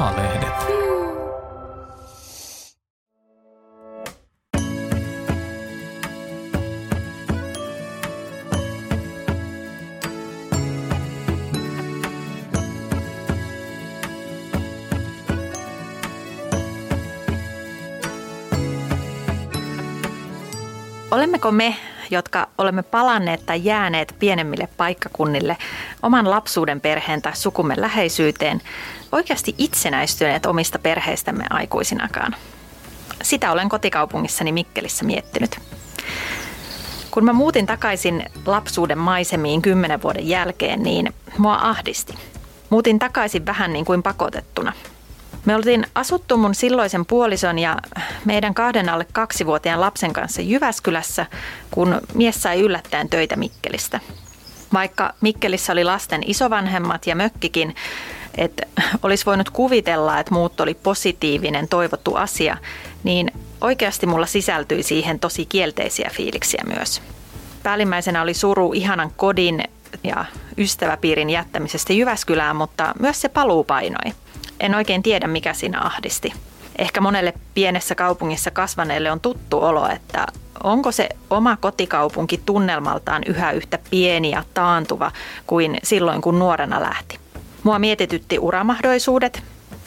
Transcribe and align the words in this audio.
A-lehdet. 0.00 0.60
Olemmeko 21.10 21.52
me, 21.52 21.76
jotka 22.10 22.48
olemme 22.58 22.82
palanneet 22.82 23.46
tai 23.46 23.64
jääneet 23.64 24.14
pienemmille 24.18 24.68
paikkakunnille 24.76 25.56
oman 26.02 26.30
lapsuuden 26.30 26.80
perheen 26.80 27.22
tai 27.22 27.36
sukumme 27.36 27.74
läheisyyteen, 27.76 28.60
oikeasti 29.12 29.54
itsenäistyneet 29.58 30.46
omista 30.46 30.78
perheistämme 30.78 31.44
aikuisinakaan? 31.50 32.36
Sitä 33.22 33.52
olen 33.52 33.68
kotikaupungissani 33.68 34.52
Mikkelissä 34.52 35.04
miettinyt. 35.04 35.58
Kun 37.10 37.24
mä 37.24 37.32
muutin 37.32 37.66
takaisin 37.66 38.24
lapsuuden 38.46 38.98
maisemiin 38.98 39.62
kymmenen 39.62 40.02
vuoden 40.02 40.28
jälkeen, 40.28 40.82
niin 40.82 41.14
mua 41.38 41.54
ahdisti. 41.54 42.14
Muutin 42.70 42.98
takaisin 42.98 43.46
vähän 43.46 43.72
niin 43.72 43.84
kuin 43.84 44.02
pakotettuna– 44.02 44.72
me 45.44 45.54
oltiin 45.54 45.86
asuttu 45.94 46.36
mun 46.36 46.54
silloisen 46.54 47.06
puolison 47.06 47.58
ja 47.58 47.76
meidän 48.24 48.54
kahden 48.54 48.88
alle 48.88 49.06
kaksivuotiaan 49.12 49.80
lapsen 49.80 50.12
kanssa 50.12 50.42
Jyväskylässä, 50.42 51.26
kun 51.70 52.00
mies 52.14 52.42
sai 52.42 52.60
yllättäen 52.60 53.08
töitä 53.08 53.36
Mikkelistä. 53.36 54.00
Vaikka 54.72 55.14
Mikkelissä 55.20 55.72
oli 55.72 55.84
lasten 55.84 56.22
isovanhemmat 56.26 57.06
ja 57.06 57.16
mökkikin, 57.16 57.74
että 58.38 58.66
olisi 59.02 59.26
voinut 59.26 59.50
kuvitella, 59.50 60.18
että 60.18 60.34
muutto 60.34 60.62
oli 60.62 60.74
positiivinen, 60.74 61.68
toivottu 61.68 62.14
asia, 62.14 62.56
niin 63.04 63.32
oikeasti 63.60 64.06
mulla 64.06 64.26
sisältyi 64.26 64.82
siihen 64.82 65.20
tosi 65.20 65.46
kielteisiä 65.46 66.10
fiiliksiä 66.12 66.62
myös. 66.76 67.02
Päällimmäisenä 67.62 68.22
oli 68.22 68.34
suru 68.34 68.72
ihanan 68.72 69.12
kodin 69.16 69.64
ja 70.04 70.24
ystäväpiirin 70.58 71.30
jättämisestä 71.30 71.92
Jyväskylään, 71.92 72.56
mutta 72.56 72.94
myös 72.98 73.20
se 73.20 73.28
paluu 73.28 73.64
painoi– 73.64 74.12
en 74.60 74.74
oikein 74.74 75.02
tiedä, 75.02 75.26
mikä 75.26 75.54
siinä 75.54 75.80
ahdisti. 75.80 76.32
Ehkä 76.78 77.00
monelle 77.00 77.34
pienessä 77.54 77.94
kaupungissa 77.94 78.50
kasvaneelle 78.50 79.10
on 79.10 79.20
tuttu 79.20 79.58
olo, 79.62 79.88
että 79.88 80.26
onko 80.64 80.92
se 80.92 81.08
oma 81.30 81.56
kotikaupunki 81.56 82.40
tunnelmaltaan 82.46 83.22
yhä 83.26 83.52
yhtä 83.52 83.78
pieni 83.90 84.30
ja 84.30 84.44
taantuva 84.54 85.12
kuin 85.46 85.78
silloin, 85.82 86.22
kun 86.22 86.38
nuorena 86.38 86.80
lähti. 86.80 87.18
Mua 87.62 87.78
mietitytti 87.78 88.38
uramahdoisuudet, 88.38 89.42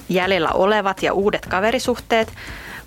jäljellä 0.09 0.49
olevat 0.49 1.03
ja 1.03 1.13
uudet 1.13 1.45
kaverisuhteet, 1.45 2.33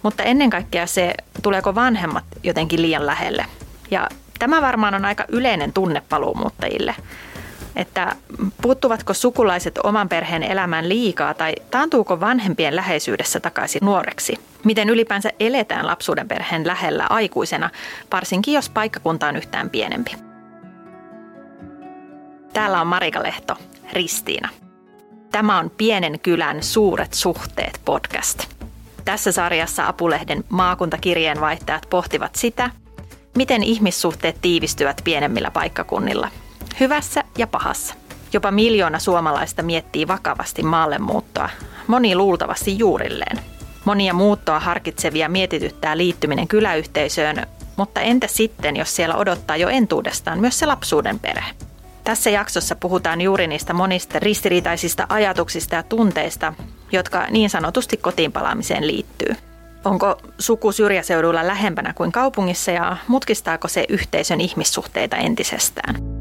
mutta 0.02 0.22
ennen 0.22 0.50
kaikkea 0.50 0.86
se, 0.86 1.14
tuleeko 1.42 1.74
vanhemmat 1.74 2.24
jotenkin 2.42 2.82
liian 2.82 3.06
lähelle. 3.06 3.46
Ja 3.90 4.08
tämä 4.38 4.62
varmaan 4.62 4.94
on 4.94 5.04
aika 5.04 5.24
yleinen 5.28 5.72
tunne 5.72 6.02
paluumuuttajille– 6.08 6.94
että 7.76 8.16
puuttuvatko 8.62 9.14
sukulaiset 9.14 9.78
oman 9.78 10.08
perheen 10.08 10.42
elämään 10.42 10.88
liikaa 10.88 11.34
tai 11.34 11.52
taantuuko 11.70 12.20
vanhempien 12.20 12.76
läheisyydessä 12.76 13.40
takaisin 13.40 13.80
nuoreksi? 13.84 14.38
Miten 14.64 14.88
ylipäänsä 14.88 15.30
eletään 15.40 15.86
lapsuuden 15.86 16.28
perheen 16.28 16.66
lähellä 16.66 17.06
aikuisena, 17.10 17.70
varsinkin 18.12 18.54
jos 18.54 18.70
paikkakunta 18.70 19.28
on 19.28 19.36
yhtään 19.36 19.70
pienempi? 19.70 20.10
Täällä 22.52 22.80
on 22.80 22.86
Marika 22.86 23.22
Lehto, 23.22 23.56
Ristiina. 23.92 24.48
Tämä 25.32 25.58
on 25.58 25.70
Pienen 25.70 26.20
kylän 26.20 26.62
suuret 26.62 27.14
suhteet 27.14 27.80
podcast. 27.84 28.44
Tässä 29.04 29.32
sarjassa 29.32 29.88
Apulehden 29.88 30.44
maakuntakirjeenvaihtajat 30.48 31.86
pohtivat 31.90 32.34
sitä, 32.34 32.70
miten 33.36 33.62
ihmissuhteet 33.62 34.36
tiivistyvät 34.42 35.00
pienemmillä 35.04 35.50
paikkakunnilla– 35.50 36.28
Hyvässä 36.80 37.24
ja 37.38 37.46
pahassa. 37.46 37.94
Jopa 38.32 38.50
miljoona 38.50 38.98
suomalaista 38.98 39.62
miettii 39.62 40.08
vakavasti 40.08 40.62
maallemuuttoa, 40.62 41.48
moni 41.86 42.16
luultavasti 42.16 42.78
juurilleen. 42.78 43.38
Monia 43.84 44.14
muuttoa 44.14 44.60
harkitsevia 44.60 45.28
mietityttää 45.28 45.96
liittyminen 45.96 46.48
kyläyhteisöön, 46.48 47.46
mutta 47.76 48.00
entä 48.00 48.26
sitten, 48.26 48.76
jos 48.76 48.96
siellä 48.96 49.16
odottaa 49.16 49.56
jo 49.56 49.68
entuudestaan 49.68 50.40
myös 50.40 50.58
se 50.58 50.66
lapsuuden 50.66 51.18
perhe? 51.18 51.50
Tässä 52.04 52.30
jaksossa 52.30 52.76
puhutaan 52.76 53.20
juuri 53.20 53.46
niistä 53.46 53.72
monista 53.72 54.18
ristiriitaisista 54.18 55.06
ajatuksista 55.08 55.74
ja 55.74 55.82
tunteista, 55.82 56.54
jotka 56.92 57.26
niin 57.30 57.50
sanotusti 57.50 57.96
kotiin 57.96 58.32
palaamiseen 58.32 58.86
liittyy. 58.86 59.36
Onko 59.84 60.16
suku 60.38 60.72
syrjäseudulla 60.72 61.46
lähempänä 61.46 61.92
kuin 61.92 62.12
kaupungissa 62.12 62.70
ja 62.70 62.96
mutkistaako 63.08 63.68
se 63.68 63.84
yhteisön 63.88 64.40
ihmissuhteita 64.40 65.16
entisestään? 65.16 66.15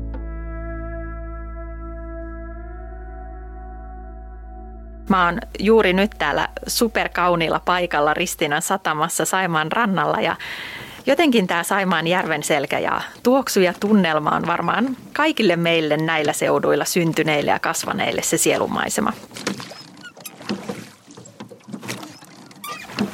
Mä 5.10 5.26
oon 5.26 5.40
juuri 5.60 5.94
nyt 5.94 6.12
täällä 6.18 6.48
superkauniilla 6.68 7.62
paikalla 7.66 8.14
Ristinan 8.14 8.62
satamassa 8.62 9.26
Saimaan 9.26 9.72
rannalla 9.72 10.18
ja 10.22 10.36
jotenkin 11.06 11.48
tämä 11.48 11.64
Saimaan 11.64 12.08
järven 12.08 12.44
selkä 12.44 12.80
ja 12.80 13.02
tuoksu 13.24 13.60
ja 13.60 13.74
tunnelma 13.80 14.30
on 14.30 14.48
varmaan 14.48 14.98
kaikille 15.14 15.56
meille 15.56 15.98
näillä 15.98 16.34
seuduilla 16.34 16.86
syntyneille 16.86 17.52
ja 17.52 17.60
kasvaneille 17.60 18.22
se 18.22 18.38
sielumaisema. 18.38 19.14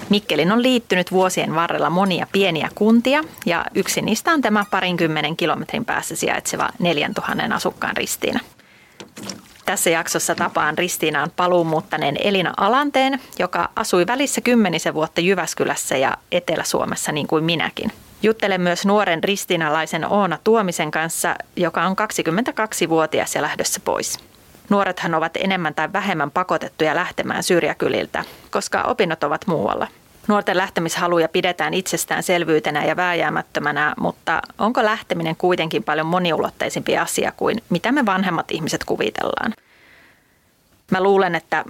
Mikkelin 0.09 0.51
on 0.51 0.63
liittynyt 0.63 1.11
vuosien 1.11 1.55
varrella 1.55 1.89
monia 1.89 2.27
pieniä 2.31 2.69
kuntia 2.75 3.23
ja 3.45 3.65
yksi 3.75 4.01
niistä 4.01 4.31
on 4.33 4.41
tämä 4.41 4.65
parinkymmenen 4.71 5.37
kilometrin 5.37 5.85
päässä 5.85 6.15
sijaitseva 6.15 6.69
4000 6.79 7.55
asukkaan 7.55 7.97
Ristiina. 7.97 8.39
Tässä 9.71 9.89
jaksossa 9.89 10.35
tapaan 10.35 10.77
Ristiinaan 10.77 11.31
paluumuuttaneen 11.35 12.15
Elina 12.19 12.53
Alanteen, 12.57 13.19
joka 13.39 13.69
asui 13.75 14.07
välissä 14.07 14.41
kymmenisen 14.41 14.93
vuotta 14.93 15.21
Jyväskylässä 15.21 15.97
ja 15.97 16.17
Etelä-Suomessa 16.31 17.11
niin 17.11 17.27
kuin 17.27 17.43
minäkin. 17.43 17.91
Juttelen 18.23 18.61
myös 18.61 18.85
nuoren 18.85 19.23
ristinalaisen 19.23 20.11
Oona 20.11 20.37
Tuomisen 20.43 20.91
kanssa, 20.91 21.35
joka 21.55 21.83
on 21.83 21.95
22-vuotias 21.95 23.35
ja 23.35 23.41
lähdössä 23.41 23.79
pois. 23.85 24.19
Nuorethan 24.69 25.15
ovat 25.15 25.37
enemmän 25.37 25.75
tai 25.75 25.93
vähemmän 25.93 26.31
pakotettuja 26.31 26.95
lähtemään 26.95 27.43
syrjäkyliltä, 27.43 28.23
koska 28.49 28.81
opinnot 28.83 29.23
ovat 29.23 29.47
muualla. 29.47 29.87
Nuorten 30.27 30.57
lähtemishaluja 30.57 31.29
pidetään 31.29 31.73
itsestäänselvyytenä 31.73 32.85
ja 32.85 32.95
vääjäämättömänä, 32.95 33.93
mutta 33.97 34.41
onko 34.57 34.83
lähteminen 34.83 35.35
kuitenkin 35.35 35.83
paljon 35.83 36.07
moniulotteisempi 36.07 36.97
asia 36.97 37.31
kuin 37.37 37.63
mitä 37.69 37.91
me 37.91 38.05
vanhemmat 38.05 38.51
ihmiset 38.51 38.83
kuvitellaan? 38.83 39.53
Mä 40.91 41.03
luulen, 41.03 41.35
että 41.35 41.65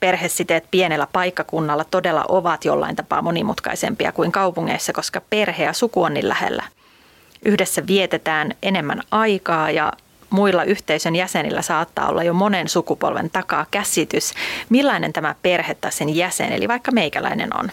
perhesiteet 0.00 0.64
pienellä 0.70 1.06
paikkakunnalla 1.12 1.84
todella 1.84 2.24
ovat 2.28 2.64
jollain 2.64 2.96
tapaa 2.96 3.22
monimutkaisempia 3.22 4.12
kuin 4.12 4.32
kaupungeissa, 4.32 4.92
koska 4.92 5.20
perhe 5.30 5.64
ja 5.64 5.72
suku 5.72 6.02
on 6.02 6.14
niin 6.14 6.28
lähellä. 6.28 6.64
Yhdessä 7.44 7.86
vietetään 7.86 8.54
enemmän 8.62 9.02
aikaa 9.10 9.70
ja 9.70 9.92
muilla 10.30 10.64
yhteisön 10.64 11.16
jäsenillä 11.16 11.62
saattaa 11.62 12.08
olla 12.08 12.22
jo 12.22 12.32
monen 12.32 12.68
sukupolven 12.68 13.30
takaa 13.30 13.66
käsitys, 13.70 14.34
millainen 14.68 15.12
tämä 15.12 15.34
perhe 15.42 15.74
tai 15.74 15.92
sen 15.92 16.16
jäsen, 16.16 16.52
eli 16.52 16.68
vaikka 16.68 16.92
meikäläinen 16.92 17.56
on. 17.56 17.70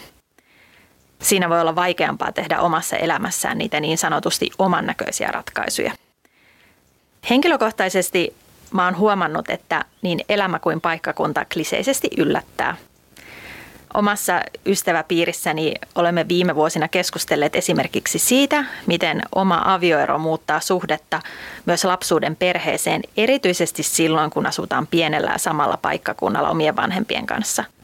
Siinä 1.22 1.48
voi 1.48 1.60
olla 1.60 1.74
vaikeampaa 1.74 2.32
tehdä 2.32 2.60
omassa 2.60 2.96
elämässään 2.96 3.58
niitä 3.58 3.80
niin 3.80 3.98
sanotusti 3.98 4.50
oman 4.58 4.86
näköisiä 4.86 5.30
ratkaisuja. 5.30 5.92
Henkilökohtaisesti 7.30 8.36
mä 8.70 8.84
oon 8.84 8.98
huomannut, 8.98 9.50
että 9.50 9.84
niin 10.02 10.20
elämä 10.28 10.58
kuin 10.58 10.80
paikkakunta 10.80 11.44
kliseisesti 11.52 12.08
yllättää. 12.16 12.76
Omassa 13.94 14.40
ystäväpiirissäni 14.66 15.74
olemme 15.94 16.28
viime 16.28 16.54
vuosina 16.54 16.88
keskustelleet 16.88 17.56
esimerkiksi 17.56 18.18
siitä, 18.18 18.64
miten 18.86 19.22
oma 19.34 19.62
avioero 19.64 20.18
muuttaa 20.18 20.60
suhdetta 20.60 21.20
myös 21.66 21.84
lapsuuden 21.84 22.36
perheeseen, 22.36 23.02
erityisesti 23.16 23.82
silloin, 23.82 24.30
kun 24.30 24.46
asutaan 24.46 24.86
pienellä 24.86 25.30
ja 25.30 25.38
samalla 25.38 25.78
paikkakunnalla 25.82 26.50
omien 26.50 26.76
vanhempien 26.76 27.26
kanssa– 27.26 27.64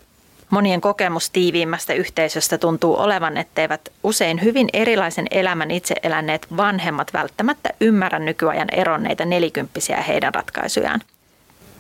Monien 0.55 0.81
kokemus 0.81 1.31
tiiviimmästä 1.31 1.93
yhteisöstä 1.93 2.59
tuntuu 2.59 3.01
olevan, 3.01 3.37
etteivät 3.37 3.81
usein 4.03 4.43
hyvin 4.43 4.69
erilaisen 4.73 5.27
elämän 5.31 5.71
itse 5.71 5.95
eläneet 6.03 6.47
vanhemmat 6.57 7.13
välttämättä 7.13 7.71
ymmärrä 7.81 8.19
nykyajan 8.19 8.69
eronneita 8.73 9.25
nelikymppisiä 9.25 10.03
heidän 10.03 10.35
ratkaisujaan. 10.35 11.01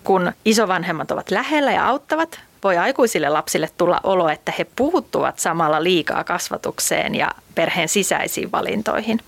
Kun 0.04 0.32
isovanhemmat 0.44 1.10
ovat 1.10 1.30
lähellä 1.30 1.72
ja 1.72 1.86
auttavat, 1.86 2.40
voi 2.64 2.76
aikuisille 2.76 3.28
lapsille 3.28 3.70
tulla 3.78 4.00
olo, 4.02 4.28
että 4.28 4.52
he 4.58 4.66
puuttuvat 4.76 5.38
samalla 5.38 5.82
liikaa 5.82 6.24
kasvatukseen 6.24 7.14
ja 7.14 7.30
perheen 7.54 7.88
sisäisiin 7.88 8.52
valintoihin. 8.52 9.20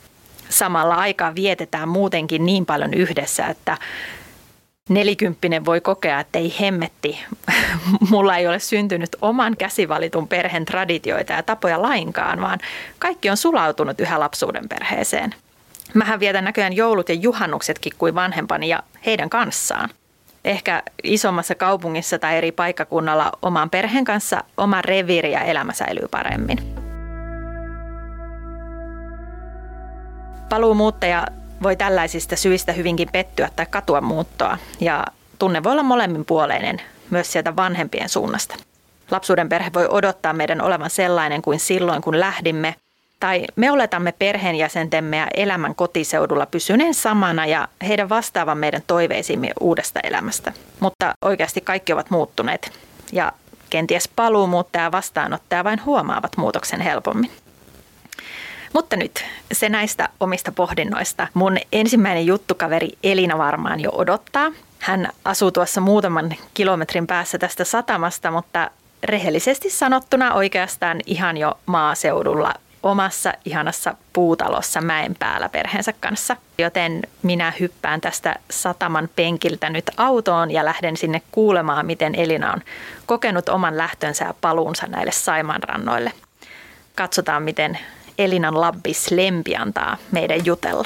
Samalla 0.48 0.94
aikaa 0.94 1.34
vietetään 1.34 1.88
muutenkin 1.88 2.46
niin 2.46 2.66
paljon 2.66 2.94
yhdessä, 2.94 3.46
että 3.46 3.78
nelikymppinen 4.88 5.64
voi 5.64 5.80
kokea, 5.80 6.20
että 6.20 6.38
ei 6.38 6.54
hemmetti, 6.60 7.18
mulla 8.10 8.36
ei 8.36 8.46
ole 8.46 8.58
syntynyt 8.58 9.16
oman 9.22 9.56
käsivalitun 9.56 10.28
perheen 10.28 10.64
traditioita 10.64 11.32
ja 11.32 11.42
tapoja 11.42 11.82
lainkaan, 11.82 12.40
vaan 12.40 12.58
kaikki 12.98 13.30
on 13.30 13.36
sulautunut 13.36 14.00
yhä 14.00 14.20
lapsuuden 14.20 14.68
perheeseen. 14.68 15.34
Mähän 15.94 16.20
vietän 16.20 16.44
näköjään 16.44 16.76
joulut 16.76 17.08
ja 17.08 17.14
juhannuksetkin 17.14 17.92
kuin 17.98 18.14
vanhempani 18.14 18.68
ja 18.68 18.82
heidän 19.06 19.30
kanssaan. 19.30 19.90
Ehkä 20.44 20.82
isommassa 21.02 21.54
kaupungissa 21.54 22.18
tai 22.18 22.36
eri 22.36 22.52
paikkakunnalla 22.52 23.32
oman 23.42 23.70
perheen 23.70 24.04
kanssa 24.04 24.44
oma 24.56 24.82
reviiri 24.82 25.32
ja 25.32 25.40
elämä 25.40 25.72
säilyy 25.72 26.08
paremmin. 26.10 26.58
Paluumuuttaja 30.48 31.26
tällaisista 31.78 32.36
syistä 32.36 32.72
hyvinkin 32.72 33.08
pettyä 33.12 33.50
tai 33.56 33.66
katua 33.70 34.00
muuttoa 34.00 34.58
ja 34.80 35.04
tunne 35.38 35.62
voi 35.62 35.72
olla 35.72 35.82
molemminpuoleinen 35.82 36.82
myös 37.10 37.32
sieltä 37.32 37.56
vanhempien 37.56 38.08
suunnasta. 38.08 38.54
Lapsuuden 39.10 39.48
perhe 39.48 39.70
voi 39.74 39.86
odottaa 39.90 40.32
meidän 40.32 40.60
olevan 40.60 40.90
sellainen 40.90 41.42
kuin 41.42 41.60
silloin, 41.60 42.02
kun 42.02 42.20
lähdimme, 42.20 42.74
tai 43.20 43.44
me 43.56 43.70
oletamme 43.70 44.12
perheenjäsentemme 44.12 45.16
ja 45.16 45.26
elämän 45.34 45.74
kotiseudulla 45.74 46.46
pysyneen 46.46 46.94
samana 46.94 47.46
ja 47.46 47.68
heidän 47.88 48.08
vastaavan 48.08 48.58
meidän 48.58 48.82
toiveisiimme 48.86 49.50
uudesta 49.60 50.00
elämästä. 50.02 50.52
Mutta 50.80 51.14
oikeasti 51.22 51.60
kaikki 51.60 51.92
ovat 51.92 52.10
muuttuneet 52.10 52.72
ja 53.12 53.32
kenties 53.70 54.08
paluumuuttaja 54.16 54.92
vastaanottaja 54.92 55.64
vain 55.64 55.84
huomaavat 55.84 56.36
muutoksen 56.36 56.80
helpommin. 56.80 57.30
Mutta 58.72 58.96
nyt 58.96 59.24
se 59.52 59.68
näistä 59.68 60.08
omista 60.20 60.52
pohdinnoista. 60.52 61.28
Mun 61.34 61.56
ensimmäinen 61.72 62.26
juttukaveri 62.26 62.88
Elina 63.02 63.38
varmaan 63.38 63.80
jo 63.80 63.90
odottaa. 63.92 64.52
Hän 64.78 65.08
asuu 65.24 65.50
tuossa 65.50 65.80
muutaman 65.80 66.34
kilometrin 66.54 67.06
päässä 67.06 67.38
tästä 67.38 67.64
satamasta, 67.64 68.30
mutta 68.30 68.70
rehellisesti 69.04 69.70
sanottuna 69.70 70.34
oikeastaan 70.34 71.00
ihan 71.06 71.36
jo 71.36 71.58
maaseudulla 71.66 72.54
omassa 72.82 73.32
ihanassa 73.44 73.94
puutalossa 74.12 74.80
mäen 74.80 75.16
päällä 75.18 75.48
perheensä 75.48 75.92
kanssa. 76.00 76.36
Joten 76.58 77.02
minä 77.22 77.52
hyppään 77.60 78.00
tästä 78.00 78.36
sataman 78.50 79.08
penkiltä 79.16 79.70
nyt 79.70 79.90
autoon 79.96 80.50
ja 80.50 80.64
lähden 80.64 80.96
sinne 80.96 81.22
kuulemaan, 81.32 81.86
miten 81.86 82.14
Elina 82.14 82.52
on 82.52 82.62
kokenut 83.06 83.48
oman 83.48 83.76
lähtönsä 83.76 84.24
ja 84.24 84.34
paluunsa 84.40 84.86
näille 84.86 85.12
Saimaan 85.12 85.62
rannoille. 85.62 86.12
Katsotaan, 86.94 87.42
miten 87.42 87.78
Elinan 88.18 88.60
Labbis 88.60 89.10
Lempi 89.10 89.56
antaa 89.56 89.96
meidän 90.12 90.46
jutella. 90.46 90.84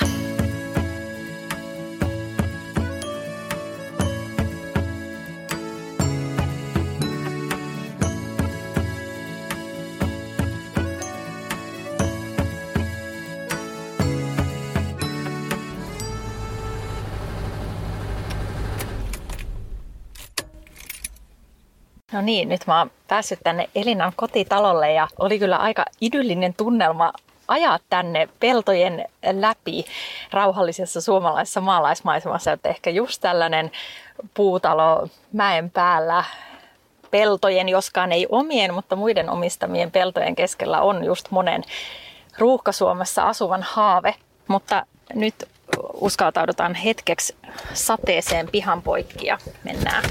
No 22.13 22.21
niin, 22.21 22.49
nyt 22.49 22.67
mä 22.67 22.79
oon 22.79 22.91
päässyt 23.11 23.39
tänne 23.45 23.69
Elinan 23.75 24.13
kotitalolle 24.17 24.93
ja 24.93 25.09
oli 25.19 25.39
kyllä 25.39 25.57
aika 25.57 25.85
idyllinen 26.01 26.55
tunnelma 26.55 27.13
ajaa 27.49 27.79
tänne 27.91 28.29
peltojen 28.41 29.05
läpi 29.33 29.85
rauhallisessa 30.33 31.01
suomalaisessa 31.01 31.61
maalaismaisemassa. 31.61 32.53
Että 32.53 32.69
ehkä 32.69 32.91
just 32.91 33.21
tällainen 33.21 33.71
puutalo 34.35 35.09
mäen 35.33 35.71
päällä 35.71 36.25
peltojen, 37.11 37.69
joskaan 37.69 38.13
ei 38.13 38.27
omien, 38.31 38.75
mutta 38.75 38.97
muiden 38.97 39.31
omistamien 39.31 39.91
peltojen 39.91 40.37
keskellä 40.37 40.81
on 40.81 41.05
just 41.05 41.31
monen 41.31 41.63
ruuhka-Suomessa 42.39 43.29
asuvan 43.29 43.63
haave. 43.63 44.15
Mutta 44.49 44.87
nyt 45.15 45.35
uskaltaudutaan 45.95 46.75
hetkeksi 46.75 47.37
sateeseen 47.75 48.49
pihan 48.53 48.83
poikki 48.83 49.27
ja 49.27 49.39
mennään 49.65 50.05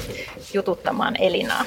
jututtamaan 0.53 1.15
Elinaa. 1.19 1.65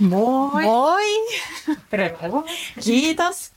Moi! 0.00 0.62
Moi! 0.62 1.02
Tervetuloa. 1.90 2.44
Kiitos! 2.84 3.52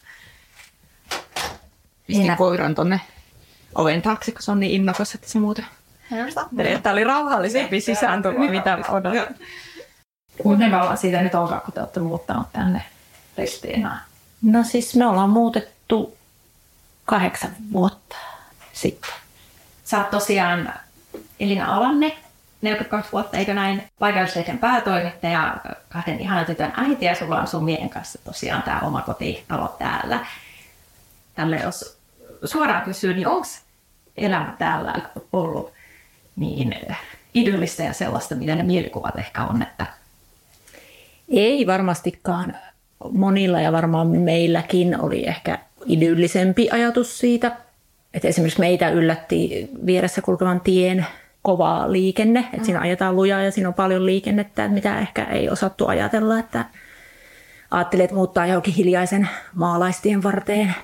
Pistin 2.07 2.23
Minä- 2.25 2.35
koiran 2.35 2.75
tonne 2.75 3.01
oven 3.75 4.01
taakse, 4.01 4.31
kun 4.31 4.41
se 4.41 4.51
on 4.51 4.59
niin 4.59 4.71
innokas, 4.71 5.15
että 5.15 5.29
se 5.29 5.39
muuten... 5.39 5.65
Tämä 6.83 6.93
oli 6.93 7.03
rauhallisempi 7.03 7.81
sisääntulo, 7.81 8.39
mitä 8.39 8.77
odotin. 8.89 9.35
Kuinka 10.37 10.69
kauan 10.69 10.97
siitä 10.97 11.21
nyt 11.21 11.35
onkaan, 11.35 11.61
kun 11.61 11.73
te 11.73 11.79
olette 11.79 11.99
muuttanut 11.99 12.47
tänne 12.53 12.81
Ristiinaan? 13.37 14.01
No 14.41 14.63
siis 14.63 14.95
me 14.95 15.05
ollaan 15.07 15.29
muutettu 15.29 16.17
kahdeksan 17.05 17.51
vuotta 17.73 18.15
sitten. 18.73 19.11
Sä 19.83 19.97
oot 19.97 20.09
tosiaan 20.09 20.73
Elina 21.39 21.75
Alanne, 21.75 22.17
42 22.63 23.11
vuotta, 23.11 23.37
eikö 23.37 23.53
näin, 23.53 23.83
paikallislehden 23.99 24.57
päätoimittaja, 24.57 25.57
kahden 25.89 26.19
ihanan 26.19 26.45
tytön 26.45 26.73
äiti 26.77 27.05
ja 27.05 27.15
sulla 27.15 27.41
on 27.41 27.47
sun 27.47 27.63
miehen 27.63 27.89
kanssa 27.89 28.19
tosiaan 28.23 28.63
tämä 28.63 28.79
oma 28.79 29.01
kotitalo 29.01 29.75
täällä. 29.79 30.25
Tälle 31.35 31.55
jos 31.55 31.97
suoraan 32.43 32.83
kysyy, 32.83 33.13
niin 33.13 33.27
onko 33.27 33.47
elämä 34.17 34.55
täällä 34.59 34.95
ollut 35.33 35.73
niin 36.35 36.75
idyllistä 37.33 37.83
ja 37.83 37.93
sellaista, 37.93 38.35
mitä 38.35 38.55
ne 38.55 38.63
mielikuvat 38.63 39.17
ehkä 39.17 39.43
on, 39.43 39.61
että 39.61 39.85
Ei 41.29 41.67
varmastikaan. 41.67 42.57
Monilla 43.11 43.61
ja 43.61 43.71
varmaan 43.71 44.07
meilläkin 44.07 45.01
oli 45.01 45.27
ehkä 45.27 45.59
idyllisempi 45.85 46.69
ajatus 46.71 47.19
siitä. 47.19 47.51
Että 48.13 48.27
esimerkiksi 48.27 48.59
meitä 48.59 48.89
yllätti 48.89 49.69
vieressä 49.85 50.21
kulkevan 50.21 50.61
tien 50.61 51.05
kova 51.43 51.91
liikenne. 51.91 52.47
Että 52.53 52.65
siinä 52.65 52.79
ajetaan 52.79 53.15
lujaa 53.15 53.41
ja 53.41 53.51
siinä 53.51 53.67
on 53.67 53.73
paljon 53.73 54.05
liikennettä, 54.05 54.65
että 54.65 54.73
mitä 54.73 54.99
ehkä 54.99 55.23
ei 55.23 55.49
osattu 55.49 55.87
ajatella. 55.87 56.39
Että 56.39 56.65
ajattelin, 57.71 58.03
että 58.03 58.15
muuttaa 58.15 58.47
johonkin 58.47 58.73
hiljaisen 58.73 59.29
maalaistien 59.53 60.23
varteen. 60.23 60.75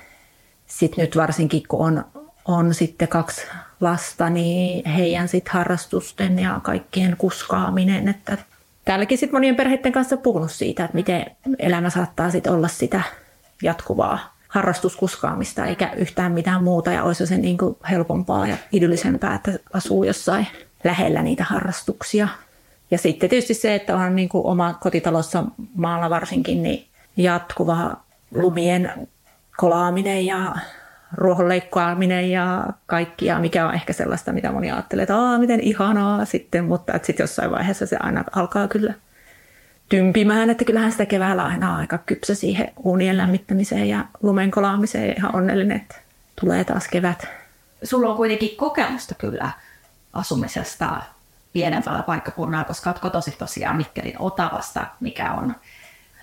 Sitten 0.66 1.02
nyt 1.02 1.16
varsinkin, 1.16 1.62
kun 1.68 1.86
on, 1.86 2.04
on 2.44 2.74
sitten 2.74 3.08
kaksi 3.08 3.46
lasta, 3.80 4.30
niin 4.30 4.88
heidän 4.88 5.28
sit 5.28 5.48
harrastusten 5.48 6.38
ja 6.38 6.60
kaikkien 6.62 7.16
kuskaaminen. 7.18 8.08
Että 8.08 8.38
täälläkin 8.84 9.18
sitten 9.18 9.36
monien 9.36 9.56
perheiden 9.56 9.92
kanssa 9.92 10.16
puhunut 10.16 10.50
siitä, 10.50 10.84
että 10.84 10.94
miten 10.94 11.26
elämä 11.58 11.90
saattaa 11.90 12.30
sitten 12.30 12.52
olla 12.52 12.68
sitä 12.68 13.02
jatkuvaa 13.62 14.39
harrastuskuskaamista 14.50 15.66
eikä 15.66 15.92
yhtään 15.96 16.32
mitään 16.32 16.64
muuta 16.64 16.92
ja 16.92 17.04
olisi 17.04 17.26
se 17.26 17.36
niin 17.36 17.58
kuin 17.58 17.76
helpompaa 17.90 18.46
ja 18.46 18.56
idyllisempää, 18.72 19.34
että 19.34 19.52
asuu 19.72 20.04
jossain 20.04 20.46
lähellä 20.84 21.22
niitä 21.22 21.44
harrastuksia. 21.44 22.28
Ja 22.90 22.98
sitten 22.98 23.30
tietysti 23.30 23.54
se, 23.54 23.74
että 23.74 23.96
on 23.96 24.16
niin 24.16 24.28
kuin 24.28 24.46
oma 24.46 24.74
kotitalossa 24.74 25.44
maalla 25.74 26.10
varsinkin 26.10 26.62
niin 26.62 26.86
jatkuva 27.16 27.96
lumien 28.34 29.08
kolaaminen 29.56 30.26
ja 30.26 30.54
ruohonleikkaaminen 31.14 32.30
ja 32.30 32.66
kaikkia, 32.86 33.38
mikä 33.38 33.66
on 33.66 33.74
ehkä 33.74 33.92
sellaista, 33.92 34.32
mitä 34.32 34.52
moni 34.52 34.70
ajattelee, 34.70 35.02
että 35.02 35.38
miten 35.38 35.60
ihanaa 35.60 36.24
sitten, 36.24 36.64
mutta 36.64 36.92
sitten 37.02 37.24
jossain 37.24 37.50
vaiheessa 37.50 37.86
se 37.86 37.96
aina 38.00 38.24
alkaa 38.32 38.68
kyllä 38.68 38.94
tympimään, 39.90 40.50
että 40.50 40.64
kyllähän 40.64 40.92
sitä 40.92 41.06
keväällä 41.06 41.44
aina 41.44 41.76
aika 41.76 41.98
kypsä 41.98 42.34
siihen 42.34 42.72
uunien 42.76 43.16
lämmittämiseen 43.16 43.88
ja 43.88 44.04
lumen 44.22 44.50
kolaamiseen 44.50 45.16
ihan 45.16 45.36
onnellinen, 45.36 45.76
että 45.76 45.96
tulee 46.40 46.64
taas 46.64 46.88
kevät. 46.88 47.28
sulla 47.82 48.10
on 48.10 48.16
kuitenkin 48.16 48.56
kokemusta 48.56 49.14
kyllä 49.14 49.50
asumisesta 50.12 51.02
pienemmällä 51.52 52.02
paikkakunnalla, 52.02 52.64
koska 52.64 52.90
olet 52.90 52.98
kotoisin 53.00 53.34
tosiaan 53.38 53.76
Mikkelin 53.76 54.16
Otavasta, 54.18 54.86
mikä 55.00 55.32
on 55.32 55.54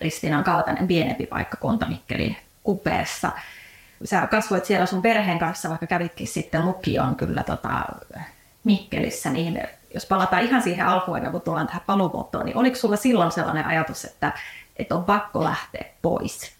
Ristiinan 0.01 0.43
kaltainen 0.43 0.87
pienempi 0.87 1.25
paikkakunta 1.25 1.85
Mikkelin 1.85 2.37
kupeessa. 2.63 3.31
Sä 4.03 4.27
kasvoit 4.27 4.65
siellä 4.65 4.85
sun 4.85 5.01
perheen 5.01 5.39
kanssa, 5.39 5.69
vaikka 5.69 5.87
kävitkin 5.87 6.27
sitten 6.27 6.65
lukion 6.65 7.15
kyllä 7.15 7.43
tota 7.43 7.85
Mikkelissä, 8.63 9.29
niin 9.29 9.61
jos 9.97 10.05
palataan 10.05 10.43
ihan 10.43 10.61
siihen 10.61 10.85
alkuun, 10.85 11.31
kun 11.31 11.41
tullaan 11.41 11.67
tähän 11.67 11.81
paluumuuttoon, 11.85 12.45
niin 12.45 12.57
oliko 12.57 12.75
sulla 12.75 12.95
silloin 12.95 13.31
sellainen 13.31 13.65
ajatus, 13.65 14.05
että, 14.05 14.31
että 14.77 14.95
on 14.95 15.03
pakko 15.03 15.43
lähteä 15.43 15.85
pois? 16.01 16.51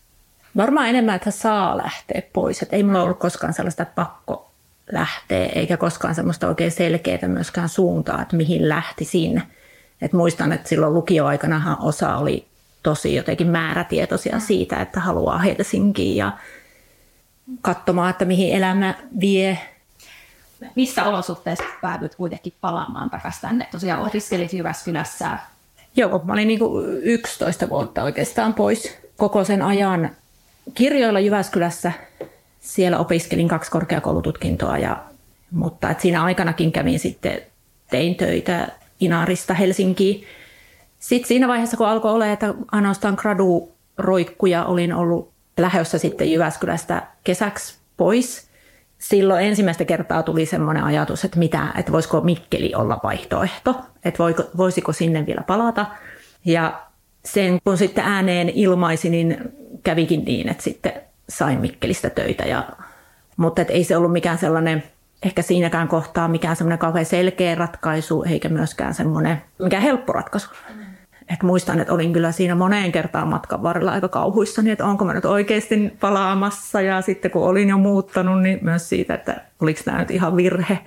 Varmaan 0.58 0.90
enemmän, 0.90 1.16
että 1.16 1.32
saa 1.32 1.78
lähteä 1.78 2.22
pois. 2.34 2.62
Et 2.62 2.74
ei 2.74 2.84
mulla 2.84 3.04
ollut 3.04 3.20
koskaan 3.20 3.54
sellaista, 3.54 3.84
että 3.84 3.96
pakko 3.96 4.52
lähteä, 4.92 5.46
eikä 5.46 5.78
koskaan 5.78 6.16
semmoista 6.16 6.48
oikein 6.48 6.72
selkeää 6.72 7.28
myöskään 7.28 7.70
suuntaa, 7.70 8.22
että 8.22 8.36
mihin 8.36 8.70
lähti 8.70 9.06
sinne. 9.06 9.42
Et 10.02 10.14
muistan, 10.14 10.52
että 10.52 10.70
silloin 10.70 10.94
lukioaikanahan 10.94 11.78
osa 11.82 12.18
oli 12.18 12.48
tosi 12.84 13.16
jotenkin 13.16 13.48
määrätietoisia 13.48 14.40
siitä, 14.40 14.82
että 14.82 15.00
haluaa 15.00 15.38
Helsinkiin 15.38 16.16
ja 16.16 16.32
katsomaan, 17.62 18.10
että 18.10 18.26
mihin 18.26 18.56
elämä 18.56 18.94
vie. 19.20 19.58
Missä 20.76 21.04
olosuhteissa 21.04 21.64
päädyt 21.82 22.16
kuitenkin 22.16 22.54
palaamaan 22.62 23.10
takaisin 23.10 23.42
tänne? 23.42 23.68
Tosiaan 23.72 24.08
opiskelit 24.08 24.54
Jyväskylässä. 24.54 25.38
Joo, 25.96 26.22
mä 26.24 26.34
olin 26.34 26.48
niin 26.48 26.60
11 27.02 27.70
vuotta 27.70 28.04
oikeastaan 28.04 28.54
pois 28.54 28.98
koko 29.18 29.44
sen 29.44 29.62
ajan 29.62 30.10
kirjoilla 30.74 31.20
Jyväskylässä. 31.20 31.92
Siellä 32.60 33.00
opiskelin 33.00 33.48
kaksi 33.48 33.72
korkeakoulututkintoa, 33.72 34.78
ja, 34.78 35.04
mutta 35.52 35.90
et 35.90 36.00
siinä 36.00 36.24
aikanakin 36.24 36.72
kävin 36.72 37.00
sitten, 37.00 37.42
tein 37.90 38.16
töitä 38.16 38.68
Inarista 39.00 39.54
Helsinkiin. 39.54 40.24
Sitten 41.00 41.28
siinä 41.28 41.48
vaiheessa, 41.48 41.78
kun 41.78 41.88
alkoi 41.88 42.12
olla, 42.12 42.28
että 42.28 42.54
ainoastaan 42.72 43.16
gradu 43.18 43.72
roikkuja 43.98 44.66
olin 44.66 44.94
ollut 44.94 45.32
lähdössä 45.58 45.98
sitten 45.98 46.32
Jyväskylästä 46.32 47.08
kesäksi 47.24 47.78
pois. 47.98 48.47
Silloin 48.98 49.46
ensimmäistä 49.46 49.86
kertaa 49.86 50.24
tuli 50.24 50.46
semmoinen 50.46 50.84
ajatus, 50.84 51.26
että, 51.26 51.40
mitä, 51.40 51.68
että 51.78 51.92
voisiko 51.92 52.22
Mikkeli 52.22 52.76
olla 52.76 53.00
vaihtoehto, 53.04 53.76
että 54.06 54.24
voiko, 54.24 54.44
voisiko 54.58 54.94
sinne 54.94 55.26
vielä 55.26 55.44
palata. 55.48 55.86
Ja 56.46 56.82
sen 57.26 57.60
kun 57.64 57.78
sitten 57.78 58.04
ääneen 58.04 58.50
ilmaisi, 58.50 59.10
niin 59.10 59.38
kävikin 59.84 60.26
niin, 60.26 60.50
että 60.50 60.64
sitten 60.64 60.94
sain 61.30 61.62
Mikkelistä 61.62 62.10
töitä. 62.10 62.44
Ja, 62.44 62.64
mutta 63.38 63.62
et 63.62 63.70
ei 63.70 63.84
se 63.84 63.98
ollut 63.98 64.12
mikään 64.12 64.38
sellainen, 64.38 64.84
ehkä 65.24 65.42
siinäkään 65.42 65.88
kohtaa 65.88 66.28
mikään 66.28 66.56
semmoinen 66.56 66.80
kauhean 66.80 67.06
selkeä 67.06 67.56
ratkaisu, 67.56 68.24
eikä 68.24 68.50
myöskään 68.50 68.94
semmoinen 68.94 69.42
mikään 69.60 69.84
helppo 69.84 70.14
ratkaisu. 70.14 70.50
Et 71.34 71.44
muistan, 71.44 71.80
että 71.80 71.94
olin 71.94 72.14
kyllä 72.14 72.32
siinä 72.32 72.56
moneen 72.56 72.92
kertaan 72.92 73.28
matkan 73.28 73.64
varrella 73.64 73.92
aika 73.92 74.08
kauhuissani, 74.08 74.72
että 74.72 74.86
onko 74.86 75.06
mä 75.06 75.14
nyt 75.14 75.26
oikeasti 75.26 75.94
palaamassa. 76.00 76.82
Ja 76.82 77.02
sitten 77.02 77.32
kun 77.32 77.44
olin 77.44 77.70
jo 77.70 77.78
muuttanut, 77.78 78.42
niin 78.42 78.60
myös 78.62 78.90
siitä, 78.90 79.14
että 79.14 79.42
oliko 79.62 79.82
tämä 79.86 80.00
nyt 80.00 80.12
ihan 80.12 80.36
virhe. 80.36 80.80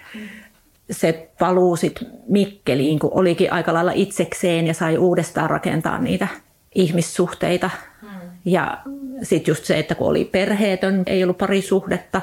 Se 0.90 1.30
paluu 1.38 1.76
sitten 1.76 2.08
Mikkeliin, 2.28 2.98
kun 2.98 3.10
olikin 3.14 3.52
aika 3.52 3.74
lailla 3.74 3.92
itsekseen 3.94 4.66
ja 4.66 4.74
sai 4.74 4.98
uudestaan 4.98 5.50
rakentaa 5.50 5.98
niitä 5.98 6.28
ihmissuhteita. 6.74 7.70
Ja 8.44 8.78
sitten 9.22 9.50
just 9.52 9.64
se, 9.64 9.78
että 9.78 9.94
kun 9.94 10.08
oli 10.08 10.24
perheetön, 10.24 11.02
ei 11.06 11.22
ollut 11.22 11.38
parisuhdetta. 11.38 12.20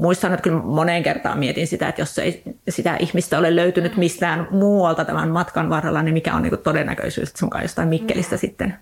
Muistan, 0.00 0.32
että 0.32 0.42
kyllä 0.42 0.62
moneen 0.62 1.02
kertaan 1.02 1.38
mietin 1.38 1.66
sitä, 1.66 1.88
että 1.88 2.02
jos 2.02 2.18
ei 2.18 2.42
sitä 2.68 2.96
ihmistä 2.96 3.38
ole 3.38 3.56
löytynyt 3.56 3.96
mistään 3.96 4.48
muualta 4.50 5.04
tämän 5.04 5.28
matkan 5.28 5.70
varrella, 5.70 6.02
niin 6.02 6.14
mikä 6.14 6.34
on 6.34 6.42
niin 6.42 6.58
todennäköisyys, 6.58 7.28
että 7.28 7.38
sun 7.38 7.50
jostain 7.62 7.88
Mikkelistä 7.88 8.36
mm. 8.36 8.38
sitten 8.38 8.74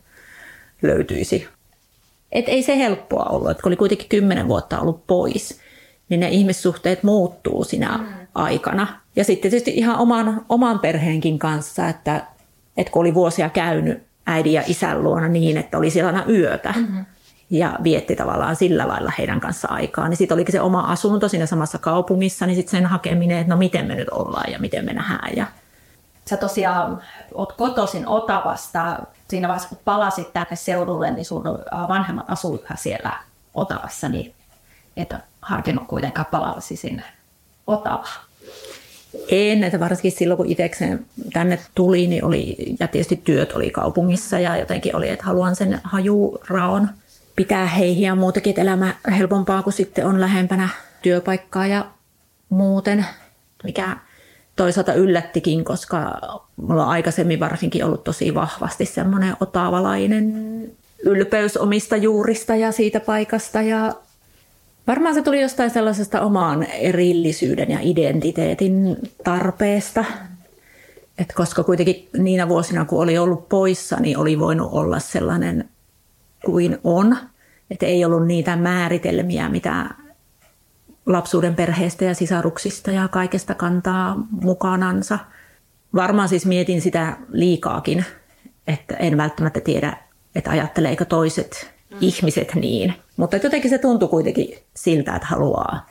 löytyisi. 0.83 1.49
Et 2.33 2.49
ei 2.49 2.63
se 2.63 2.79
helppoa 2.79 3.25
ollut, 3.25 3.51
että 3.51 3.63
kun 3.63 3.71
oli 3.71 3.77
kuitenkin 3.77 4.09
kymmenen 4.09 4.49
vuotta 4.49 4.81
ollut 4.81 5.07
pois, 5.07 5.61
niin 6.09 6.21
ne 6.21 6.29
ihmissuhteet 6.29 7.03
muuttuu 7.03 7.65
sinä 7.65 7.99
mm. 7.99 8.07
aikana. 8.35 8.87
Ja 9.17 9.25
sitten 9.25 9.51
tietysti 9.51 9.73
ihan 9.77 9.97
oman, 9.97 10.45
oman 10.49 10.79
perheenkin 10.79 11.39
kanssa, 11.39 11.89
että, 11.89 12.27
että 12.77 12.91
kun 12.93 13.01
oli 13.01 13.15
vuosia 13.15 13.49
käynyt 13.49 14.03
äidin 14.27 14.53
ja 14.53 14.63
isän 14.67 15.05
luona 15.05 15.29
niin, 15.29 15.57
että 15.57 15.79
oli 15.79 15.91
siellä 15.91 16.09
aina 16.09 16.25
yötä. 16.29 16.75
Mm-hmm 16.77 17.05
ja 17.51 17.79
vietti 17.83 18.17
tavallaan 18.17 18.57
sillä 18.57 18.89
lailla 18.89 19.13
heidän 19.19 19.41
kanssa 19.41 19.69
aikaa. 19.69 20.09
Niin 20.09 20.17
sitten 20.17 20.35
olikin 20.35 20.53
se 20.53 20.61
oma 20.61 20.81
asunto 20.81 21.29
siinä 21.29 21.47
samassa 21.47 21.79
kaupungissa, 21.79 22.47
niin 22.47 22.57
sitten 22.57 22.71
sen 22.71 22.87
hakeminen, 22.87 23.39
että 23.39 23.55
no 23.55 23.59
miten 23.59 23.87
me 23.87 23.95
nyt 23.95 24.09
ollaan 24.09 24.53
ja 24.53 24.59
miten 24.59 24.85
me 24.85 24.93
nähdään. 24.93 25.37
Ja... 25.37 25.47
Sä 26.25 26.37
tosiaan 26.37 27.03
oot 27.35 27.53
kotoisin 27.53 28.09
Otavasta. 28.09 28.99
Siinä 29.29 29.49
vaiheessa, 29.49 29.69
kun 29.69 29.79
palasit 29.85 30.33
tänne 30.33 30.57
seudulle, 30.57 31.11
niin 31.11 31.25
sun 31.25 31.45
vanhemmat 31.89 32.31
asuivat 32.31 32.63
siellä 32.77 33.13
Otavassa, 33.55 34.09
niin 34.09 34.35
et 34.97 35.15
harkinnut 35.43 35.87
kuitenkaan 35.87 36.27
palasi 36.31 36.77
sinne 36.77 37.03
Otavaan. 37.67 38.29
En, 39.29 39.65
että 39.65 39.81
varsinkin 39.81 40.13
silloin 40.13 40.37
kun 40.37 40.47
itsekseen 40.47 41.07
tänne 41.33 41.59
tuli, 41.75 42.07
niin 42.07 42.25
oli, 42.25 42.57
ja 42.81 42.89
tietysti 42.89 43.21
työt 43.25 43.53
oli 43.53 43.71
kaupungissa 43.71 44.39
ja 44.39 44.57
jotenkin 44.57 44.97
oli, 44.97 45.09
että 45.09 45.25
haluan 45.25 45.57
sen 45.57 45.81
hajuraon 45.85 46.89
pitää 47.39 47.67
heihin 47.67 48.03
ja 48.03 48.15
muutenkin, 48.15 48.51
että 48.51 48.63
elämä 48.63 48.95
helpompaa, 49.19 49.63
kun 49.63 49.73
sitten 49.73 50.07
on 50.07 50.21
lähempänä 50.21 50.69
työpaikkaa 51.03 51.67
ja 51.67 51.87
muuten, 52.49 53.07
mikä 53.65 53.97
toisaalta 54.57 54.95
yllättikin, 54.95 55.65
koska 55.65 56.21
mulla 56.57 56.85
on 56.85 56.91
aikaisemmin 56.91 57.41
varsinkin 57.41 57.85
ollut 57.85 58.05
tosi 58.05 58.35
vahvasti 58.35 58.87
semmoinen 58.87 59.37
otavalainen 59.41 60.35
ylpeys 61.05 61.57
omista 61.57 61.97
juurista 61.97 62.57
ja 62.57 62.73
siitä 62.73 63.01
paikasta 63.01 63.63
ja 63.63 63.95
Varmaan 64.87 65.15
se 65.15 65.23
tuli 65.23 65.41
jostain 65.43 65.71
sellaisesta 65.71 66.21
omaan 66.21 66.63
erillisyyden 66.63 67.71
ja 67.71 67.79
identiteetin 67.83 68.97
tarpeesta. 69.25 70.05
Et 71.19 71.33
koska 71.35 71.65
kuitenkin 71.65 72.09
niinä 72.19 72.49
vuosina, 72.49 72.85
kun 72.85 73.03
oli 73.03 73.19
ollut 73.19 73.49
poissa, 73.49 73.97
niin 74.01 74.19
oli 74.19 74.39
voinut 74.39 74.69
olla 74.73 74.99
sellainen 74.99 75.69
kuin 76.45 76.79
on. 76.85 77.17
Että 77.71 77.87
ei 77.87 78.05
ollut 78.05 78.27
niitä 78.27 78.57
määritelmiä, 78.57 79.49
mitä 79.49 79.87
lapsuuden 81.07 81.55
perheestä 81.55 82.05
ja 82.05 82.15
sisaruksista 82.15 82.91
ja 82.91 83.09
kaikesta 83.09 83.55
kantaa 83.55 84.17
mukanansa. 84.31 85.19
Varmaan 85.95 86.29
siis 86.29 86.47
mietin 86.47 86.81
sitä 86.81 87.17
liikaakin, 87.33 88.05
että 88.67 88.95
en 88.95 89.17
välttämättä 89.17 89.61
tiedä, 89.61 89.97
että 90.35 90.51
ajatteleeko 90.51 91.05
toiset 91.05 91.75
mm. 91.91 91.97
ihmiset 92.01 92.55
niin. 92.55 92.95
Mutta 93.17 93.37
jotenkin 93.37 93.71
se 93.71 93.79
tuntui 93.79 94.09
kuitenkin 94.09 94.59
siltä, 94.77 95.17
että 95.17 95.29
haluaa 95.29 95.87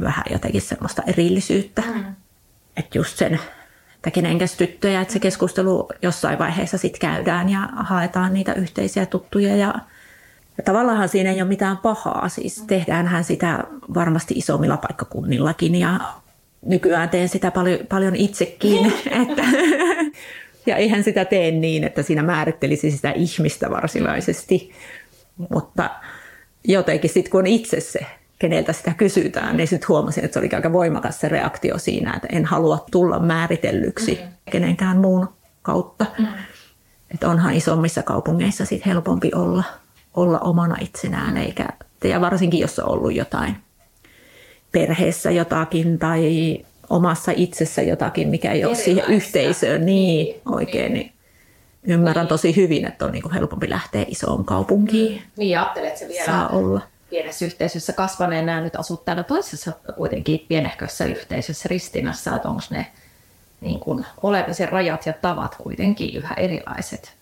vähän 0.00 0.24
jotenkin 0.30 0.62
semmoista 0.62 1.02
erillisyyttä. 1.06 1.82
Mm. 1.94 2.14
Että 2.76 2.98
just 2.98 3.16
sen, 3.16 3.40
että 4.04 4.14
kenenkäs 4.14 4.56
tyttöjä, 4.56 5.00
että 5.00 5.12
se 5.12 5.18
keskustelu 5.18 5.88
jossain 6.02 6.38
vaiheessa 6.38 6.78
sitten 6.78 7.00
käydään 7.00 7.48
ja 7.48 7.68
haetaan 7.76 8.34
niitä 8.34 8.54
yhteisiä 8.54 9.06
tuttuja 9.06 9.56
ja 9.56 9.74
ja 10.58 10.64
tavallaan 10.64 11.08
siinä 11.08 11.30
ei 11.30 11.42
ole 11.42 11.48
mitään 11.48 11.76
pahaa, 11.76 12.28
siis 12.28 12.62
tehdäänhän 12.66 13.24
sitä 13.24 13.64
varmasti 13.94 14.34
isommilla 14.34 14.76
paikkakunnillakin 14.76 15.74
ja 15.74 16.00
nykyään 16.66 17.08
teen 17.08 17.28
sitä 17.28 17.50
paljon, 17.50 17.78
paljon 17.88 18.16
itsekin. 18.16 18.92
että, 19.22 19.42
ja 20.66 20.76
eihän 20.76 21.04
sitä 21.04 21.24
tee 21.24 21.50
niin, 21.50 21.84
että 21.84 22.02
siinä 22.02 22.22
määrittelisi 22.22 22.90
sitä 22.90 23.10
ihmistä 23.10 23.70
varsinaisesti, 23.70 24.72
mutta 25.50 25.90
jotenkin 26.64 27.10
sitten 27.10 27.30
kun 27.30 27.40
on 27.40 27.46
itse 27.46 27.80
se, 27.80 28.06
keneltä 28.38 28.72
sitä 28.72 28.94
kysytään, 28.94 29.56
niin 29.56 29.68
sitten 29.68 29.88
huomasin, 29.88 30.24
että 30.24 30.32
se 30.32 30.38
oli 30.38 30.48
aika 30.52 30.72
voimakas 30.72 31.20
se 31.20 31.28
reaktio 31.28 31.78
siinä, 31.78 32.12
että 32.14 32.28
en 32.32 32.44
halua 32.44 32.84
tulla 32.90 33.18
määritellyksi 33.18 34.20
mm. 34.22 34.28
kenenkään 34.50 34.96
muun 34.96 35.28
kautta. 35.62 36.06
Mm. 36.18 36.26
Että 37.14 37.28
onhan 37.28 37.54
isommissa 37.54 38.02
kaupungeissa 38.02 38.64
sitten 38.64 38.92
helpompi 38.92 39.30
olla 39.34 39.64
olla 40.14 40.38
omana 40.38 40.76
itsenään, 40.80 41.36
eikä, 41.36 41.68
ja 42.04 42.20
varsinkin 42.20 42.60
jos 42.60 42.78
on 42.78 42.88
ollut 42.88 43.14
jotain 43.14 43.56
perheessä 44.72 45.30
jotakin 45.30 45.98
tai 45.98 46.58
omassa 46.90 47.32
itsessä 47.36 47.82
jotakin, 47.82 48.28
mikä 48.28 48.52
ei 48.52 48.64
ole 48.64 48.74
siihen 48.74 49.04
yhteisöön 49.08 49.86
niin 49.86 50.40
oikein, 50.46 50.92
niin 50.92 51.12
ymmärrän 51.82 52.26
tosi 52.26 52.56
hyvin, 52.56 52.86
että 52.86 53.04
on 53.04 53.12
niin 53.12 53.22
kuin 53.22 53.34
helpompi 53.34 53.70
lähteä 53.70 54.04
isoon 54.08 54.44
kaupunkiin. 54.44 55.22
Niin, 55.36 55.58
ajattelet 55.58 55.96
se 55.96 56.08
vielä 56.08 56.26
saa 56.26 56.48
olla. 56.48 56.80
Pienessä 57.14 57.44
yhteisössä 57.44 57.92
kasvaneena 57.92 58.60
nyt 58.60 58.76
asut 58.76 59.04
täällä 59.04 59.22
toisessa 59.22 59.72
kuitenkin 59.96 60.44
pienehkössä 60.48 61.04
yhteisössä 61.04 61.68
Ristinassa, 61.68 62.36
että 62.36 62.48
onko 62.48 62.62
ne 62.70 62.86
niin 63.60 63.80
kuin, 63.80 64.06
olemisen 64.22 64.68
rajat 64.68 65.06
ja 65.06 65.12
tavat 65.12 65.54
kuitenkin 65.54 66.16
yhä 66.16 66.34
erilaiset? 66.34 67.12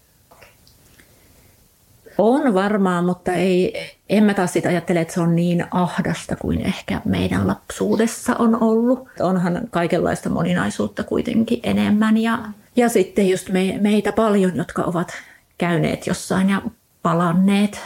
On 2.19 2.55
varmaan, 2.55 3.05
mutta 3.05 3.33
ei, 3.33 3.75
en 4.09 4.25
mä 4.25 4.35
taas 4.35 4.53
sitä 4.53 4.69
ajattele, 4.69 5.01
että 5.01 5.15
se 5.15 5.21
on 5.21 5.37
niin 5.37 5.67
ahdasta 5.71 6.37
kuin 6.37 6.61
ehkä 6.61 7.01
meidän 7.05 7.47
lapsuudessa 7.47 8.37
on 8.39 8.63
ollut. 8.63 9.09
Onhan 9.21 9.61
kaikenlaista 9.71 10.31
moninaisuutta 10.31 11.05
kuitenkin 11.05 11.61
enemmän 11.63 12.17
ja, 12.17 12.39
ja 12.77 12.89
sitten 12.89 13.29
just 13.29 13.49
me, 13.49 13.79
meitä 13.81 14.13
paljon, 14.13 14.57
jotka 14.57 14.83
ovat 14.83 15.13
käyneet 15.59 16.07
jossain 16.07 16.51
ja 16.51 16.63
palanneet. 17.03 17.81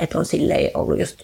Että 0.00 0.18
on 0.18 0.24
silleen 0.24 0.70
ollut 0.74 0.98
just 0.98 1.22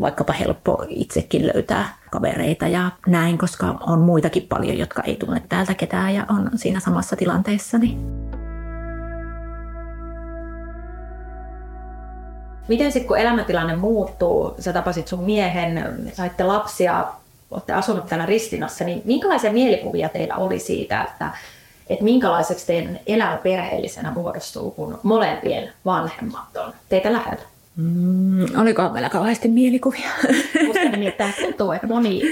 vaikkapa 0.00 0.32
helppo 0.32 0.84
itsekin 0.88 1.46
löytää 1.46 1.96
kavereita 2.10 2.68
ja 2.68 2.90
näin, 3.06 3.38
koska 3.38 3.78
on 3.86 4.00
muitakin 4.00 4.46
paljon, 4.48 4.78
jotka 4.78 5.02
ei 5.02 5.16
tunne 5.16 5.42
täältä 5.48 5.74
ketään 5.74 6.14
ja 6.14 6.26
on 6.30 6.50
siinä 6.54 6.80
samassa 6.80 7.16
tilanteessa. 7.16 7.78
Niin. 7.78 7.98
Miten 12.68 12.92
sitten 12.92 13.08
kun 13.08 13.18
elämäntilanne 13.18 13.76
muuttuu, 13.76 14.54
sä 14.58 14.72
tapasit 14.72 15.08
sun 15.08 15.24
miehen, 15.24 15.96
saitte 16.12 16.44
lapsia, 16.44 17.04
olette 17.50 17.72
asunut 17.72 18.06
täällä 18.06 18.26
Ristinassa, 18.26 18.84
niin 18.84 19.02
minkälaisia 19.04 19.52
mielikuvia 19.52 20.08
teillä 20.08 20.34
oli 20.34 20.58
siitä, 20.58 21.02
että, 21.02 21.30
että 21.90 22.04
minkälaiseksi 22.04 22.66
teidän 22.66 22.98
elämä 23.06 23.36
perheellisenä 23.36 24.10
muodostuu, 24.10 24.70
kun 24.70 24.98
molempien 25.02 25.72
vanhemmat 25.84 26.56
on 26.56 26.72
teitä 26.88 27.12
lähellä? 27.12 27.55
Mm, 27.76 28.60
oliko 28.60 28.88
meillä 28.88 29.08
kauheasti 29.08 29.48
mielikuvia? 29.48 30.10
Musta 30.66 30.88
nimittäin 30.90 31.34
tuntuu, 31.40 31.72
että 31.72 31.86
moni 31.86 32.22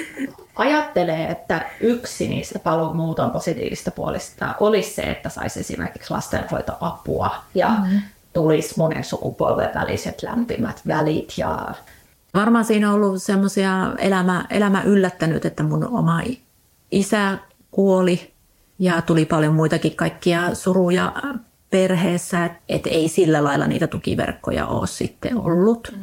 ajattelee, 0.57 1.27
että 1.31 1.67
yksi 1.81 2.29
niistä 2.29 2.59
paluumuuton 2.59 3.31
positiivista 3.31 3.91
puolista 3.91 4.55
olisi 4.61 4.95
se, 4.95 5.03
että 5.03 5.29
saisi 5.29 5.61
esimerkiksi 5.61 6.11
lastenhoitoapua 6.11 7.35
ja 7.55 7.69
mm-hmm. 7.69 8.01
tulisi 8.33 8.75
monen 8.77 9.05
sukupolven 9.05 9.71
väliset 9.75 10.23
lämpimät 10.23 10.81
välit. 10.87 11.33
Ja... 11.37 11.69
Varmaan 12.35 12.65
siinä 12.65 12.89
on 12.89 12.95
ollut 12.95 13.23
semmoisia 13.23 13.93
elämä, 13.99 14.45
elämä 14.51 14.83
yllättänyt, 14.83 15.45
että 15.45 15.63
mun 15.63 15.89
oma 15.89 16.21
isä 16.91 17.39
kuoli 17.71 18.33
ja 18.79 19.03
tuli 19.03 19.25
paljon 19.25 19.55
muitakin 19.55 19.97
kaikkia 19.97 20.55
suruja 20.55 21.13
perheessä, 21.75 22.51
että 22.69 22.91
ei 22.91 23.09
sillä 23.09 23.45
lailla 23.45 23.67
niitä 23.67 23.87
tukiverkkoja 23.87 24.67
ole 24.67 24.87
sitten 24.87 25.39
ollut. 25.39 25.93
Mm. 25.97 26.03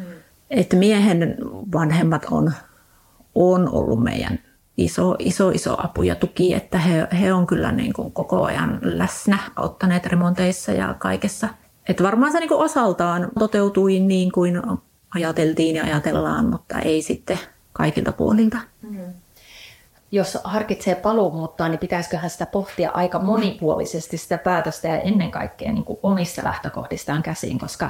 Että 0.49 0.75
miehen 0.75 1.37
vanhemmat 1.73 2.25
on, 2.31 2.53
on 3.35 3.69
ollut 3.69 4.03
meidän 4.03 4.39
iso, 4.77 5.15
iso, 5.19 5.49
iso 5.49 5.75
apu 5.77 6.03
ja 6.03 6.15
tuki, 6.15 6.53
että 6.53 6.77
he, 6.77 7.07
he 7.19 7.33
on 7.33 7.47
kyllä 7.47 7.71
niin 7.71 7.93
kuin 7.93 8.11
koko 8.11 8.43
ajan 8.43 8.79
läsnä, 8.81 9.37
auttaneet 9.55 10.05
remonteissa 10.05 10.71
ja 10.71 10.95
kaikessa. 10.99 11.49
Että 11.89 12.03
varmaan 12.03 12.31
se 12.31 12.39
niin 12.39 12.49
kuin 12.49 12.61
osaltaan 12.61 13.29
toteutui 13.39 13.99
niin 13.99 14.31
kuin 14.31 14.61
ajateltiin 15.15 15.75
ja 15.75 15.83
ajatellaan, 15.83 16.45
mutta 16.45 16.79
ei 16.79 17.01
sitten 17.01 17.39
kaikilta 17.73 18.11
puolilta. 18.11 18.57
Mm 18.81 19.13
jos 20.11 20.37
harkitsee 20.43 20.95
paluumuuttoa, 20.95 21.69
niin 21.69 21.79
pitäisiköhän 21.79 22.29
sitä 22.29 22.45
pohtia 22.45 22.91
aika 22.93 23.19
monipuolisesti 23.19 24.17
sitä 24.17 24.37
päätöstä 24.37 24.87
ja 24.87 25.01
ennen 25.01 25.31
kaikkea 25.31 25.71
niin 25.71 25.83
kuin 25.83 25.99
omista 26.03 26.43
lähtökohdistaan 26.43 27.23
käsiin, 27.23 27.59
koska 27.59 27.89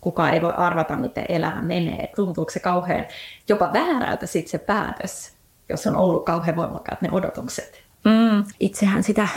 kukaan 0.00 0.34
ei 0.34 0.42
voi 0.42 0.52
arvata, 0.56 0.96
miten 0.96 1.24
elämä 1.28 1.62
menee. 1.62 2.12
Tuntuuko 2.16 2.50
se 2.50 2.60
kauhean 2.60 3.06
jopa 3.48 3.72
väärältä 3.72 4.26
sitten 4.26 4.50
se 4.50 4.58
päätös, 4.58 5.32
jos 5.68 5.86
on 5.86 5.96
ollut 5.96 6.24
kauhean 6.24 6.56
voimakkaat 6.56 7.02
ne 7.02 7.08
odotukset? 7.12 7.82
Mm, 8.04 8.44
itsehän 8.60 9.02
sitä 9.02 9.28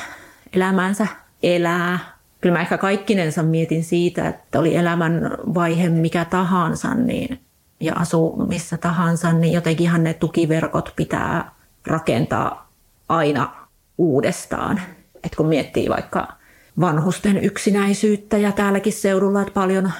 elämänsä 0.53 1.07
elää. 1.43 1.99
Kyllä 2.41 2.55
mä 2.55 2.61
ehkä 2.61 2.77
kaikkinensa 2.77 3.43
mietin 3.43 3.83
siitä, 3.83 4.27
että 4.27 4.59
oli 4.59 4.75
elämän 4.75 5.31
vaihe 5.53 5.89
mikä 5.89 6.25
tahansa 6.25 6.93
niin, 6.93 7.39
ja 7.79 7.93
asuu 7.95 8.45
missä 8.45 8.77
tahansa, 8.77 9.33
niin 9.33 9.53
jotenkinhan 9.53 10.03
ne 10.03 10.13
tukiverkot 10.13 10.93
pitää 10.95 11.51
rakentaa 11.87 12.69
aina 13.09 13.67
uudestaan. 13.97 14.81
Et 15.23 15.35
kun 15.35 15.47
miettii 15.47 15.89
vaikka 15.89 16.27
vanhusten 16.79 17.43
yksinäisyyttä 17.43 18.37
ja 18.37 18.51
täälläkin 18.51 18.93
seudulla, 18.93 19.41
että 19.41 19.53
paljon, 19.53 19.91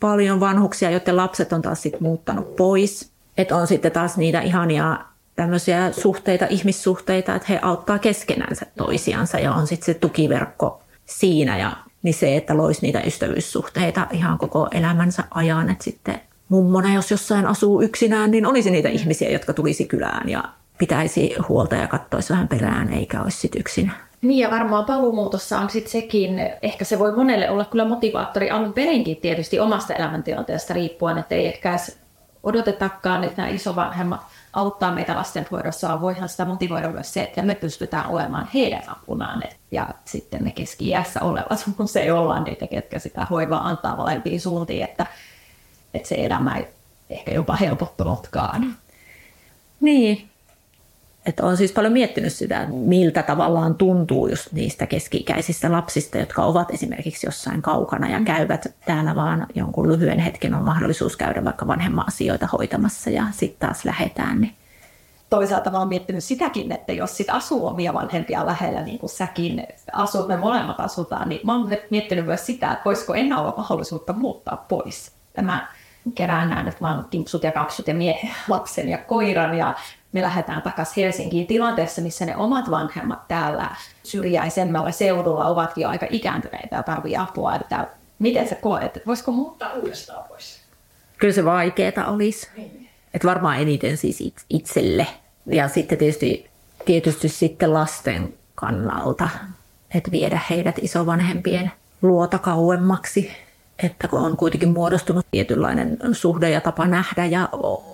paljon 0.00 0.40
vanhuksia, 0.40 0.90
joiden 0.90 1.16
lapset 1.16 1.52
on 1.52 1.62
taas 1.62 1.82
sit 1.82 2.00
muuttanut 2.00 2.56
pois. 2.56 3.10
Että 3.38 3.56
on 3.56 3.66
sitten 3.66 3.92
taas 3.92 4.16
niitä 4.16 4.40
ihania 4.40 4.98
tämmöisiä 5.36 5.92
suhteita, 5.92 6.46
ihmissuhteita, 6.50 7.34
että 7.34 7.46
he 7.48 7.58
auttaa 7.62 7.98
keskenänsä 7.98 8.66
toisiansa 8.76 9.38
ja 9.38 9.52
on 9.52 9.66
sitten 9.66 9.86
se 9.86 9.94
tukiverkko 9.94 10.82
siinä. 11.04 11.58
Ja 11.58 11.76
niin 12.02 12.14
se, 12.14 12.36
että 12.36 12.56
loisi 12.56 12.82
niitä 12.82 13.00
ystävyyssuhteita 13.00 14.06
ihan 14.12 14.38
koko 14.38 14.68
elämänsä 14.72 15.24
ajan, 15.30 15.70
että 15.70 15.84
sitten 15.84 16.20
mummona, 16.48 16.94
jos 16.94 17.10
jossain 17.10 17.46
asuu 17.46 17.82
yksinään, 17.82 18.30
niin 18.30 18.46
olisi 18.46 18.70
niitä 18.70 18.88
ihmisiä, 18.88 19.30
jotka 19.30 19.52
tulisi 19.52 19.84
kylään 19.84 20.28
ja 20.28 20.44
pitäisi 20.84 21.34
huolta 21.48 21.74
ja 21.74 21.88
katsoisi 21.88 22.32
vähän 22.32 22.48
perään, 22.48 22.92
eikä 22.92 23.22
olisi 23.22 23.38
sit 23.38 23.56
yksin. 23.56 23.92
Niin 24.22 24.38
ja 24.38 24.50
varmaan 24.50 24.84
paluumuutossa 24.84 25.58
on 25.58 25.70
sitten 25.70 25.92
sekin, 25.92 26.40
ehkä 26.62 26.84
se 26.84 26.98
voi 26.98 27.16
monelle 27.16 27.50
olla 27.50 27.64
kyllä 27.64 27.84
motivaattori 27.84 28.50
alun 28.50 28.72
perinkin 28.72 29.16
tietysti 29.16 29.60
omasta 29.60 29.94
elämäntilanteesta 29.94 30.74
riippuen, 30.74 31.18
että 31.18 31.34
ei 31.34 31.46
ehkä 31.46 31.76
odotetakaan, 32.42 33.24
että 33.24 33.42
nämä 33.42 33.54
isovanhemmat 33.54 34.20
auttaa 34.52 34.92
meitä 34.92 35.14
lastenhoidossa, 35.14 36.00
voihan 36.00 36.28
sitä 36.28 36.44
motivoida 36.44 36.88
myös 36.88 37.14
se, 37.14 37.22
että 37.22 37.42
me 37.42 37.54
pystytään 37.54 38.06
olemaan 38.06 38.48
heidän 38.54 38.82
apunaan. 38.88 39.42
Ja 39.70 39.88
sitten 40.04 40.44
ne 40.44 40.50
keski-iässä 40.50 41.20
olevat, 41.20 41.64
kun 41.76 41.88
se 41.88 42.00
ei 42.00 42.10
olla 42.10 42.40
niitä, 42.40 42.66
ketkä 42.66 42.98
sitä 42.98 43.26
hoivaa 43.30 43.68
antaa 43.68 43.96
molempiin 43.96 44.40
suuntiin, 44.40 44.84
että, 44.84 45.06
että 45.94 46.08
se 46.08 46.14
elämä 46.18 46.56
ei 46.56 46.66
ehkä 47.10 47.34
jopa 47.34 47.56
helpottunutkaan. 47.56 48.76
Niin, 49.80 50.30
että 51.26 51.44
olen 51.44 51.56
siis 51.56 51.72
paljon 51.72 51.92
miettinyt 51.92 52.32
sitä, 52.32 52.66
miltä 52.70 53.22
tavallaan 53.22 53.74
tuntuu 53.74 54.28
just 54.28 54.52
niistä 54.52 54.86
keski-ikäisistä 54.86 55.72
lapsista, 55.72 56.18
jotka 56.18 56.42
ovat 56.42 56.70
esimerkiksi 56.70 57.26
jossain 57.26 57.62
kaukana 57.62 58.08
ja 58.08 58.20
käyvät 58.24 58.74
täällä 58.86 59.14
vaan 59.14 59.46
jonkun 59.54 59.88
lyhyen 59.88 60.18
hetken 60.18 60.54
on 60.54 60.64
mahdollisuus 60.64 61.16
käydä 61.16 61.44
vaikka 61.44 61.66
vanhemman 61.66 62.08
asioita 62.08 62.48
hoitamassa 62.52 63.10
ja 63.10 63.24
sitten 63.30 63.68
taas 63.68 63.84
lähetään. 63.84 64.40
Niin 64.40 64.54
toisaalta 65.30 65.70
mä 65.70 65.78
oon 65.78 65.88
miettinyt 65.88 66.24
sitäkin, 66.24 66.72
että 66.72 66.92
jos 66.92 67.16
sit 67.16 67.30
asuu 67.30 67.66
omia 67.66 67.94
vanhempia 67.94 68.46
lähellä, 68.46 68.82
niin 68.82 68.98
kuin 68.98 69.10
säkin 69.10 69.66
asut, 69.92 70.28
me 70.28 70.36
molemmat 70.36 70.80
asutaan, 70.80 71.28
niin 71.28 71.40
mä 71.44 71.56
oon 71.56 71.70
miettinyt 71.90 72.26
myös 72.26 72.46
sitä, 72.46 72.72
että 72.72 72.84
voisiko 72.84 73.14
enää 73.14 73.40
olla 73.40 73.54
mahdollisuutta 73.56 74.12
muuttaa 74.12 74.64
pois. 74.68 75.12
Tämä 75.32 75.68
kerään 76.14 76.50
näin, 76.50 76.68
että 76.68 76.80
mä 76.80 76.94
oon 76.94 77.04
timpsut 77.10 77.42
ja 77.42 77.52
kaksut 77.52 77.88
ja 77.88 77.94
miehen, 77.94 78.30
lapsen 78.48 78.88
ja 78.88 78.98
koiran 78.98 79.58
ja 79.58 79.74
me 80.14 80.22
lähdetään 80.22 80.62
takaisin 80.62 81.04
Helsinkiin 81.04 81.46
tilanteessa, 81.46 82.02
missä 82.02 82.26
ne 82.26 82.36
omat 82.36 82.70
vanhemmat 82.70 83.28
täällä 83.28 83.70
syrjäisemmällä 84.02 84.90
seudulla 84.90 85.46
ovat 85.46 85.76
jo 85.76 85.88
aika 85.88 86.06
ikääntyneitä 86.10 86.76
ja 86.76 86.82
tarvii 86.82 87.16
apua. 87.16 87.54
Että 87.54 87.86
miten 88.18 88.48
sä 88.48 88.54
koet, 88.54 88.96
että 88.96 89.00
voisiko 89.06 89.32
muuttaa 89.32 89.72
uudestaan 89.72 90.24
pois? 90.28 90.60
Kyllä 91.18 91.34
se 91.34 91.44
vaikeaa 91.44 92.06
olisi. 92.06 92.48
Niin. 92.56 92.88
Että 93.14 93.28
varmaan 93.28 93.60
eniten 93.60 93.96
siis 93.96 94.34
itselle. 94.50 95.06
Ja 95.46 95.68
sitten 95.68 95.98
tietysti, 95.98 96.50
tietysti 96.84 97.28
sitten 97.28 97.74
lasten 97.74 98.34
kannalta, 98.54 99.28
että 99.94 100.10
viedä 100.10 100.40
heidät 100.50 100.76
isovanhempien 100.82 101.72
luota 102.02 102.38
kauemmaksi. 102.38 103.30
Että 103.82 104.08
kun 104.08 104.20
on 104.20 104.36
kuitenkin 104.36 104.68
muodostunut 104.68 105.26
tietynlainen 105.30 105.98
suhde 106.12 106.50
ja 106.50 106.60
tapa 106.60 106.86
nähdä 106.86 107.26
ja 107.26 107.48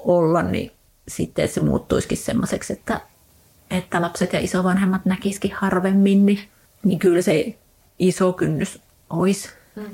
olla, 0.04 0.42
niin 0.42 0.72
sitten 1.08 1.48
se 1.48 1.60
muuttuisikin 1.60 2.18
semmoiseksi, 2.18 2.72
että, 2.72 3.00
että 3.70 4.02
lapset 4.02 4.32
ja 4.32 4.40
isovanhemmat 4.40 5.04
näkisikin 5.04 5.52
harvemmin, 5.52 6.26
niin, 6.26 6.48
niin 6.84 6.98
kyllä 6.98 7.22
se 7.22 7.54
iso 7.98 8.32
kynnys 8.32 8.80
olisi. 9.10 9.48
Mm. 9.76 9.84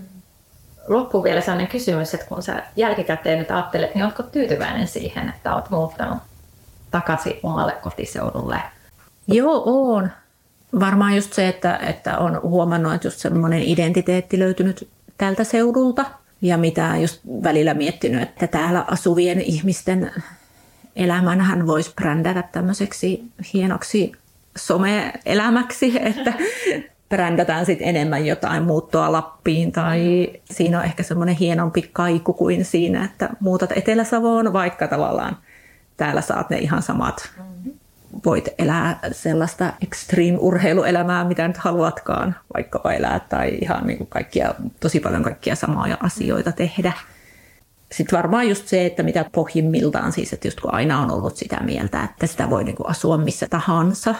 Loppuun 0.89 1.25
vielä 1.25 1.41
sellainen 1.41 1.69
kysymys, 1.69 2.15
että 2.15 2.27
kun 2.27 2.43
sä 2.43 2.63
jälkikäteen 2.77 3.39
nyt 3.39 3.51
ajattelet, 3.51 3.95
niin 3.95 4.05
oletko 4.05 4.23
tyytyväinen 4.23 4.89
siihen, 4.89 5.29
että 5.29 5.55
olet 5.55 5.71
muuttanut 5.71 6.19
takaisin 6.91 7.41
omalle 7.43 7.73
kotiseudulle? 7.73 8.61
Joo, 9.29 9.63
on. 9.67 10.11
Varmaan 10.81 11.17
just 11.17 11.33
se, 11.33 11.49
että, 11.49 11.77
että 11.77 12.19
on 12.19 12.41
huomannut, 12.43 12.95
että 12.95 13.07
just 13.07 13.19
semmoinen 13.19 13.63
identiteetti 13.63 14.39
löytynyt 14.39 14.89
tältä 15.19 15.45
seudulta. 15.45 16.05
Ja 16.43 16.59
mitä 16.59 16.97
just 17.01 17.21
välillä 17.43 17.75
miettinyt, 17.75 18.23
että 18.23 18.47
täällä 18.47 18.85
asuvien 18.89 19.41
ihmisten 19.41 20.13
elämän 20.97 21.41
hän 21.41 21.67
voisi 21.67 21.93
brändätä 21.95 22.43
tämmöiseksi 22.43 23.25
hienoksi 23.55 24.13
some-elämäksi, 24.57 25.93
että 26.09 26.33
brändätään 27.09 27.67
sitten 27.67 27.89
enemmän 27.89 28.27
jotain 28.27 28.63
muuttoa 28.63 29.13
Lappiin 29.13 29.73
tai 29.73 30.29
siinä 30.45 30.79
on 30.79 30.85
ehkä 30.85 31.03
semmoinen 31.03 31.35
hienompi 31.35 31.91
kaiku 31.93 32.33
kuin 32.33 32.65
siinä, 32.65 33.05
että 33.05 33.29
muutat 33.41 33.73
Etelä-Savoon, 33.77 34.53
vaikka 34.53 34.89
tavallaan 34.89 35.37
täällä 35.97 36.21
saat 36.21 36.51
ne 36.51 36.59
ihan 36.59 36.83
samat. 36.83 37.31
Voit 38.25 38.49
elää 38.59 38.99
sellaista 39.13 39.73
extreme-urheiluelämää, 39.83 41.25
mitä 41.25 41.49
nyt 41.49 41.57
haluatkaan, 41.57 42.37
vaikkapa 42.55 42.93
elää 42.93 43.21
tai 43.21 43.59
ihan 43.61 43.87
niin 43.87 43.99
kuin 43.99 44.09
kaikkia, 44.09 44.55
tosi 44.81 45.01
paljon 45.01 45.23
kaikkia 45.23 45.55
samoja 45.55 45.97
asioita 46.01 46.53
tehdä 46.53 46.93
sitten 47.93 48.17
varmaan 48.17 48.49
just 48.49 48.69
se, 48.69 48.87
että 48.87 49.03
mitä 49.03 49.25
pohjimmiltaan 49.33 50.13
siis, 50.13 50.33
että 50.33 50.47
just 50.49 50.61
kun 50.61 50.75
aina 50.75 51.01
on 51.01 51.11
ollut 51.11 51.37
sitä 51.37 51.61
mieltä, 51.61 52.05
että 52.05 52.27
sitä 52.27 52.51
voi 52.51 52.65
niin 52.65 52.77
kuin 52.77 52.91
asua 52.91 53.19
missä 53.19 53.47
tahansa. 53.51 54.15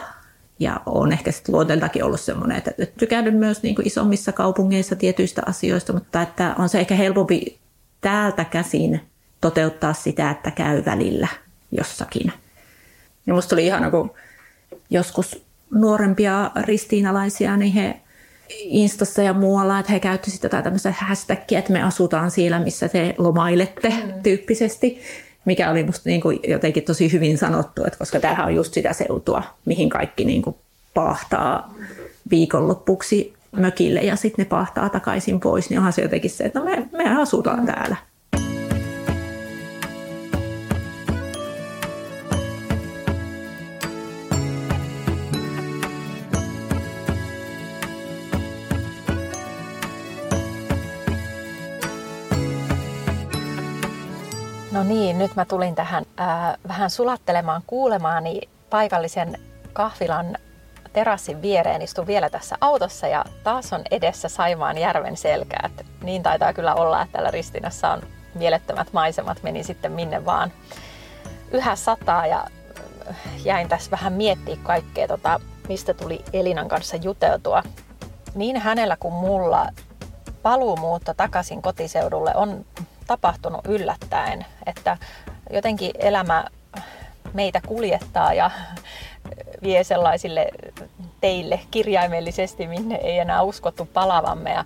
Ja 0.59 0.81
on 0.85 1.11
ehkä 1.11 1.31
sitten 1.31 1.55
luonteeltakin 1.55 2.03
ollut 2.03 2.19
semmoinen, 2.19 2.57
että 2.57 2.71
tykännyt 2.97 3.37
myös 3.37 3.63
niin 3.63 3.75
kuin 3.75 3.87
isommissa 3.87 4.31
kaupungeissa 4.31 4.95
tietyistä 4.95 5.41
asioista, 5.45 5.93
mutta 5.93 6.21
että 6.21 6.55
on 6.59 6.69
se 6.69 6.79
ehkä 6.79 6.95
helpompi 6.95 7.57
täältä 8.01 8.45
käsin 8.45 9.01
toteuttaa 9.41 9.93
sitä, 9.93 10.31
että 10.31 10.51
käy 10.51 10.85
välillä 10.85 11.27
jossakin. 11.71 12.33
Ja 13.27 13.33
musta 13.33 13.55
oli 13.55 13.65
ihan 13.65 13.91
kun 13.91 14.11
joskus 14.89 15.45
nuorempia 15.71 16.51
ristiinalaisia, 16.55 17.57
niin 17.57 17.73
he 17.73 18.01
Instassa 18.49 19.21
ja 19.21 19.33
muualla, 19.33 19.79
että 19.79 19.91
he 19.91 19.99
käyttivät 19.99 20.43
jotain 20.43 20.63
tämmöistä 20.63 20.93
hashtagia, 20.97 21.59
että 21.59 21.73
me 21.73 21.83
asutaan 21.83 22.31
siellä, 22.31 22.59
missä 22.59 22.89
te 22.89 23.15
lomailette 23.17 23.89
mm. 23.89 24.13
tyyppisesti, 24.23 25.01
mikä 25.45 25.71
oli 25.71 25.83
musta 25.83 26.09
niin 26.09 26.21
kuin 26.21 26.39
jotenkin 26.47 26.83
tosi 26.83 27.11
hyvin 27.11 27.37
sanottu, 27.37 27.83
että 27.83 27.99
koska 27.99 28.19
tämähän 28.19 28.45
on 28.45 28.55
just 28.55 28.73
sitä 28.73 28.93
seutua, 28.93 29.43
mihin 29.65 29.89
kaikki 29.89 30.25
niin 30.25 30.41
kuin 30.41 30.55
pahtaa 30.93 31.73
viikonloppuksi 32.29 33.33
mökille 33.51 33.99
ja 33.99 34.15
sitten 34.15 34.45
ne 34.45 34.49
pahtaa 34.49 34.89
takaisin 34.89 35.39
pois, 35.39 35.69
niin 35.69 35.77
onhan 35.77 35.93
se 35.93 36.01
jotenkin 36.01 36.31
se, 36.31 36.43
että 36.43 36.59
no 36.59 36.65
me, 36.65 36.87
me 36.91 37.21
asutaan 37.21 37.65
täällä. 37.65 37.95
No 54.77 54.83
niin, 54.83 55.17
nyt 55.17 55.35
mä 55.35 55.45
tulin 55.45 55.75
tähän 55.75 56.05
äh, 56.19 56.27
vähän 56.67 56.89
sulattelemaan 56.89 57.61
kuulemaani 57.67 58.41
paikallisen 58.69 59.39
kahvilan 59.73 60.37
terassin 60.93 61.41
viereen. 61.41 61.81
Istun 61.81 62.07
vielä 62.07 62.29
tässä 62.29 62.57
autossa 62.61 63.07
ja 63.07 63.25
taas 63.43 63.73
on 63.73 63.81
edessä 63.91 64.29
Saimaan 64.29 64.77
järven 64.77 65.17
selkää. 65.17 65.69
niin 66.03 66.23
taitaa 66.23 66.53
kyllä 66.53 66.75
olla, 66.75 67.01
että 67.01 67.11
täällä 67.11 67.31
Ristinassa 67.31 67.91
on 67.91 68.01
mielettömät 68.35 68.93
maisemat, 68.93 69.43
meni 69.43 69.63
sitten 69.63 69.91
minne 69.91 70.25
vaan. 70.25 70.51
Yhä 71.51 71.75
sataa 71.75 72.27
ja 72.27 72.47
äh, 73.09 73.15
jäin 73.43 73.69
tässä 73.69 73.91
vähän 73.91 74.13
miettiä 74.13 74.57
kaikkea, 74.63 75.07
tota, 75.07 75.39
mistä 75.69 75.93
tuli 75.93 76.23
Elinan 76.33 76.67
kanssa 76.67 76.95
juteltua. 76.95 77.63
Niin 78.35 78.57
hänellä 78.57 78.97
kuin 78.99 79.13
mulla 79.13 79.69
paluumuutto 80.43 81.13
takaisin 81.13 81.61
kotiseudulle 81.61 82.35
on 82.35 82.65
tapahtunut 83.07 83.61
yllättäen, 83.67 84.45
että 84.65 84.97
jotenkin 85.53 85.91
elämä 85.99 86.45
meitä 87.33 87.61
kuljettaa 87.67 88.33
ja 88.33 88.51
vie 89.63 89.83
sellaisille 89.83 90.47
teille 91.21 91.59
kirjaimellisesti, 91.71 92.67
minne 92.67 92.95
ei 92.95 93.19
enää 93.19 93.41
uskottu 93.41 93.85
palavamme. 93.93 94.51
Ja, 94.51 94.65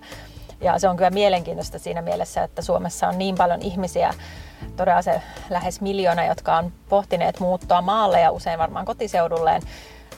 ja 0.60 0.78
se 0.78 0.88
on 0.88 0.96
kyllä 0.96 1.10
mielenkiintoista 1.10 1.78
siinä 1.78 2.02
mielessä, 2.02 2.42
että 2.42 2.62
Suomessa 2.62 3.08
on 3.08 3.18
niin 3.18 3.34
paljon 3.34 3.62
ihmisiä, 3.62 4.14
todella 4.76 5.02
se 5.02 5.22
lähes 5.50 5.80
miljoona, 5.80 6.24
jotka 6.24 6.56
on 6.56 6.72
pohtineet 6.88 7.40
muuttoa 7.40 7.82
maalle 7.82 8.20
ja 8.20 8.30
usein 8.30 8.58
varmaan 8.58 8.84
kotiseudulleen, 8.84 9.62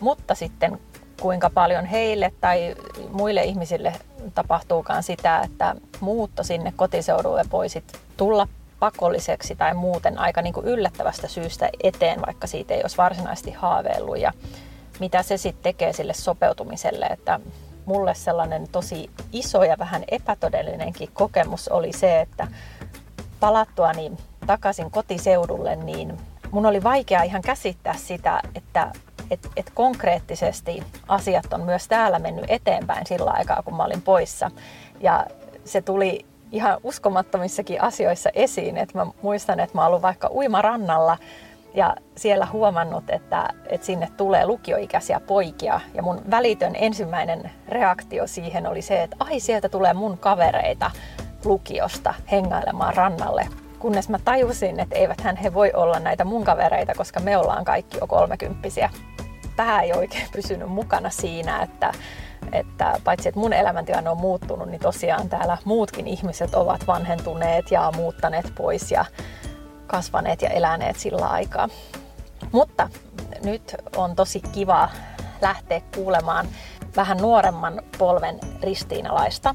mutta 0.01 0.35
sitten 0.35 0.81
kuinka 1.21 1.51
paljon 1.51 1.87
heille 1.87 2.33
tai 2.41 2.75
muille 3.11 3.45
ihmisille 3.45 3.93
tapahtuukaan 4.35 5.03
sitä, 5.03 5.41
että 5.41 5.77
muutto 6.01 6.43
sinne 6.43 6.73
kotiseudulle 6.77 7.45
voisit 7.53 7.85
tulla 8.17 8.49
pakolliseksi 8.81 9.57
tai 9.57 9.75
muuten 9.75 10.19
aika 10.19 10.43
niin 10.43 10.55
kuin 10.55 10.67
yllättävästä 10.67 11.29
syystä 11.29 11.69
eteen, 11.83 12.21
vaikka 12.27 12.47
siitä 12.47 12.75
ei 12.75 12.83
olisi 12.83 12.97
varsinaisesti 12.97 13.51
haaveillut. 13.51 14.19
Ja 14.19 14.33
mitä 15.01 15.23
se 15.23 15.37
sitten 15.37 15.63
tekee 15.63 15.93
sille 15.93 16.15
sopeutumiselle, 16.15 17.07
että 17.07 17.41
mulle 17.85 18.15
sellainen 18.15 18.69
tosi 18.69 19.11
iso 19.33 19.63
ja 19.65 19.79
vähän 19.79 20.05
epätodellinenkin 20.09 21.09
kokemus 21.13 21.69
oli 21.69 21.93
se, 21.93 22.21
että 22.21 22.49
palattuani 23.41 24.13
takaisin 24.47 24.91
kotiseudulle, 24.91 25.77
niin 25.77 26.19
mun 26.51 26.67
oli 26.67 26.83
vaikea 26.83 27.23
ihan 27.23 27.43
käsittää 27.43 27.95
sitä, 27.97 28.41
että 28.55 28.93
et, 29.31 29.49
et 29.57 29.71
konkreettisesti 29.75 30.83
asiat 31.09 31.53
on 31.53 31.61
myös 31.61 31.89
täällä 31.89 32.19
mennyt 32.19 32.45
eteenpäin 32.49 33.07
sillä 33.07 33.31
aikaa, 33.31 33.63
kun 33.65 33.77
mä 33.77 33.85
olin 33.85 34.03
poissa. 34.03 34.51
Ja 35.01 35.27
se 35.65 35.83
tuli 35.83 36.27
ihan 36.53 36.79
uskomattomissakin 36.83 37.83
asioissa 37.83 38.31
esiin. 38.35 38.77
Et 38.77 38.95
mä 38.95 39.07
muistan, 39.23 39.61
että 39.61 39.79
mä 39.79 39.87
ollut 39.87 40.03
vaikka 40.03 40.31
uimarannalla 40.33 41.19
ja 41.75 41.97
siellä 42.17 42.47
huomannut, 42.53 43.05
että, 43.11 43.49
että 43.67 43.87
sinne 43.87 44.09
tulee 44.17 44.47
lukioikäisiä 44.47 45.21
poikia. 45.21 45.81
Ja 45.95 46.03
mun 46.03 46.21
välitön 46.31 46.73
ensimmäinen 46.77 47.51
reaktio 47.69 48.27
siihen 48.27 48.67
oli 48.67 48.83
se, 48.83 49.03
että 49.03 49.17
ai 49.21 49.41
sieltä 49.41 49.69
tulee 49.69 49.93
mun 49.93 50.19
kavereita 50.19 50.91
lukiosta 51.45 52.15
hengailemaan 52.31 52.95
rannalle. 52.95 53.49
Kunnes 53.79 54.09
mä 54.09 54.19
tajusin, 54.25 54.81
että 54.81 54.97
eiväthän 54.97 55.37
he 55.37 55.55
voi 55.55 55.73
olla 55.75 55.99
näitä 55.99 56.25
mun 56.25 56.45
kavereita, 56.45 56.93
koska 56.97 57.21
me 57.21 57.37
ollaan 57.37 57.65
kaikki 57.65 57.99
jo 58.01 58.07
kolmekymppisiä. 58.07 58.91
Tähän 59.57 59.85
ei 59.85 59.93
oikein 59.93 60.29
pysynyt 60.33 60.69
mukana 60.69 61.11
siinä, 61.11 61.63
että, 61.63 61.93
että 62.53 63.01
paitsi 63.05 63.29
että 63.29 63.41
mun 63.41 63.53
elämäntilanne 63.53 64.11
on 64.11 64.21
muuttunut, 64.21 64.69
niin 64.69 64.81
tosiaan 64.81 65.29
täällä 65.29 65.59
muutkin 65.65 66.07
ihmiset 66.07 66.55
ovat 66.55 66.87
vanhentuneet 66.87 67.71
ja 67.71 67.93
muuttaneet 67.97 68.53
pois 68.55 68.91
ja 68.91 69.05
kasvaneet 69.87 70.43
ja 70.43 70.51
eläneet 70.51 70.97
sillä 70.97 71.27
aikaa. 71.27 71.69
Mutta 72.53 72.89
nyt 73.45 73.75
on 73.97 74.17
tosi 74.17 74.41
kiva 74.41 74.89
lähteä 75.43 75.81
kuulemaan 75.95 76.47
vähän 76.97 77.19
nuoremman 77.19 77.83
polven 77.99 78.41
ristiinalaista. 78.63 79.55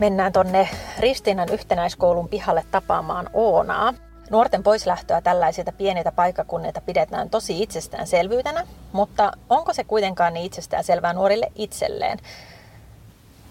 Mennään 0.00 0.32
tonne 0.32 0.68
Ristiinan 0.98 1.48
yhtenäiskoulun 1.52 2.28
pihalle 2.28 2.64
tapaamaan 2.70 3.30
Oonaa. 3.32 3.94
Nuorten 4.30 4.62
poislähtöä 4.62 5.20
tällaisilta 5.20 5.72
pieniltä 5.72 6.12
paikkakunnilta 6.12 6.80
pidetään 6.80 7.30
tosi 7.30 7.62
itsestäänselvyytenä, 7.62 8.66
mutta 8.92 9.32
onko 9.50 9.72
se 9.72 9.84
kuitenkaan 9.84 10.34
niin 10.34 10.46
itsestäänselvää 10.46 11.12
nuorille 11.12 11.52
itselleen? 11.54 12.18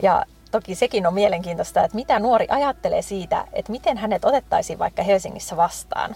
Ja 0.02 0.26
toki 0.52 0.76
sekin 0.76 1.08
on 1.08 1.14
mielenkiintoista, 1.14 1.84
että 1.84 1.96
mitä 1.96 2.20
nuori 2.20 2.48
ajattelee 2.50 3.02
siitä, 3.02 3.48
että 3.54 3.72
miten 3.72 3.98
hänet 3.98 4.26
otettaisiin 4.26 4.80
vaikka 4.80 5.04
Helsingissä 5.04 5.58
vastaan. 5.58 6.16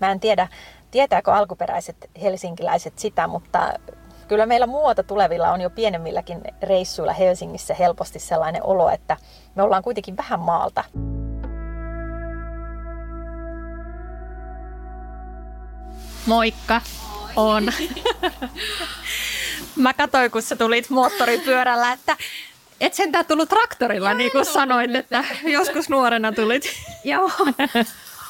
Mä 0.00 0.12
en 0.12 0.20
tiedä, 0.20 0.48
tietääkö 0.90 1.32
alkuperäiset 1.32 1.96
helsinkiläiset 2.22 2.98
sitä, 2.98 3.26
mutta 3.26 3.72
kyllä 4.28 4.46
meillä 4.46 4.66
muualta 4.66 5.02
tulevilla 5.02 5.52
on 5.52 5.60
jo 5.60 5.70
pienemmilläkin 5.70 6.40
reissuilla 6.62 7.12
Helsingissä 7.12 7.74
helposti 7.74 8.18
sellainen 8.18 8.62
olo, 8.66 8.90
että 8.90 9.16
me 9.54 9.62
ollaan 9.62 9.82
kuitenkin 9.82 10.16
vähän 10.16 10.40
maalta. 10.40 10.84
Moikka. 16.26 16.80
On. 17.36 17.72
Mä 19.76 19.92
katsoin, 19.92 20.30
kun 20.30 20.42
sä 20.42 20.56
tulit 20.56 20.90
moottoripyörällä, 20.90 21.92
että 21.92 22.16
et 22.80 22.94
sentään 22.94 23.26
tullut 23.26 23.48
traktorilla, 23.48 24.10
Joo, 24.10 24.18
niin 24.18 24.32
kuin 24.32 24.44
sanoit, 24.44 24.94
että 24.94 25.24
joskus 25.42 25.88
nuorena 25.88 26.32
tulit. 26.32 26.64
Joo. 27.04 27.30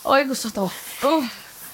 Oi 0.05 0.25
kun 0.25 0.37
soto. 0.37 0.71
Uh. 1.05 1.25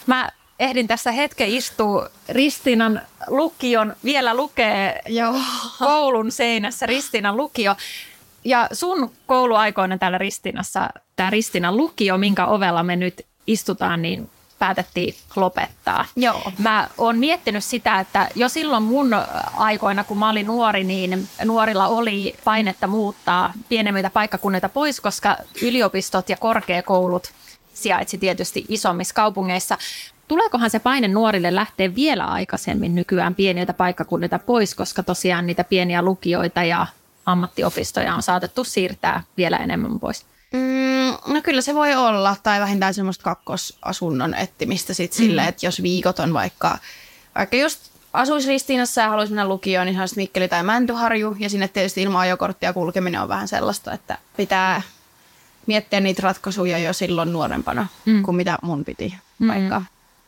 Mä 0.07 0.29
ehdin 0.59 0.89
tässä 0.89 1.13
hetken 1.13 1.49
istua 1.49 2.09
Ristinan 2.29 3.03
lukion, 3.27 3.97
vielä 4.05 4.35
lukee 4.35 5.03
Joo. 5.07 5.35
koulun 5.79 6.33
seinässä 6.33 6.87
Ristinan 6.87 7.37
lukio. 7.37 7.75
Ja 8.45 8.69
sun 8.73 9.13
kouluaikoina 9.27 9.99
täällä 9.99 10.19
Ristinassa, 10.19 10.89
tämä 11.17 11.31
Ristinan 11.31 11.77
lukio, 11.77 12.19
minkä 12.19 12.47
ovella 12.47 12.83
me 12.83 12.97
nyt 12.97 13.27
istutaan, 13.47 14.03
niin 14.03 14.31
päätettiin 14.61 15.15
lopettaa. 15.37 16.05
Joo. 16.17 16.53
Mä 16.59 16.89
oon 16.99 17.19
miettinyt 17.19 17.65
sitä, 17.65 18.01
että 18.01 18.29
jo 18.35 18.49
silloin 18.49 18.83
mun 18.83 19.11
aikoina, 19.57 20.05
kun 20.05 20.19
mä 20.19 20.31
olin 20.31 20.47
nuori, 20.47 20.85
niin 20.85 21.29
nuorilla 21.45 21.87
oli 21.87 22.35
painetta 22.45 22.87
muuttaa 22.87 23.53
pienemmiltä 23.69 24.11
paikkakunnilta 24.11 24.69
pois, 24.69 25.01
koska 25.01 25.37
yliopistot 25.63 26.29
ja 26.29 26.37
korkeakoulut 26.37 27.33
sijaitsi 27.75 28.19
tietysti 28.19 28.65
isommissa 28.69 29.15
kaupungeissa. 29.15 29.79
Tuleekohan 30.29 30.71
se 30.71 30.79
paine 30.79 31.09
nuorille 31.09 31.55
lähteä 31.55 31.95
vielä 31.95 32.25
aikaisemmin 32.25 32.95
nykyään 32.95 33.35
pieniltä 33.35 33.73
paikkakunnilta 33.73 34.39
pois, 34.39 34.75
koska 34.75 35.03
tosiaan 35.03 35.47
niitä 35.47 35.65
pieniä 35.65 36.03
lukioita 36.03 36.65
ja 36.65 36.87
ammattiopistoja 37.27 38.15
on 38.15 38.23
saatettu 38.23 38.65
siirtää 38.65 39.23
vielä 39.37 39.57
enemmän 39.57 40.01
pois? 40.01 40.27
Mm, 40.53 41.33
no 41.35 41.43
kyllä 41.43 41.61
se 41.61 41.75
voi 41.75 41.95
olla, 41.95 42.37
tai 42.43 42.61
vähintään 42.61 42.95
semmoista 42.95 43.25
kakkosasunnon 43.25 44.35
etsimistä 44.35 44.95
sitten 44.95 45.25
mm. 45.25 45.27
silleen, 45.29 45.49
että 45.49 45.67
jos 45.67 45.83
viikot 45.83 46.19
on 46.19 46.35
vaikka, 46.35 46.79
vaikka 47.35 47.57
just 47.57 47.91
asuisi 48.13 48.49
Ristiinassa 48.49 49.01
ja 49.01 49.09
haluaisi 49.09 49.33
mennä 49.33 49.49
lukioon, 49.49 49.87
niin 49.87 50.01
olisi 50.01 50.17
Mikkeli 50.17 50.49
tai 50.49 50.63
Mäntyharju, 50.63 51.37
ja 51.39 51.51
sinne 51.51 51.69
tietysti 51.69 52.03
ilman 52.03 52.21
ajokorttia 52.21 52.73
kulkeminen 52.73 53.21
on 53.21 53.29
vähän 53.29 53.49
sellaista, 53.49 53.93
että 53.93 54.19
pitää 54.37 54.83
miettiä 55.67 56.01
niitä 56.01 56.23
ratkaisuja 56.23 56.79
jo 56.79 56.93
silloin 56.93 57.33
nuorempana, 57.33 57.87
mm. 58.07 58.23
kuin 58.23 58.37
mitä 58.37 58.59
mun 58.63 58.85
piti 58.85 59.15
mm. 59.39 59.49
vaikka. 59.49 59.83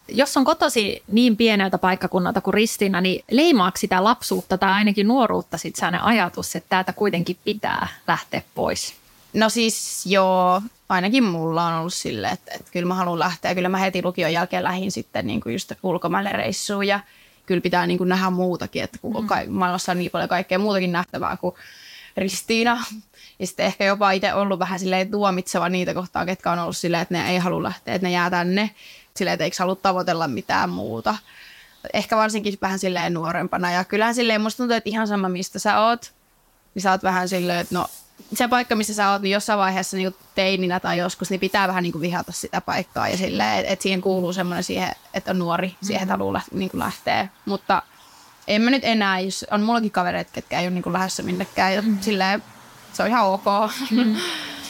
Jos 0.09 0.37
on 0.37 0.45
kotosi 0.45 1.03
niin 1.13 1.37
pieneltä 1.37 1.79
paikkakunnalta 1.79 2.41
kuin 2.41 2.55
Ristiina, 2.55 3.01
niin 3.01 3.25
leimaako 3.31 3.77
sitä 3.77 4.05
lapsuutta 4.05 4.59
tai 4.59 4.73
ainakin 4.73 5.09
nuoruutta 5.09 5.59
sitten 5.59 6.03
ajatus, 6.03 6.57
että 6.57 6.69
täältä 6.69 6.93
kuitenkin 6.93 7.39
pitää 7.45 7.89
lähteä 8.09 8.43
pois? 8.55 9.02
No 9.35 9.49
siis 9.49 10.07
joo, 10.07 10.63
ainakin 10.89 11.25
mulla 11.25 11.67
on 11.67 11.75
ollut 11.75 11.95
silleen, 11.95 12.33
että, 12.33 12.53
että 12.55 12.73
kyllä 12.73 12.89
mä 12.89 12.95
haluan 12.95 13.19
lähteä. 13.19 13.55
Kyllä 13.55 13.69
mä 13.69 13.79
heti 13.79 14.03
lukion 14.03 14.33
jälkeen 14.33 14.65
lähdin 14.65 14.93
sitten 14.93 15.27
niin 15.27 15.41
kuin 15.41 15.53
just 15.53 15.73
ulkomaille 15.83 16.33
reissuun 16.33 16.87
ja 16.87 17.01
kyllä 17.47 17.61
pitää 17.61 17.87
niin 17.87 17.99
kuin 17.99 18.09
nähdä 18.09 18.31
muutakin, 18.31 18.83
että 18.83 18.99
kun 18.99 19.25
mm. 19.25 19.53
maailmassa 19.53 19.93
on 19.93 19.99
niin 19.99 20.11
paljon 20.11 20.29
kaikkea 20.29 20.59
muutakin 20.59 20.93
nähtävää 20.93 21.37
kuin 21.37 21.55
Ristiina. 22.17 22.85
Ja 23.39 23.47
sitten 23.47 23.67
ehkä 23.67 23.85
jopa 23.85 24.11
itse 24.11 24.35
ollut 24.35 24.59
vähän 24.59 24.79
silleen 24.79 25.11
tuomitseva 25.11 25.69
niitä 25.69 25.95
kohtaa, 25.95 26.27
ketkä 26.27 26.53
on 26.53 26.59
ollut 26.59 26.77
silleen, 26.77 27.03
että 27.03 27.15
ne 27.15 27.31
ei 27.31 27.39
halua 27.39 27.63
lähteä, 27.63 27.95
että 27.95 28.07
ne 28.07 28.13
jää 28.13 28.31
tänne. 28.31 28.71
Silleen, 29.17 29.35
että 29.35 29.45
eikö 29.45 29.57
halua 29.59 29.77
tavoitella 29.77 30.29
mitään 30.29 30.71
muuta. 30.71 31.17
Ehkä 31.93 32.17
varsinkin 32.17 32.59
vähän 32.63 32.79
silleen 32.79 33.15
nuorempana. 33.15 33.73
Ja 33.73 33.85
kyllähän 33.85 34.15
silleen 34.15 34.41
musta 34.41 34.57
tuntuu, 34.57 34.77
että 34.77 34.91
ihan 34.91 35.09
sama 35.09 35.29
mistä 35.29 35.59
sä 35.59 35.81
oot, 35.81 36.13
niin 36.75 36.83
sä 36.83 36.91
oot 36.91 37.03
vähän 37.03 37.29
silleen, 37.29 37.59
että 37.59 37.75
no 37.75 37.87
se 38.35 38.49
paikka, 38.49 38.75
missä 38.75 38.95
sä 38.95 39.11
oot, 39.11 39.23
niin 39.23 39.33
jossain 39.33 39.59
vaiheessa 39.59 39.97
niin 39.97 40.15
teininä 40.35 40.81
tai 40.81 40.99
joskus, 40.99 41.31
niin 41.31 41.41
pitää 41.41 41.69
vähän 41.69 41.83
niin 41.83 41.93
kuin 41.93 42.03
vihata 42.03 42.33
sitä 42.33 42.61
paikkaa 42.61 43.09
ja 43.09 43.17
silleen, 43.17 43.59
että 43.59 43.73
et 43.73 43.81
siihen 43.81 44.01
kuuluu 44.01 44.33
semmoinen 44.33 44.65
siihen, 44.65 44.93
että 45.15 45.31
on 45.31 45.39
nuori, 45.39 45.77
siihen 45.83 46.03
että 46.03 46.15
haluaa 46.15 46.41
niin 46.53 46.71
lähteä. 46.75 47.29
Mutta 47.45 47.83
en 48.49 48.63
mä 48.63 48.71
nyt 48.71 48.85
enää, 48.85 49.21
jos 49.21 49.47
on 49.51 49.63
mullakin 49.63 49.91
kavereita, 49.91 50.31
ketkä 50.33 50.61
ei 50.61 50.67
ole 50.67 50.75
niin 50.75 50.83
kuin 50.83 50.93
lähdössä 50.93 51.23
minnekään 51.23 51.75
ja 51.75 51.83
mm. 51.83 51.99
silleen, 52.01 52.43
se 52.93 53.03
on 53.03 53.09
ihan 53.09 53.27
ok. 53.27 53.45
Mm. 53.91 54.17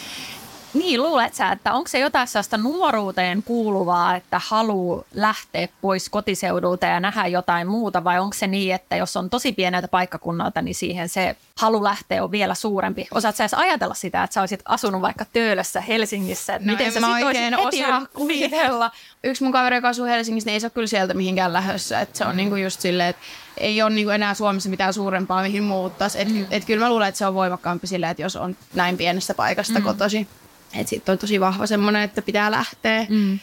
Niin, 0.75 1.03
luulet 1.03 1.35
sä, 1.35 1.53
että 1.53 1.73
onko 1.73 1.89
se 1.89 1.99
jotain 1.99 2.29
sellaista 2.29 2.57
nuoruuteen 2.57 3.43
kuuluvaa, 3.43 4.17
että 4.17 4.41
haluaa 4.45 5.05
lähteä 5.15 5.69
pois 5.81 6.09
kotiseudulta 6.09 6.87
ja 6.87 7.01
nähdä 7.01 7.27
jotain 7.27 7.69
muuta, 7.69 8.05
vai 8.05 8.19
onko 8.19 8.35
se 8.35 8.47
niin, 8.47 8.75
että 8.75 8.97
jos 8.97 9.17
on 9.17 9.31
tosi 9.31 9.53
pieneltä 9.53 9.89
paikkakunnalta, 9.89 10.63
niin 10.63 10.75
siihen 10.75 11.09
se 11.09 11.37
halu 11.57 11.85
lähteä 11.85 12.25
on 12.25 12.31
vielä 12.31 12.55
suurempi? 12.55 13.07
Osaat 13.15 13.37
sä 13.37 13.45
edes 13.45 13.55
ajatella 13.55 13.95
sitä, 13.95 14.23
että 14.23 14.35
sä 14.35 14.41
olisit 14.41 14.61
asunut 14.65 15.03
vaikka 15.03 15.25
Töölössä 15.33 15.81
Helsingissä, 15.81 16.55
että 16.55 16.67
No 16.67 16.73
miten 16.73 16.87
en 16.87 16.93
sä 16.93 17.01
sit 17.01 17.27
oikein 17.27 17.55
heti 17.59 17.85
osaa 17.85 18.07
kuvitella. 18.15 18.91
Yksi 19.25 19.43
mun 19.43 19.53
kaveri, 19.53 19.77
joka 19.77 19.89
asuu 19.89 20.07
Helsingissä, 20.07 20.49
niin 20.49 20.55
ei 20.55 20.61
se 20.61 20.67
ole 20.67 20.73
kyllä 20.75 20.87
sieltä 20.87 21.15
mihinkään 21.15 21.53
lähdössä. 21.53 22.01
Et 22.01 22.17
se 22.17 22.25
on 22.25 22.37
niinku 22.37 22.57
just 22.57 22.81
silleen, 22.81 23.09
että 23.09 23.23
ei 23.59 23.83
ole 23.83 23.91
niinku 23.91 24.11
enää 24.11 24.35
Suomessa 24.35 24.69
mitään 24.69 24.95
suurempaa, 24.95 25.43
mihin 25.43 25.63
muuttaisi. 25.63 26.21
Et, 26.21 26.29
mm. 26.29 26.47
et 26.51 26.65
kyllä 26.65 26.85
mä 26.85 26.91
luulen, 26.91 27.09
että 27.09 27.19
se 27.19 27.27
on 27.27 27.35
voimakkaampi 27.35 27.87
silleen, 27.87 28.11
että 28.11 28.23
jos 28.23 28.37
on 28.37 28.57
näin 28.75 28.97
pienestä 28.97 29.35
paikasta 29.35 29.79
mm. 29.79 29.85
kotosi. 29.85 30.29
Että 30.75 30.91
sitten 30.91 31.13
on 31.13 31.19
tosi 31.19 31.41
vahva 31.41 31.67
semmoinen, 31.67 32.03
että 32.03 32.23
pitää 32.23 32.51
lähteä. 32.51 33.07
Mm. 33.09 33.39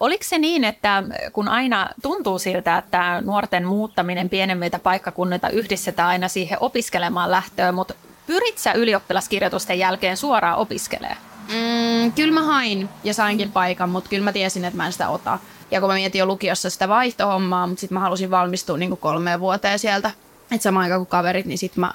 Oliko 0.00 0.24
se 0.24 0.38
niin, 0.38 0.64
että 0.64 1.02
kun 1.32 1.48
aina 1.48 1.90
tuntuu 2.02 2.38
siltä, 2.38 2.78
että 2.78 3.20
nuorten 3.20 3.66
muuttaminen 3.66 4.30
pienemmiltä 4.30 4.78
paikkakunnilta 4.78 5.48
yhdistetään 5.48 6.08
aina 6.08 6.28
siihen 6.28 6.58
opiskelemaan 6.60 7.30
lähtöön, 7.30 7.74
mutta 7.74 7.94
pyrit 8.26 8.58
sä 8.58 8.72
ylioppilaskirjoitusten 8.72 9.78
jälkeen 9.78 10.16
suoraan 10.16 10.58
opiskelemaan? 10.58 11.20
Mm, 11.48 12.12
kyllä 12.12 12.34
mä 12.34 12.42
hain 12.42 12.88
ja 13.04 13.14
sainkin 13.14 13.52
paikan, 13.52 13.88
mutta 13.88 14.10
kyllä 14.10 14.24
mä 14.24 14.32
tiesin, 14.32 14.64
että 14.64 14.76
mä 14.76 14.86
en 14.86 14.92
sitä 14.92 15.08
ota. 15.08 15.38
Ja 15.70 15.80
kun 15.80 15.88
mä 15.88 15.94
mietin 15.94 16.18
jo 16.18 16.26
lukiossa 16.26 16.70
sitä 16.70 16.88
vaihtohommaa, 16.88 17.66
mutta 17.66 17.80
sitten 17.80 17.94
mä 17.94 18.00
halusin 18.00 18.30
valmistua 18.30 18.76
niin 18.76 18.96
kolmeen 18.96 19.40
vuoteen 19.40 19.78
sieltä, 19.78 20.10
että 20.50 20.62
samaan 20.62 20.82
aikaan 20.82 21.00
kuin 21.00 21.08
kaverit, 21.08 21.46
niin 21.46 21.58
sitten 21.58 21.80
mä, 21.80 21.94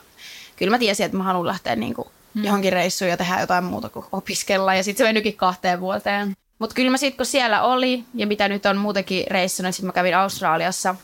kyllä 0.56 0.72
mä 0.72 0.80
tiesin, 0.80 1.06
että 1.06 1.18
mä 1.18 1.24
haluan 1.24 1.48
lähteä 1.48 1.76
niin 1.76 1.94
kuin 1.94 2.08
mm. 2.34 2.44
johonkin 2.44 2.74
reissuun 2.74 3.10
ja 3.10 3.18
tehdä 3.18 3.40
jotain 3.40 3.64
muuta 3.64 3.90
kuin 3.90 4.06
opiskella. 4.12 4.76
Ja 4.76 4.84
sitten 4.84 5.06
se 5.06 5.10
menyykin 5.10 5.38
kahteen 5.38 5.80
vuoteen. 5.80 6.36
Mutta 6.60 6.74
kyllä 6.74 6.92
mä 6.92 6.98
sitten, 6.98 7.18
kun 7.18 7.26
siellä 7.26 7.62
oli 7.62 8.04
ja 8.16 8.28
mitä 8.28 8.48
nyt 8.48 8.66
on 8.66 8.78
muutenkin 8.78 9.26
reissuna, 9.28 9.72
sitten 9.72 9.88
mä 9.88 9.94
kävin 9.94 10.18
Australiassa, 10.18 10.96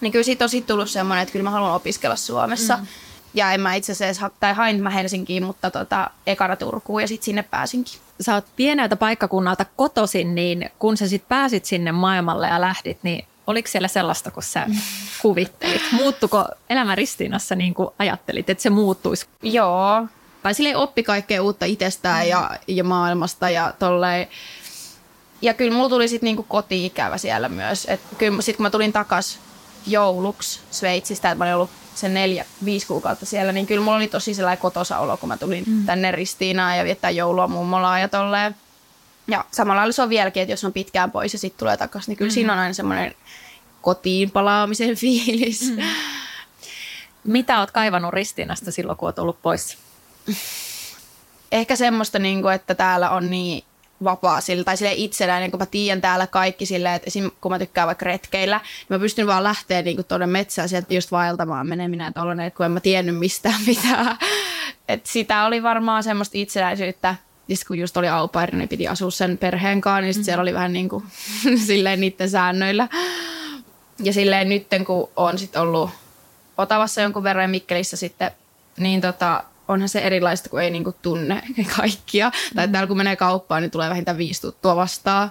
niin 0.00 0.12
kyllä 0.12 0.22
siitä 0.22 0.44
on 0.44 0.48
sitten 0.48 0.74
tullut 0.74 0.90
semmoinen, 0.90 1.22
että 1.22 1.32
kyllä 1.32 1.42
mä 1.42 1.50
haluan 1.50 1.74
opiskella 1.74 2.16
Suomessa. 2.16 2.76
Mm. 2.76 2.86
Ja 3.34 3.52
en 3.52 3.60
mä 3.60 3.74
itse 3.74 3.92
asiassa, 3.92 4.30
tai 4.40 4.54
hain 4.54 4.82
mä 4.82 4.90
Helsinkiin, 4.90 5.44
mutta 5.44 5.70
tota, 5.70 6.10
ekana 6.26 6.56
Turkuun 6.56 7.00
ja 7.00 7.08
sitten 7.08 7.24
sinne 7.24 7.42
pääsinkin. 7.42 8.00
Sä 8.20 8.34
oot 8.34 8.44
pieneltä 8.56 8.96
paikkakunnalta 8.96 9.66
kotosin, 9.76 10.34
niin 10.34 10.70
kun 10.78 10.96
sä 10.96 11.08
sitten 11.08 11.28
pääsit 11.28 11.64
sinne 11.64 11.92
maailmalle 11.92 12.46
ja 12.48 12.60
lähdit, 12.60 12.98
niin 13.02 13.26
oliko 13.46 13.68
siellä 13.68 13.88
sellaista, 13.88 14.30
kun 14.30 14.42
sä 14.42 14.66
kuvittelit? 15.22 15.82
Muuttuko 15.92 16.44
elämä 16.70 16.94
Ristiinassa 16.94 17.54
niin 17.54 17.74
kuin 17.74 17.88
ajattelit, 17.98 18.50
että 18.50 18.62
se 18.62 18.70
muuttuisi? 18.70 19.26
Joo. 19.42 20.06
Tai 20.46 20.54
silleen 20.54 20.76
oppi 20.76 21.02
kaikkea 21.02 21.42
uutta 21.42 21.64
itsestään 21.64 22.24
mm. 22.24 22.30
ja, 22.30 22.50
ja 22.66 22.84
maailmasta 22.84 23.50
ja 23.50 23.72
tolleen. 23.78 24.28
Ja 25.42 25.54
kyllä 25.54 25.76
mulla 25.76 25.88
tuli 25.88 26.08
sitten 26.08 26.26
niinku 26.26 26.42
koti-ikävä 26.42 27.18
siellä 27.18 27.48
myös. 27.48 27.86
Et 27.90 28.00
kyllä 28.18 28.42
sit 28.42 28.56
kun 28.56 28.62
mä 28.62 28.70
tulin 28.70 28.92
takas 28.92 29.38
jouluksi 29.86 30.60
Sveitsistä, 30.70 31.30
että 31.30 31.38
mä 31.38 31.44
olin 31.44 31.54
ollut 31.54 31.70
sen 31.94 32.14
neljä, 32.14 32.44
viisi 32.64 32.86
kuukautta 32.86 33.26
siellä, 33.26 33.52
niin 33.52 33.66
kyllä 33.66 33.84
mulla 33.84 33.96
oli 33.96 34.08
tosi 34.08 34.34
sellainen 34.34 34.62
kotosa 34.62 34.98
olo, 34.98 35.16
kun 35.16 35.28
mä 35.28 35.36
tulin 35.36 35.64
mm. 35.66 35.86
tänne 35.86 36.12
Ristiinaan 36.12 36.78
ja 36.78 36.84
viettää 36.84 37.10
joulua 37.10 37.48
mummolaa 37.48 37.98
ja 37.98 38.08
tolleen. 38.08 38.56
Ja 39.28 39.44
samalla 39.52 39.78
lailla 39.78 39.92
se 39.92 40.02
on 40.02 40.08
vieläkin, 40.08 40.42
että 40.42 40.52
jos 40.52 40.64
on 40.64 40.72
pitkään 40.72 41.10
pois 41.10 41.32
ja 41.32 41.38
sitten 41.38 41.58
tulee 41.58 41.76
takaisin, 41.76 42.10
niin 42.10 42.16
kyllä 42.16 42.30
mm. 42.30 42.34
siinä 42.34 42.52
on 42.52 42.58
aina 42.58 42.74
semmoinen 42.74 43.14
kotiin 43.82 44.30
palaamisen 44.30 44.96
fiilis. 44.96 45.70
Mm. 45.70 45.82
Mitä 47.24 47.60
oot 47.60 47.70
kaivannut 47.70 48.12
Ristiinasta 48.14 48.72
silloin, 48.72 48.98
kun 48.98 49.08
oot 49.08 49.18
ollut 49.18 49.42
pois? 49.42 49.85
Ehkä 51.52 51.76
semmoista, 51.76 52.18
niin 52.18 52.42
kuin, 52.42 52.54
että 52.54 52.74
täällä 52.74 53.10
on 53.10 53.30
niin 53.30 53.64
vapaa 54.04 54.40
sillä, 54.40 54.64
tai 54.64 54.76
sille 54.76 54.92
itsenäinen, 54.96 55.50
kun 55.50 55.60
mä 55.60 55.66
tiedän 55.66 56.00
täällä 56.00 56.26
kaikki 56.26 56.66
silleen, 56.66 56.94
että 56.94 57.06
esim. 57.06 57.30
kun 57.40 57.52
mä 57.52 57.58
tykkään 57.58 57.86
vaikka 57.86 58.04
retkeillä, 58.04 58.56
niin 58.56 58.86
mä 58.88 58.98
pystyn 58.98 59.26
vaan 59.26 59.44
lähteä 59.44 59.82
niin 59.82 59.96
kuin 59.96 60.06
tuonne 60.06 60.26
metsään 60.26 60.68
sieltä 60.68 60.94
just 60.94 61.12
vaeltamaan 61.12 61.66
meneminen 61.66 62.14
tollanen, 62.14 62.46
että 62.46 62.56
kun 62.56 62.66
en 62.66 62.72
mä 62.72 62.80
tiennyt 62.80 63.18
mistään 63.18 63.60
mitään. 63.66 64.18
Et 64.88 65.06
sitä 65.06 65.44
oli 65.44 65.62
varmaan 65.62 66.02
semmoista 66.02 66.38
itsenäisyyttä. 66.38 67.14
Ja 67.48 67.56
kun 67.66 67.78
just 67.78 67.96
oli 67.96 68.08
au 68.08 68.28
pair, 68.28 68.54
niin 68.54 68.68
piti 68.68 68.88
asua 68.88 69.10
sen 69.10 69.38
perheen 69.38 69.80
kanssa, 69.80 70.00
niin 70.00 70.14
mm-hmm. 70.14 70.24
siellä 70.24 70.42
oli 70.42 70.54
vähän 70.54 70.72
niin 70.72 70.88
kuin 70.88 71.04
silleen 71.66 72.00
niiden 72.00 72.30
säännöillä. 72.30 72.88
Ja 73.98 74.12
silleen 74.12 74.48
nyt, 74.48 74.66
kun 74.86 75.08
on 75.16 75.38
sitten 75.38 75.62
ollut 75.62 75.90
Otavassa 76.58 77.00
jonkun 77.00 77.22
verran 77.22 77.44
ja 77.44 77.48
Mikkelissä 77.48 77.96
sitten, 77.96 78.30
niin 78.76 79.00
tota, 79.00 79.44
onhan 79.68 79.88
se 79.88 79.98
erilaista, 79.98 80.48
kun 80.48 80.62
ei 80.62 80.70
niinku 80.70 80.94
tunne 81.02 81.42
kaikkia. 81.76 82.28
Mm. 82.28 82.56
Tai 82.56 82.68
täällä 82.68 82.86
kun 82.86 82.96
menee 82.96 83.16
kauppaan, 83.16 83.62
niin 83.62 83.70
tulee 83.70 83.90
vähintään 83.90 84.18
viisi 84.18 84.40
tuttua 84.40 84.76
vastaan. 84.76 85.30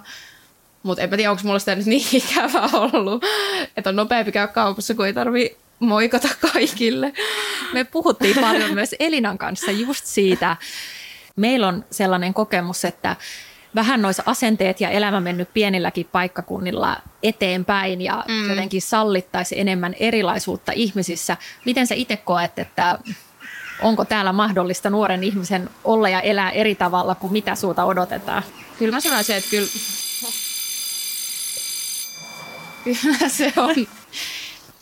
Mutta 0.83 1.03
en 1.03 1.09
tiedä, 1.09 1.31
onko 1.31 1.41
mulla 1.45 1.59
sitä 1.59 1.75
nyt 1.75 1.85
niin 1.85 2.07
ikävä 2.23 2.69
ollut, 2.73 3.23
että 3.77 3.89
on 3.89 3.95
nopeampi 3.95 4.31
käydä 4.31 4.47
kaupassa, 4.47 4.93
kun 4.93 5.05
ei 5.05 5.13
tarvi 5.13 5.57
moikata 5.79 6.29
kaikille. 6.51 7.13
Me 7.73 7.83
puhuttiin 7.83 8.35
paljon 8.41 8.73
myös 8.73 8.95
Elinan 8.99 9.37
kanssa 9.37 9.71
just 9.71 10.05
siitä. 10.05 10.57
Meillä 11.35 11.67
on 11.67 11.85
sellainen 11.91 12.33
kokemus, 12.33 12.85
että 12.85 13.15
vähän 13.75 14.01
noissa 14.01 14.23
asenteet 14.25 14.81
ja 14.81 14.89
elämä 14.89 15.19
mennyt 15.19 15.49
pienilläkin 15.53 16.09
paikkakunnilla 16.11 16.97
eteenpäin 17.23 18.01
ja 18.01 18.23
mm. 18.27 18.49
jotenkin 18.49 18.81
sallittaisi 18.81 19.59
enemmän 19.59 19.95
erilaisuutta 19.99 20.71
ihmisissä. 20.71 21.37
Miten 21.65 21.87
sä 21.87 21.95
itse 21.95 22.17
koet, 22.17 22.59
että 22.59 22.99
onko 23.81 24.05
täällä 24.05 24.33
mahdollista 24.33 24.89
nuoren 24.89 25.23
ihmisen 25.23 25.69
olla 25.83 26.09
ja 26.09 26.21
elää 26.21 26.51
eri 26.51 26.75
tavalla 26.75 27.15
kuin 27.15 27.33
mitä 27.33 27.55
suuta 27.55 27.85
odotetaan? 27.85 28.43
Kyllä 28.79 28.91
mä 28.91 28.99
sanoisin, 28.99 29.35
että 29.35 29.49
kyllä, 29.49 29.69
kyllä 32.83 33.29
se 33.29 33.53
on. 33.57 33.75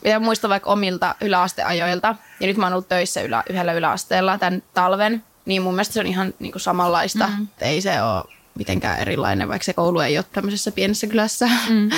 Mitä 0.04 0.18
muistan 0.18 0.50
vaikka 0.50 0.70
omilta 0.70 1.14
yläasteajoilta, 1.20 2.16
ja 2.40 2.46
nyt 2.46 2.56
mä 2.56 2.66
oon 2.66 2.72
ollut 2.72 2.88
töissä 2.88 3.20
ylä, 3.20 3.42
yhdellä 3.50 3.72
yläasteella 3.72 4.38
tämän 4.38 4.62
talven, 4.74 5.24
niin 5.44 5.62
mun 5.62 5.74
mielestä 5.74 5.94
se 5.94 6.00
on 6.00 6.06
ihan 6.06 6.34
niin 6.38 6.52
kuin 6.52 6.62
samanlaista. 6.62 7.30
Mm. 7.38 7.48
Ei 7.60 7.80
se 7.80 8.02
ole 8.02 8.24
mitenkään 8.54 8.98
erilainen, 8.98 9.48
vaikka 9.48 9.64
se 9.64 9.72
koulu 9.72 10.00
ei 10.00 10.18
ole 10.18 10.24
tämmöisessä 10.32 10.72
pienessä 10.72 11.06
kylässä. 11.06 11.48
Mm. 11.68 11.90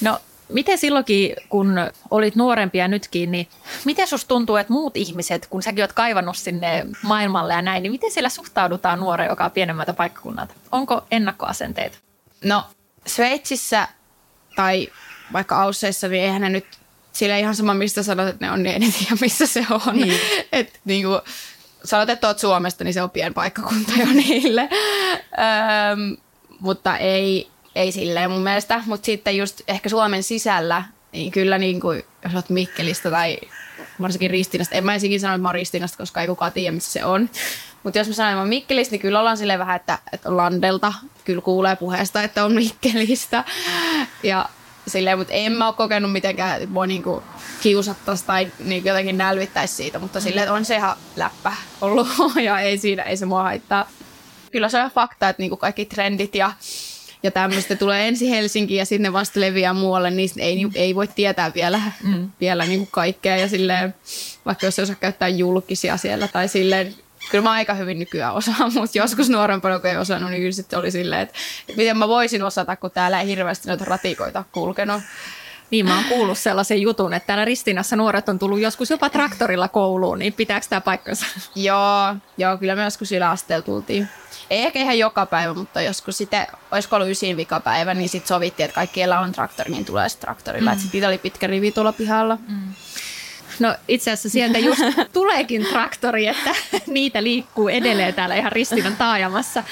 No 0.00 0.20
Miten 0.48 0.78
silloinkin, 0.78 1.36
kun 1.48 1.74
olit 2.10 2.36
nuorempia 2.36 2.88
nytkin, 2.88 3.30
niin 3.30 3.48
miten 3.84 4.08
susta 4.08 4.28
tuntuu, 4.28 4.56
että 4.56 4.72
muut 4.72 4.96
ihmiset, 4.96 5.46
kun 5.46 5.62
säkin 5.62 5.84
oot 5.84 5.92
kaivannut 5.92 6.36
sinne 6.36 6.86
maailmalle 7.02 7.52
ja 7.52 7.62
näin, 7.62 7.82
niin 7.82 7.92
miten 7.92 8.10
siellä 8.10 8.28
suhtaudutaan 8.28 9.00
nuoreen, 9.00 9.30
joka 9.30 9.44
on 9.44 9.50
pienemmältä 9.50 9.92
paikkakunnalta? 9.92 10.54
Onko 10.72 11.06
ennakkoasenteet? 11.10 12.00
No 12.44 12.64
Sveitsissä 13.06 13.88
tai 14.56 14.88
vaikka 15.32 15.62
Ausseissa, 15.62 16.08
niin 16.08 16.22
eihän 16.22 16.42
ne 16.42 16.48
nyt 16.48 16.66
sillä 17.12 17.38
ihan 17.38 17.56
sama, 17.56 17.74
mistä 17.74 18.02
sanot, 18.02 18.28
että 18.28 18.46
ne 18.46 18.52
on, 18.52 18.62
niin 18.62 18.82
en 18.82 18.92
tiedä, 18.92 19.16
missä 19.20 19.46
se 19.46 19.66
on. 19.70 19.96
Niin. 19.96 20.20
Et, 20.52 20.80
niin 20.84 21.06
kuin, 21.06 21.20
sanot, 21.84 22.10
että 22.10 22.26
oot 22.26 22.38
Suomesta, 22.38 22.84
niin 22.84 22.94
se 22.94 23.02
on 23.02 23.10
pien 23.10 23.34
paikkakunta 23.34 23.92
jo 23.98 24.06
niille. 24.06 24.68
Öm, 25.92 26.16
mutta 26.60 26.96
ei, 26.96 27.50
ei 27.76 27.92
silleen 27.92 28.30
mun 28.30 28.42
mielestä. 28.42 28.82
Mutta 28.86 29.06
sitten 29.06 29.36
just 29.36 29.60
ehkä 29.68 29.88
Suomen 29.88 30.22
sisällä, 30.22 30.84
niin 31.12 31.32
kyllä 31.32 31.58
niin 31.58 31.80
kuin, 31.80 32.02
jos 32.24 32.34
olet 32.34 32.50
Mikkelistä 32.50 33.10
tai 33.10 33.38
varsinkin 34.00 34.30
Ristinasta, 34.30 34.74
en 34.74 34.84
mä 34.84 34.94
ensinkin 34.94 35.20
sano, 35.20 35.34
että 35.34 35.78
mä 35.78 35.88
koska 35.98 36.20
ei 36.20 36.26
kukaan 36.26 36.52
tiedä, 36.52 36.72
missä 36.72 36.92
se 36.92 37.04
on. 37.04 37.30
Mutta 37.82 37.98
jos 37.98 38.08
mä 38.08 38.14
sanon, 38.14 38.30
että 38.30 38.36
mä 38.36 38.40
oon 38.40 38.48
Mikkelistä, 38.48 38.92
niin 38.92 39.00
kyllä 39.00 39.20
ollaan 39.20 39.36
silleen 39.36 39.58
vähän, 39.58 39.76
että, 39.76 39.98
että 40.12 40.28
on 40.28 40.36
Landelta. 40.36 40.92
Kyllä 41.24 41.40
kuulee 41.40 41.76
puheesta, 41.76 42.22
että 42.22 42.44
on 42.44 42.52
Mikkelistä. 42.54 43.44
Ja 44.22 44.48
silleen, 44.86 45.18
mutta 45.18 45.32
en 45.32 45.52
mä 45.52 45.66
ole 45.66 45.74
kokenut 45.74 46.12
mitenkään, 46.12 46.62
että 46.62 46.74
voi 46.74 46.86
niinku 46.86 47.22
kiusattaisi 47.62 48.24
tai 48.26 48.52
niinku 48.58 48.88
jotenkin 48.88 49.18
nälvittäisi 49.18 49.74
siitä, 49.74 49.98
mutta 49.98 50.20
silleen, 50.20 50.52
on 50.52 50.64
se 50.64 50.76
ihan 50.76 50.96
läppä 51.16 51.52
ollut 51.80 52.08
ja 52.44 52.60
ei 52.60 52.78
siinä, 52.78 53.02
ei 53.02 53.16
se 53.16 53.26
mua 53.26 53.42
haittaa. 53.42 53.88
Kyllä 54.52 54.68
se 54.68 54.82
on 54.82 54.90
fakta, 54.90 55.28
että 55.28 55.42
niinku 55.42 55.56
kaikki 55.56 55.84
trendit 55.84 56.34
ja 56.34 56.52
ja 57.26 57.30
tämmöistä 57.30 57.76
tulee 57.76 58.08
ensi 58.08 58.30
Helsinkiin 58.30 58.78
ja 58.78 58.86
sinne 58.86 59.12
vasta 59.12 59.40
leviää 59.40 59.72
muualle, 59.72 60.10
niin 60.10 60.30
ei, 60.38 60.66
ei 60.74 60.94
voi 60.94 61.08
tietää 61.08 61.54
vielä, 61.54 61.80
mm. 62.02 62.30
vielä 62.40 62.66
niin 62.66 62.78
kuin 62.78 62.88
kaikkea. 62.92 63.36
Ja 63.36 63.48
silleen, 63.48 63.94
vaikka 64.46 64.66
jos 64.66 64.78
ei 64.78 64.82
osaa 64.82 64.96
käyttää 64.96 65.28
julkisia 65.28 65.96
siellä 65.96 66.28
tai 66.28 66.48
silleen, 66.48 66.94
kyllä 67.30 67.44
mä 67.44 67.50
aika 67.50 67.74
hyvin 67.74 67.98
nykyään 67.98 68.34
osaan, 68.34 68.72
mutta 68.74 68.98
joskus 68.98 69.30
nuorempana 69.30 69.78
kun 69.78 69.90
ei 69.90 69.96
osannut, 69.96 70.30
niin 70.30 70.40
kyllä 70.40 70.52
sitten 70.52 70.78
oli 70.78 70.90
silleen, 70.90 71.20
että, 71.20 71.34
että 71.68 71.76
miten 71.76 71.96
mä 71.98 72.08
voisin 72.08 72.42
osata, 72.42 72.76
kun 72.76 72.90
täällä 72.90 73.20
ei 73.20 73.26
hirveästi 73.26 73.68
noita 73.68 73.84
ratikoita 73.84 74.44
kulkenut. 74.52 75.02
Niin, 75.70 75.86
mä 75.86 75.94
oon 75.94 76.04
kuullut 76.04 76.38
sellaisen 76.38 76.82
jutun, 76.82 77.14
että 77.14 77.26
täällä 77.26 77.44
Ristinassa 77.44 77.96
nuoret 77.96 78.28
on 78.28 78.38
tullut 78.38 78.60
joskus 78.60 78.90
jopa 78.90 79.10
traktorilla 79.10 79.68
kouluun, 79.68 80.18
niin 80.18 80.32
pitääkö 80.32 80.66
tämä 80.68 80.80
paikkansa? 80.80 81.26
Joo, 81.54 82.16
joo, 82.38 82.58
kyllä 82.58 82.76
me 82.76 82.84
joskus 82.84 83.12
yläasteella 83.12 83.64
tultiin. 83.64 84.08
Ei 84.50 84.62
ehkä 84.62 84.78
ihan 84.78 84.98
joka 84.98 85.26
päivä, 85.26 85.54
mutta 85.54 85.80
joskus 85.80 86.18
sitten, 86.18 86.46
olisiko 86.72 86.96
ollut 86.96 87.10
ysin 87.10 87.36
vikapäivä, 87.36 87.94
niin 87.94 88.08
sitten 88.08 88.28
sovittiin, 88.28 88.64
että 88.64 88.74
kaikkialla 88.74 89.18
on 89.18 89.32
traktori, 89.32 89.70
niin 89.70 89.84
tulee 89.84 90.08
sitten 90.08 90.26
traktorilla. 90.26 90.74
Mm. 90.74 90.80
Sitten 90.80 91.08
oli 91.08 91.18
pitkä 91.18 91.46
rivi 91.46 91.72
tuolla 91.72 91.92
pihalla. 91.92 92.38
Mm. 92.48 92.74
No 93.58 93.74
itse 93.88 94.10
asiassa 94.10 94.28
sieltä 94.28 94.58
just 94.58 94.80
tuleekin 95.12 95.66
traktori, 95.66 96.26
että 96.26 96.54
niitä 96.86 97.22
liikkuu 97.22 97.68
edelleen 97.68 98.14
täällä 98.14 98.34
ihan 98.34 98.52
Ristinan 98.52 98.96
taajamassa. 98.96 99.64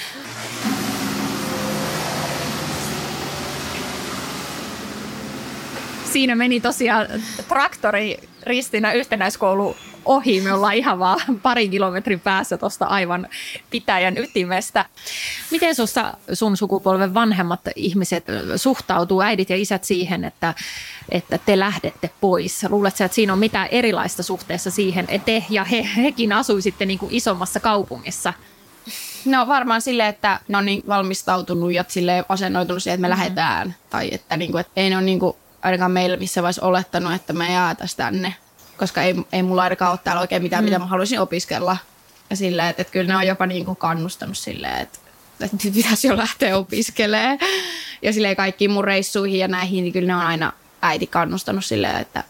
Siinä 6.15 6.35
meni 6.35 6.61
tosiaan 6.61 7.07
traktori 7.49 8.17
Ristina 8.43 8.93
yhtenäiskoulu 8.93 9.77
ohi. 10.05 10.41
Me 10.41 10.53
ollaan 10.53 10.75
ihan 10.75 10.99
vaan 10.99 11.21
parin 11.43 11.71
kilometrin 11.71 12.21
päässä 12.21 12.57
tuosta 12.57 12.87
aivan 12.87 13.29
pitäjän 13.71 14.19
ytimestä. 14.19 14.85
Miten 15.51 15.75
sussa 15.75 16.15
sun 16.33 16.57
sukupolven 16.57 17.15
vanhemmat 17.15 17.61
ihmiset 17.77 18.25
suhtautuu, 18.57 19.23
äidit 19.23 19.51
ja 19.51 19.57
isät 19.57 19.85
siihen, 19.85 20.25
että, 20.25 20.55
että 21.09 21.39
te 21.39 21.59
lähdette 21.59 22.11
pois? 22.21 22.67
Luuletko, 22.69 23.05
että 23.05 23.15
siinä 23.15 23.33
on 23.33 23.39
mitään 23.39 23.69
erilaista 23.71 24.23
suhteessa 24.23 24.71
siihen, 24.71 25.05
että 25.09 25.27
te 25.27 25.45
ja 25.51 25.65
he, 25.65 25.89
hekin 25.97 26.33
asuisitte 26.33 26.87
niin 26.87 26.99
kuin 26.99 27.15
isommassa 27.15 27.61
kaupungissa? 27.61 28.33
No 29.25 29.47
varmaan 29.47 29.81
silleen, 29.81 30.09
että 30.09 30.41
ne 30.49 30.59
on 30.59 30.67
niin 30.67 30.83
valmistautunut 30.89 31.73
ja 31.73 31.85
sille 31.89 32.25
asennoitunut 32.29 32.83
siihen, 32.83 32.95
että 32.95 33.09
me 33.09 33.09
mm-hmm. 33.09 33.21
lähdetään. 33.21 33.75
Tai 33.91 34.09
että, 34.13 34.37
niin 34.37 34.51
kuin, 34.53 34.61
että 34.61 34.73
ei 34.77 34.91
ne 34.91 34.97
ole 34.97 35.05
niin 35.05 35.21
kuin, 35.21 35.37
ainakaan 35.65 35.91
meillä 35.91 36.17
missä 36.17 36.43
vaiheessa 36.43 36.67
olettanut, 36.67 37.13
että 37.13 37.33
me 37.33 37.53
jäätäisiin 37.53 37.97
tänne 37.97 38.35
koska 38.77 39.03
ei, 39.03 39.15
ei 39.33 39.43
mulla 39.43 39.63
ainakaan 39.63 39.91
ole 39.91 40.01
täällä 40.05 40.21
oikein 40.21 40.43
mitään, 40.43 40.65
mm. 40.65 40.65
mitä 40.65 40.79
mä 40.79 40.87
haluaisin 40.87 41.21
opiskella. 41.21 41.77
Ja 42.31 42.37
silleen, 42.37 42.69
että, 42.69 42.83
että 42.83 42.93
kyllä 42.93 43.13
ne 43.13 43.17
on 43.17 43.27
jopa 43.27 43.47
niin 43.47 43.65
kuin 43.65 43.77
kannustanut 43.77 44.39
silleen, 44.39 44.81
että, 44.81 44.99
että 45.41 45.57
nyt 45.65 45.75
pitäisi 45.75 46.07
jo 46.09 46.17
lähteä 46.17 46.57
opiskelemaan. 46.57 47.39
Ja 48.03 48.13
silleen 48.13 48.37
kaikkiin 48.37 48.71
mun 48.71 48.85
reissuihin 48.85 49.39
ja 49.39 49.49
näihin, 49.49 49.85
niin 49.85 49.93
kyllä 49.93 50.07
ne 50.07 50.17
on 50.17 50.27
aina 50.27 50.53
äiti 50.83 51.07
kannustanut 51.07 51.65
silleen, 51.65 51.97
että 51.97 52.25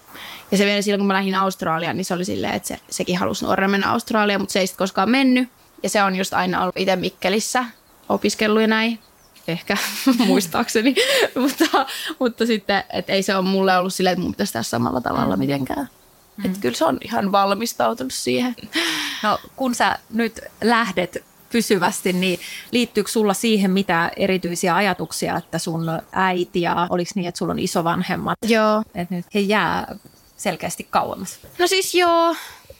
ja 0.51 0.59
se 0.59 0.64
vielä 0.64 0.83
silloin, 0.83 1.01
kun 1.01 1.07
mä 1.07 1.14
lähdin 1.14 1.35
Australiaan, 1.35 1.97
niin 1.97 2.05
se 2.05 2.14
oli 2.14 2.25
silleen, 2.25 2.55
että 2.55 2.68
se, 2.68 2.79
sekin 2.90 3.18
halusi 3.18 3.44
nuorena 3.44 3.68
mennä 3.68 3.90
Australiaan, 3.90 4.40
mutta 4.40 4.53
se 4.53 4.61
ei 4.61 4.66
sitten 4.66 4.79
koskaan 4.79 5.11
mennyt. 5.11 5.49
Ja 5.83 5.88
se 5.88 6.03
on 6.03 6.16
just 6.16 6.35
aina 6.35 6.62
ollut 6.62 6.77
itse 6.77 6.97
Mikkelissä 6.97 7.64
opiskellut 8.09 8.62
ja 8.62 8.68
näin. 8.68 8.99
Ehkä 9.48 9.76
muistaakseni. 10.26 10.94
mutta, 11.42 11.87
mutta 12.18 12.46
sitten, 12.46 12.85
että 12.92 13.12
ei 13.12 13.22
se 13.22 13.37
ole 13.37 13.44
mulle 13.44 13.76
ollut 13.76 13.94
silleen, 13.94 14.12
että 14.12 14.22
mun 14.22 14.33
pitäisi 14.33 14.52
tehdä 14.52 14.62
samalla 14.62 15.00
tavalla 15.00 15.37
mitenkään. 15.37 15.88
Mm. 16.37 16.46
Että 16.46 16.59
kyllä 16.61 16.76
se 16.76 16.85
on 16.85 16.98
ihan 17.04 17.33
valmistautunut 17.33 18.12
siihen. 18.12 18.57
No 19.22 19.38
kun 19.57 19.74
sä 19.74 19.98
nyt 20.11 20.40
lähdet 20.62 21.24
pysyvästi, 21.52 22.12
niin 22.12 22.40
liittyykö 22.70 23.11
sulla 23.11 23.35
siihen 23.35 23.70
mitä 23.70 24.11
erityisiä 24.16 24.76
ajatuksia, 24.76 25.37
että 25.37 25.59
sun 25.59 25.87
äiti 26.12 26.61
ja 26.61 26.87
oliko 26.90 27.11
niin, 27.14 27.28
että 27.28 27.38
sulla 27.38 27.52
on 27.52 27.59
isovanhemmat? 27.59 28.38
Joo. 28.46 28.83
Että 28.94 29.14
nyt 29.14 29.26
he 29.35 29.40
jää 29.40 29.96
selkeästi 30.37 30.87
kauemmas. 30.90 31.38
No 31.59 31.66
siis 31.66 31.94
joo, 31.94 32.37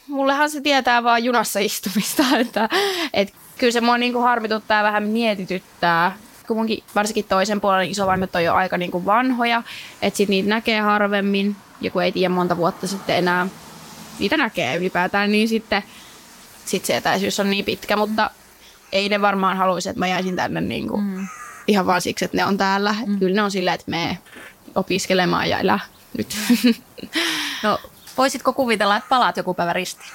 mullehan 0.07 0.51
se 0.51 0.61
tietää 0.61 1.05
vaan 1.05 1.25
junassa 1.25 1.61
istumista, 1.61 2.23
että, 2.39 2.69
että 3.13 3.35
kyllä 3.59 3.73
se 3.73 3.81
mua 3.81 3.99
niinku 3.99 4.19
harmituttaa 4.19 4.77
ja 4.77 4.85
vähän 4.85 5.03
mietityttää. 5.03 6.17
Kun 6.47 6.57
munkin 6.57 6.83
varsinkin 6.95 7.25
toisen 7.25 7.61
puolen 7.61 7.91
isovanhemmat 7.91 8.35
on 8.35 8.45
jo 8.45 8.55
aika 8.55 8.79
niinku 8.79 9.05
vanhoja, 9.05 9.63
että 10.03 10.17
sit 10.17 10.29
niitä 10.29 10.49
näkee 10.49 10.81
harvemmin, 10.81 11.57
joku 11.81 11.99
ei 11.99 12.13
tiedä 12.13 12.35
monta 12.35 12.57
vuotta 12.57 12.87
sitten 12.87 13.17
enää 13.17 13.47
niitä 14.19 14.37
näkee 14.37 14.77
ylipäätään, 14.77 15.33
niin 15.33 15.49
sitten 15.49 15.83
sit 16.65 16.85
se 16.85 16.97
etäisyys 16.97 17.41
on 17.41 17.51
niin 17.51 17.65
pitkä, 17.65 17.97
mutta 17.97 18.31
ei 18.93 19.09
ne 19.09 19.21
varmaan 19.21 19.57
haluaisi, 19.57 19.89
että 19.89 19.99
mä 19.99 20.07
jäisin 20.07 20.37
tänne 20.37 20.61
niin 20.61 20.89
kuin, 20.89 21.05
mm. 21.05 21.29
ihan 21.67 21.87
vaan 21.87 22.01
siksi, 22.01 22.25
että 22.25 22.37
ne 22.37 22.45
on 22.45 22.59
täällä. 22.59 22.95
Mm. 23.07 23.19
Kyllä 23.19 23.35
ne 23.35 23.43
on 23.43 23.51
silleen, 23.51 23.75
että 23.75 23.91
me 23.91 24.19
opiskelemaan 24.75 25.51
ja 25.51 25.59
elää 25.59 25.81
nyt. 26.19 26.37
no, 27.63 27.79
voisitko 28.19 28.53
kuvitella, 28.53 28.97
että 28.97 29.09
palaat 29.09 29.37
joku 29.37 29.55
päivä 29.55 29.73
ristiin 29.73 30.13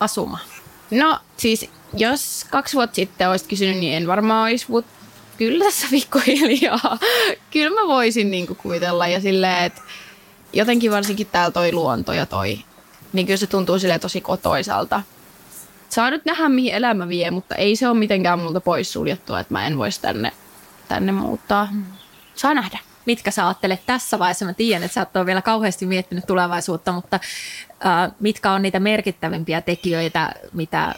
asumaan? 0.00 0.42
No 0.90 1.18
siis, 1.36 1.70
jos 1.94 2.46
kaksi 2.50 2.76
vuotta 2.76 2.94
sitten 2.94 3.30
olisit 3.30 3.48
kysynyt, 3.48 3.76
niin 3.76 3.94
en 3.94 4.06
varmaan 4.06 4.42
olisi, 4.42 4.66
mutta 4.68 4.95
kyllä 5.38 5.64
tässä 5.64 5.86
pikkuhiljaa. 5.90 6.98
kyllä 7.50 7.82
mä 7.82 7.88
voisin 7.88 8.30
niin 8.30 8.46
kuin, 8.46 8.56
kuvitella 8.56 9.06
ja 9.06 9.20
silleen, 9.20 9.64
että 9.64 9.82
jotenkin 10.52 10.90
varsinkin 10.90 11.26
täällä 11.26 11.50
toi 11.50 11.72
luonto 11.72 12.12
ja 12.12 12.26
toi, 12.26 12.58
niin 13.12 13.26
kyllä 13.26 13.36
se 13.36 13.46
tuntuu 13.46 13.78
sille 13.78 13.98
tosi 13.98 14.20
kotoisalta. 14.20 15.02
Saa 15.88 16.10
nyt 16.10 16.24
nähdä, 16.24 16.48
mihin 16.48 16.74
elämä 16.74 17.08
vie, 17.08 17.30
mutta 17.30 17.54
ei 17.54 17.76
se 17.76 17.88
ole 17.88 17.98
mitenkään 17.98 18.38
multa 18.38 18.60
poissuljettua, 18.60 19.40
että 19.40 19.54
mä 19.54 19.66
en 19.66 19.78
voisi 19.78 20.00
tänne, 20.00 20.32
tänne 20.88 21.12
muuttaa. 21.12 21.66
Hmm. 21.66 21.84
Saa 22.34 22.54
nähdä. 22.54 22.78
Mitkä 23.06 23.30
sä 23.30 23.46
ajattelet 23.46 23.80
tässä 23.86 24.18
vaiheessa? 24.18 24.44
Mä 24.44 24.54
tiedän, 24.54 24.82
että 24.82 24.94
sä 24.94 25.02
et 25.02 25.16
ole 25.16 25.26
vielä 25.26 25.42
kauheasti 25.42 25.86
miettinyt 25.86 26.26
tulevaisuutta, 26.26 26.92
mutta 26.92 27.20
äh, 27.86 28.12
mitkä 28.20 28.52
on 28.52 28.62
niitä 28.62 28.80
merkittävimpiä 28.80 29.60
tekijöitä, 29.60 30.32
mitä 30.52 30.94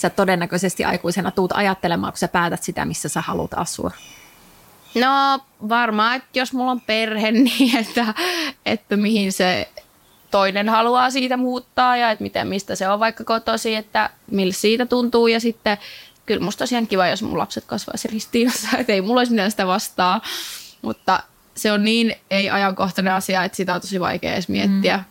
sä 0.00 0.10
todennäköisesti 0.10 0.84
aikuisena 0.84 1.30
tuut 1.30 1.52
ajattelemaan, 1.52 2.12
kun 2.12 2.18
sä 2.18 2.28
päätät 2.28 2.62
sitä, 2.62 2.84
missä 2.84 3.08
sä 3.08 3.20
haluat 3.20 3.50
asua? 3.54 3.90
No 4.94 5.40
varmaan, 5.68 6.16
että 6.16 6.38
jos 6.38 6.52
mulla 6.52 6.70
on 6.70 6.80
perhe, 6.80 7.32
niin 7.50 7.76
että, 7.76 8.14
että 8.66 8.96
mihin 8.96 9.32
se 9.32 9.68
toinen 10.30 10.68
haluaa 10.68 11.10
siitä 11.10 11.36
muuttaa 11.36 11.96
ja 11.96 12.10
että 12.10 12.22
miten, 12.22 12.48
mistä 12.48 12.74
se 12.74 12.88
on 12.88 13.00
vaikka 13.00 13.24
kotosi, 13.24 13.74
että 13.74 14.10
millä 14.30 14.52
siitä 14.52 14.86
tuntuu. 14.86 15.26
Ja 15.26 15.40
sitten 15.40 15.78
kyllä 16.26 16.44
musta 16.44 16.58
tosiaan 16.58 16.86
kiva, 16.86 17.08
jos 17.08 17.22
mun 17.22 17.38
lapset 17.38 17.64
kasvaisi 17.64 18.08
Ristiinassa, 18.08 18.68
että 18.78 18.92
ei 18.92 19.00
mulla 19.00 19.20
olisi 19.20 19.32
mitään 19.32 19.50
sitä 19.50 19.66
vastaa. 19.66 20.20
Mutta 20.82 21.22
se 21.54 21.72
on 21.72 21.84
niin 21.84 22.14
ei-ajankohtainen 22.30 23.12
asia, 23.12 23.44
että 23.44 23.56
sitä 23.56 23.74
on 23.74 23.80
tosi 23.80 24.00
vaikea 24.00 24.32
edes 24.32 24.48
miettiä. 24.48 24.96
Mm. 24.96 25.04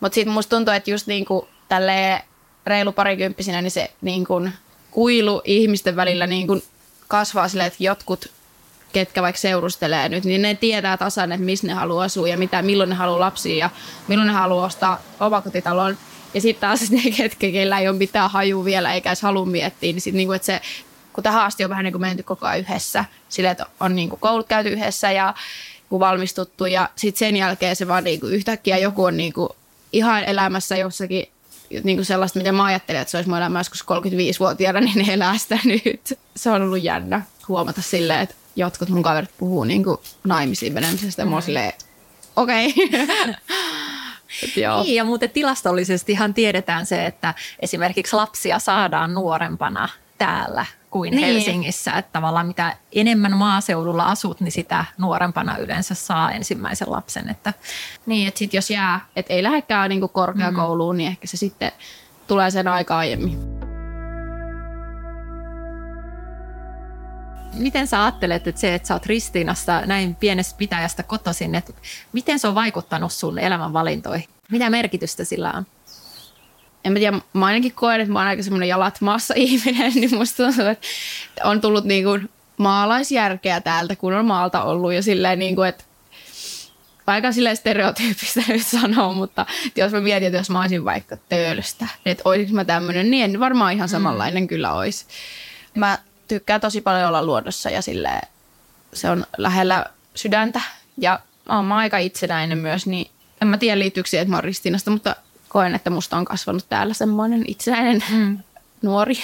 Mutta 0.00 0.14
sitten 0.14 0.34
musta 0.34 0.56
tuntuu, 0.56 0.74
että 0.74 0.90
just 0.90 1.06
niin 1.06 1.24
kuin 1.24 1.46
tälleen 1.68 2.22
reilu 2.66 2.92
parikymppisinä, 2.92 3.62
niin 3.62 3.70
se 3.70 3.90
niin 4.00 4.24
kuin 4.24 4.52
kuilu 4.90 5.42
ihmisten 5.44 5.96
välillä 5.96 6.26
niin 6.26 6.46
kuin 6.46 6.62
kasvaa 7.08 7.48
silleen, 7.48 7.66
että 7.66 7.84
jotkut 7.84 8.30
ketkä 8.92 9.22
vaikka 9.22 9.40
seurustelee 9.40 10.08
nyt, 10.08 10.24
niin 10.24 10.42
ne 10.42 10.54
tietää 10.54 10.96
tasan, 10.96 11.32
että 11.32 11.44
missä 11.44 11.66
ne 11.66 11.72
haluaa 11.72 12.04
asua 12.04 12.28
ja 12.28 12.38
mitä, 12.38 12.62
milloin 12.62 12.90
ne 12.90 12.96
haluaa 12.96 13.20
lapsia 13.20 13.56
ja 13.56 13.70
milloin 14.08 14.26
ne 14.26 14.32
haluaa 14.32 14.66
ostaa 14.66 15.02
omakotitalon. 15.20 15.96
Ja 16.34 16.40
sitten 16.40 16.60
taas 16.60 16.90
ne, 16.90 17.10
ketkä, 17.16 17.50
keillä 17.50 17.78
ei 17.78 17.88
ole 17.88 17.96
mitään 17.96 18.30
haju 18.30 18.64
vielä 18.64 18.94
eikä 18.94 19.10
edes 19.10 19.22
halua 19.22 19.46
miettiä, 19.46 19.92
niin 19.92 20.00
sitten 20.00 20.16
niinku, 20.16 20.32
että 20.32 20.46
se, 20.46 20.60
kun 21.12 21.24
tähän 21.24 21.44
asti 21.44 21.64
on 21.64 21.70
vähän 21.70 21.84
niin 21.84 21.92
kuin 21.92 22.00
menty 22.00 22.22
koko 22.22 22.46
ajan 22.46 22.60
yhdessä, 22.60 23.04
sille, 23.28 23.50
että 23.50 23.66
on 23.80 23.96
niin 23.96 24.08
kuin 24.08 24.20
koulut 24.20 24.48
käyty 24.48 24.68
yhdessä 24.68 25.12
ja 25.12 25.34
kun 25.88 26.00
valmistuttu 26.00 26.66
ja 26.66 26.88
sitten 26.96 27.18
sen 27.18 27.36
jälkeen 27.36 27.76
se 27.76 27.88
vaan 27.88 28.04
niin 28.04 28.20
kuin 28.20 28.32
yhtäkkiä 28.32 28.78
joku 28.78 29.04
on 29.04 29.16
niin 29.16 29.32
kuin 29.32 29.48
ihan 29.92 30.24
elämässä 30.24 30.76
jossakin 30.76 31.28
niin 31.84 31.96
kuin 31.96 32.04
sellaista, 32.04 32.38
mitä 32.38 32.52
mä 32.52 32.64
ajattelin, 32.64 33.00
että 33.00 33.10
se 33.10 33.18
olisi 33.18 33.28
mun 33.28 33.38
elämä 33.38 33.60
joskus 33.60 33.84
35-vuotiaana, 33.84 34.80
niin 34.80 35.06
ne 35.06 35.14
elää 35.14 35.38
sitä 35.38 35.58
nyt. 35.64 36.18
Se 36.36 36.50
on 36.50 36.62
ollut 36.62 36.82
jännä 36.82 37.22
huomata 37.48 37.82
silleen, 37.82 38.20
että 38.20 38.34
jotkut 38.56 38.88
mun 38.88 39.02
kaverit 39.02 39.30
puhuu 39.38 39.64
niin 39.64 39.84
kuin 39.84 39.98
naimisiin 40.24 40.72
menemisestä. 40.72 41.22
Ja 41.22 41.26
mä 41.26 41.40
silleen, 41.40 41.72
okei. 42.36 42.74
Okay. 44.42 44.82
Niin, 44.84 44.94
ja 44.94 45.04
muuten 45.04 45.30
tilastollisestihan 45.30 46.34
tiedetään 46.34 46.86
se, 46.86 47.06
että 47.06 47.34
esimerkiksi 47.60 48.16
lapsia 48.16 48.58
saadaan 48.58 49.14
nuorempana 49.14 49.88
täällä 50.18 50.66
kuin 50.90 51.10
niin. 51.10 51.24
Helsingissä. 51.24 51.92
Että 51.92 52.12
tavallaan 52.12 52.46
mitä 52.46 52.76
enemmän 52.92 53.36
maaseudulla 53.36 54.04
asut, 54.04 54.40
niin 54.40 54.52
sitä 54.52 54.84
nuorempana 54.98 55.56
yleensä 55.56 55.94
saa 55.94 56.32
ensimmäisen 56.32 56.90
lapsen. 56.90 57.28
Että... 57.30 57.52
Niin, 58.06 58.28
että 58.28 58.38
sit 58.38 58.54
jos 58.54 58.70
jää, 58.70 59.00
että 59.16 59.32
ei 59.32 59.42
lähdekään 59.42 59.90
niin 59.90 60.08
korkeakouluun, 60.08 60.94
mm. 60.94 60.98
niin 60.98 61.08
ehkä 61.08 61.26
se 61.26 61.36
sitten 61.36 61.72
tulee 62.26 62.50
sen 62.50 62.68
aika 62.68 62.98
aiemmin. 62.98 63.56
miten 67.58 67.86
sä 67.86 68.04
ajattelet, 68.04 68.46
että 68.46 68.60
se, 68.60 68.74
että 68.74 68.88
sä 68.88 68.94
oot 68.94 69.06
Ristiinasta 69.06 69.86
näin 69.86 70.14
pienestä 70.14 70.58
pitäjästä 70.58 71.02
kotoisin, 71.02 71.54
että 71.54 71.72
miten 72.12 72.38
se 72.38 72.48
on 72.48 72.54
vaikuttanut 72.54 73.12
sun 73.12 73.38
elämänvalintoihin? 73.38 74.28
Mitä 74.50 74.70
merkitystä 74.70 75.24
sillä 75.24 75.52
on? 75.56 75.66
En 76.86 76.92
mä 76.92 76.98
tiedä, 76.98 77.18
mä 77.32 77.46
ainakin 77.46 77.72
koen, 77.72 78.00
että 78.00 78.12
mä 78.12 78.18
oon 78.18 78.28
aika 78.28 78.42
semmoinen 78.42 78.68
jalat 78.68 79.00
maassa 79.00 79.34
ihminen, 79.46 79.92
niin 79.94 80.14
musta 80.14 80.44
tuntuu, 80.44 80.66
että 80.66 80.86
on 81.44 81.60
tullut 81.60 81.84
niin 81.84 82.04
kuin 82.04 82.30
maalaisjärkeä 82.56 83.60
täältä, 83.60 83.96
kun 83.96 84.14
on 84.14 84.24
maalta 84.24 84.62
ollut 84.62 84.92
ja 84.92 85.02
silleen 85.02 85.38
niin 85.38 85.56
kuin, 85.56 85.68
että 85.68 85.84
aika 87.06 87.32
silleen 87.32 87.56
stereotyyppistä 87.56 88.42
nyt 88.48 88.66
sanoa, 88.66 89.12
mutta 89.12 89.46
jos 89.76 89.92
mä 89.92 90.00
mietin, 90.00 90.26
että 90.26 90.38
jos 90.38 90.50
mä 90.50 90.60
olisin 90.60 90.84
vaikka 90.84 91.16
töölöstä, 91.28 91.84
niin 91.84 92.12
että 92.12 92.22
olisinko 92.24 92.54
mä 92.54 92.64
tämmöinen, 92.64 93.10
niin 93.10 93.40
varmaan 93.40 93.72
ihan 93.72 93.88
samanlainen 93.88 94.42
mm. 94.42 94.48
kyllä 94.48 94.72
olisi. 94.72 95.06
Mä 95.74 95.98
tykkää 96.28 96.58
tosi 96.58 96.80
paljon 96.80 97.08
olla 97.08 97.24
luonnossa 97.24 97.70
ja 97.70 97.82
sille 97.82 98.10
se 98.92 99.10
on 99.10 99.26
lähellä 99.38 99.86
sydäntä 100.14 100.60
ja 100.98 101.20
olen 101.48 101.72
aika 101.72 101.98
itsenäinen 101.98 102.58
myös, 102.58 102.86
niin 102.86 103.10
en 103.42 103.48
mä 103.48 103.58
tiedä 103.58 103.78
liittyykö 103.78 104.10
siihen, 104.10 104.22
että 104.22 104.36
mä 104.36 104.40
Ristiinasta, 104.40 104.90
mutta 104.90 105.16
koen, 105.56 105.74
että 105.74 105.90
musta 105.90 106.16
on 106.16 106.24
kasvanut 106.24 106.68
täällä 106.68 106.94
semmoinen 106.94 107.44
itsenäinen 107.46 108.02
mm. 108.10 108.38
nuori. 108.82 109.14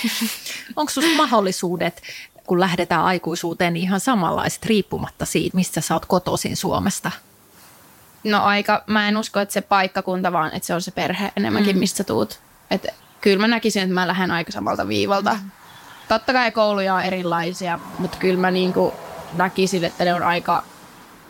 Onko 0.76 0.92
sinulla 0.92 1.16
mahdollisuudet, 1.16 2.02
kun 2.46 2.60
lähdetään 2.60 3.04
aikuisuuteen, 3.04 3.72
niin 3.72 3.82
ihan 3.82 4.00
samanlaiset 4.00 4.66
riippumatta 4.66 5.24
siitä, 5.24 5.56
mistä 5.56 5.80
sä 5.80 5.94
oot 5.94 6.06
kotoisin 6.06 6.56
Suomesta? 6.56 7.10
No 8.24 8.42
aika, 8.42 8.84
mä 8.86 9.08
en 9.08 9.16
usko, 9.16 9.40
että 9.40 9.52
se 9.52 9.60
paikkakunta, 9.60 10.32
vaan 10.32 10.54
että 10.54 10.66
se 10.66 10.74
on 10.74 10.82
se 10.82 10.90
perhe 10.90 11.32
enemmänkin, 11.36 11.76
mm. 11.76 11.80
mistä 11.80 12.04
tuut. 12.04 12.40
Et 12.70 12.86
kyllä 13.20 13.40
mä 13.40 13.48
näkisin, 13.48 13.82
että 13.82 13.94
mä 13.94 14.08
lähden 14.08 14.30
aika 14.30 14.52
samalta 14.52 14.88
viivalta. 14.88 15.34
Mm. 15.42 15.50
Totta 16.08 16.32
kai 16.32 16.50
kouluja 16.50 16.94
on 16.94 17.02
erilaisia, 17.02 17.78
mutta 17.98 18.18
kyllä 18.18 18.40
mä 18.40 18.50
niinku 18.50 18.94
näkisin, 19.36 19.84
että 19.84 20.04
ne 20.04 20.14
on 20.14 20.22
aika 20.22 20.62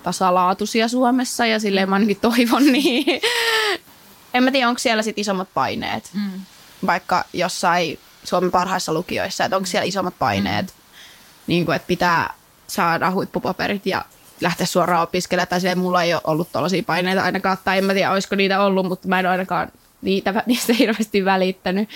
tasalaatuisia 0.03 0.89
Suomessa 0.89 1.47
ja 1.47 1.61
silleen 1.61 1.89
mä 1.89 1.95
ainakin 1.95 2.21
toivon 2.21 2.73
niin. 2.73 3.21
En 4.35 4.45
mä 4.45 4.51
tiedä, 4.51 4.69
onko 4.69 4.79
siellä 4.79 5.03
sit 5.03 5.19
isommat 5.19 5.49
paineet, 5.55 6.11
mm. 6.15 6.41
vaikka 6.87 7.25
jossain 7.33 7.99
Suomen 8.25 8.51
parhaissa 8.51 8.93
lukioissa, 8.93 9.45
että 9.45 9.57
onko 9.57 9.67
siellä 9.67 9.87
isommat 9.87 10.15
paineet, 10.19 10.67
mm. 10.67 10.73
niin 11.47 11.65
kuin, 11.65 11.77
että 11.77 11.87
pitää 11.87 12.35
saada 12.67 13.11
huippupaperit 13.11 13.87
ja 13.87 14.05
lähteä 14.41 14.67
suoraan 14.67 15.03
opiskelemaan, 15.03 15.49
tai 15.49 15.61
silleen, 15.61 15.79
mulla 15.79 16.03
ei 16.03 16.15
ole 16.15 16.23
ollut 16.25 16.53
tällaisia 16.53 16.83
paineita 16.83 17.23
ainakaan, 17.23 17.59
tai 17.65 17.79
en 17.79 17.85
mä 17.85 17.95
tiedä, 17.95 18.13
olisiko 18.13 18.37
niitä 18.37 18.63
ollut, 18.63 18.87
mutta 18.87 19.09
mä 19.09 19.19
en 19.19 19.27
ole 19.27 19.33
ainakaan 19.33 19.73
niitä, 20.03 20.43
niistä 20.47 20.73
hirveästi 20.73 21.25
välittänyt. 21.25 21.89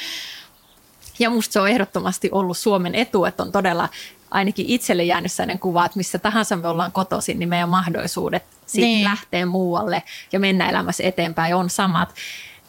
Ja 1.18 1.30
musta 1.30 1.52
se 1.52 1.60
on 1.60 1.68
ehdottomasti 1.68 2.28
ollut 2.32 2.58
Suomen 2.58 2.94
etu, 2.94 3.24
että 3.24 3.42
on 3.42 3.52
todella 3.52 3.88
ainakin 4.30 4.66
itselle 4.68 5.04
jäänyt 5.04 5.32
sellainen 5.32 5.58
kuva, 5.58 5.86
että 5.86 5.96
missä 5.96 6.18
tahansa 6.18 6.56
me 6.56 6.68
ollaan 6.68 6.92
kotoisin, 6.92 7.38
niin 7.38 7.48
meidän 7.48 7.68
mahdollisuudet 7.68 8.42
sitten 8.66 8.82
niin. 8.82 9.04
lähteä 9.04 9.46
muualle 9.46 10.02
ja 10.32 10.40
mennä 10.40 10.70
elämässä 10.70 11.04
eteenpäin 11.04 11.54
on 11.54 11.70
samat. 11.70 12.14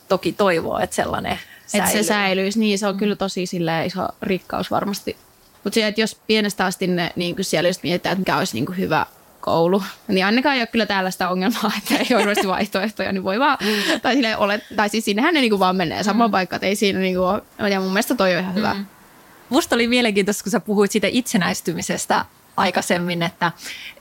Toki 0.07 0.31
toivoo, 0.31 0.79
että 0.79 0.95
sellainen 0.95 1.39
säilyy. 1.67 1.87
Että 1.87 2.03
se 2.03 2.07
säilyisi, 2.07 2.59
niin 2.59 2.79
se 2.79 2.87
on 2.87 2.97
kyllä 2.97 3.15
tosi 3.15 3.43
iso 3.43 4.07
rikkaus 4.21 4.71
varmasti. 4.71 5.17
Mutta 5.63 5.79
että 5.79 6.01
jos 6.01 6.15
pienestä 6.27 6.65
asti 6.65 6.87
ne, 6.87 7.11
niin 7.15 7.35
siellä 7.41 7.69
just 7.69 7.83
mietitään, 7.83 8.13
että 8.13 8.21
mikä 8.21 8.37
olisi 8.37 8.53
niin 8.53 8.65
kuin 8.65 8.77
hyvä 8.77 9.05
koulu, 9.41 9.83
niin 10.07 10.25
ainakaan 10.25 10.55
ei 10.55 10.61
ole 10.61 10.67
kyllä 10.67 10.85
tällaista 10.85 11.29
ongelmaa, 11.29 11.71
että 11.77 11.97
ei 11.97 12.15
ole 12.15 12.47
vaihtoehtoja, 12.47 13.11
niin 13.11 13.23
voi 13.23 13.39
vaan, 13.39 13.57
tai, 14.01 14.35
ole, 14.37 14.61
tai 14.75 14.89
siis 14.89 15.05
sinnehän 15.05 15.33
ne 15.33 15.39
niin 15.39 15.49
kuin 15.49 15.59
vaan 15.59 15.75
menee 15.75 16.03
samaan 16.03 16.29
mm. 16.29 16.31
paikkaan, 16.31 16.57
että 16.57 16.67
ei 16.67 16.75
siinä 16.75 16.99
niin 16.99 17.15
kuin 17.15 17.27
ole, 17.27 17.69
ja 17.69 17.79
mun 17.79 17.89
mielestä 17.89 18.15
toi 18.15 18.35
on 18.35 18.41
ihan 18.41 18.55
hyvä. 18.55 18.73
Mm. 18.73 18.85
Musta 19.49 19.75
oli 19.75 19.87
mielenkiintoista, 19.87 20.43
kun 20.43 20.51
sä 20.51 20.59
puhuit 20.59 20.91
siitä 20.91 21.07
itsenäistymisestä 21.11 22.25
aikaisemmin, 22.57 23.23
että 23.23 23.51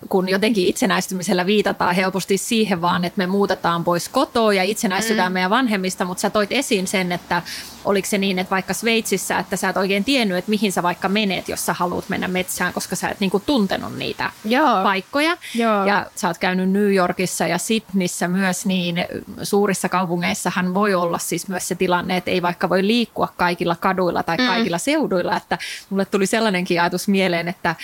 kun 0.08 0.28
jotenkin 0.28 0.66
itsenäistymisellä 0.66 1.46
viitataan 1.46 1.94
helposti 1.94 2.38
siihen 2.38 2.82
vaan, 2.82 3.04
että 3.04 3.18
me 3.18 3.26
muutetaan 3.26 3.84
pois 3.84 4.08
kotoa 4.08 4.52
ja 4.52 4.62
itsenäistytään 4.62 5.32
mm. 5.32 5.34
meidän 5.34 5.50
vanhemmista, 5.50 6.04
mutta 6.04 6.20
sä 6.20 6.30
toit 6.30 6.52
esiin 6.52 6.86
sen, 6.86 7.12
että 7.12 7.42
oliko 7.86 8.08
se 8.08 8.18
niin, 8.18 8.38
että 8.38 8.50
vaikka 8.50 8.74
Sveitsissä, 8.74 9.38
että 9.38 9.56
sä 9.56 9.68
et 9.68 9.76
oikein 9.76 10.04
tiennyt, 10.04 10.38
että 10.38 10.50
mihin 10.50 10.72
sä 10.72 10.82
vaikka 10.82 11.08
menet, 11.08 11.48
jos 11.48 11.66
sä 11.66 11.72
haluat 11.72 12.08
mennä 12.08 12.28
metsään, 12.28 12.72
koska 12.72 12.96
sä 12.96 13.08
et 13.08 13.20
niinku 13.20 13.40
tuntenut 13.40 13.96
niitä 13.96 14.30
Joo. 14.44 14.82
paikkoja. 14.82 15.36
Joo. 15.54 15.86
Ja 15.86 16.06
sä 16.14 16.28
oot 16.28 16.38
käynyt 16.38 16.70
New 16.70 16.94
Yorkissa 16.94 17.46
ja 17.46 17.58
Sydneyssä 17.58 18.28
myös, 18.28 18.66
niin 18.66 19.04
suurissa 19.42 19.88
kaupungeissahan 19.88 20.74
voi 20.74 20.94
olla 20.94 21.18
siis 21.18 21.48
myös 21.48 21.68
se 21.68 21.74
tilanne, 21.74 22.16
että 22.16 22.30
ei 22.30 22.42
vaikka 22.42 22.68
voi 22.68 22.86
liikkua 22.86 23.28
kaikilla 23.36 23.76
kaduilla 23.76 24.22
tai 24.22 24.36
mm. 24.36 24.46
kaikilla 24.46 24.78
seuduilla, 24.78 25.36
että 25.36 25.58
mulle 25.90 26.04
tuli 26.04 26.26
sellainenkin 26.26 26.80
ajatus 26.80 27.08
mieleen, 27.08 27.48
että 27.48 27.74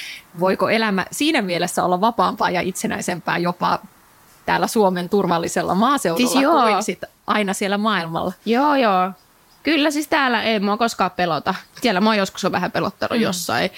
voiko 0.40 0.68
elämä 0.68 1.07
siinä 1.11 1.42
mielessä 1.42 1.84
olla 1.84 2.00
vapaampaa 2.00 2.50
ja 2.50 2.61
itsenäisempää 2.61 3.38
jopa 3.38 3.78
täällä 4.46 4.66
Suomen 4.66 5.09
turvallisella 5.09 5.74
maaseudulla 5.74 6.30
siis 6.30 6.42
joo. 6.42 6.62
kuin 6.62 6.82
sit 6.82 7.05
aina 7.26 7.53
siellä 7.53 7.78
maailmalla. 7.78 8.32
Joo, 8.44 8.74
joo. 8.74 9.12
Kyllä 9.62 9.90
siis 9.90 10.08
täällä 10.08 10.42
ei 10.42 10.60
mua 10.60 10.76
koskaan 10.76 11.10
pelota. 11.10 11.54
Siellä 11.82 12.00
mua 12.00 12.14
joskus 12.14 12.44
on 12.44 12.52
vähän 12.52 12.72
pelottanut 12.72 13.18
mm. 13.18 13.22
jossain. 13.22 13.70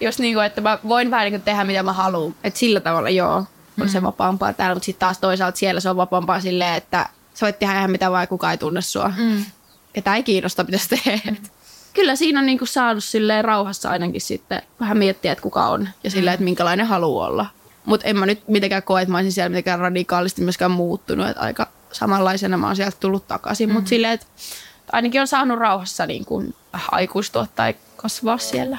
Jos 0.00 0.18
niinku, 0.18 0.40
että 0.40 0.60
mä 0.60 0.78
voin 0.88 1.10
vähän 1.10 1.24
niinku 1.24 1.44
tehdä 1.44 1.64
mitä 1.64 1.82
mä 1.82 1.92
haluan. 1.92 2.34
Että 2.44 2.58
sillä 2.58 2.80
tavalla 2.80 3.10
joo, 3.10 3.36
on 3.36 3.46
mm. 3.76 3.88
se 3.88 4.02
vapaampaa 4.02 4.52
täällä. 4.52 4.74
Mutta 4.74 4.86
sitten 4.86 5.00
taas 5.00 5.18
toisaalta 5.18 5.58
siellä 5.58 5.80
se 5.80 5.90
on 5.90 5.96
vapaampaa 5.96 6.40
silleen, 6.40 6.74
että 6.74 7.08
sä 7.34 7.46
voit 7.46 7.58
tehdä 7.58 7.78
ihan 7.78 7.90
mitä 7.90 8.10
vaan 8.10 8.28
kukaan 8.28 8.50
ei 8.50 8.58
tunne 8.58 8.82
sua. 8.82 9.12
Mm. 9.16 9.44
Ketä 9.92 10.14
ei 10.14 10.22
kiinnosta, 10.22 10.64
mitä 10.64 10.78
sä 10.78 10.96
teet. 11.04 11.24
Mm. 11.24 11.36
Kyllä 11.94 12.16
siinä 12.16 12.40
on 12.40 12.46
niinku 12.46 12.66
saanut 12.66 13.04
silleen 13.04 13.44
rauhassa 13.44 13.90
ainakin 13.90 14.20
sitten 14.20 14.62
vähän 14.80 14.98
miettiä, 14.98 15.32
että 15.32 15.42
kuka 15.42 15.66
on 15.66 15.88
ja 16.04 16.10
silleen, 16.10 16.34
että 16.34 16.44
minkälainen 16.44 16.86
haluaa 16.86 17.28
olla. 17.28 17.46
Mutta 17.84 18.06
en 18.06 18.16
mä 18.18 18.26
nyt 18.26 18.48
mitenkään 18.48 18.82
koe, 18.82 19.02
että 19.02 19.12
mä 19.12 19.18
olisin 19.18 19.32
siellä 19.32 19.48
mitenkään 19.48 19.78
radikaalisti 19.78 20.42
myöskään 20.42 20.70
muuttunut. 20.70 21.28
Että 21.28 21.42
aika 21.42 21.68
samanlaisena 21.92 22.56
mä 22.56 22.66
oon 22.66 22.76
sieltä 22.76 22.96
tullut 23.00 23.28
takaisin. 23.28 23.68
Mm. 23.68 23.74
Mutta 23.74 23.88
silleen, 23.88 24.12
että 24.12 24.26
ainakin 24.92 25.20
on 25.20 25.26
saanut 25.26 25.58
rauhassa 25.58 26.06
niin 26.06 26.24
kuin 26.24 26.54
aikuistua 26.92 27.46
tai 27.54 27.74
kasvaa 27.96 28.38
siellä. 28.38 28.78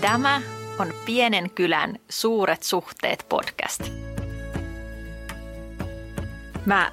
Tämä 0.00 0.42
on 0.78 0.94
Pienen 1.06 1.50
kylän 1.50 1.98
Suuret 2.08 2.62
suhteet 2.62 3.26
podcast. 3.28 3.82
Mä 6.66 6.92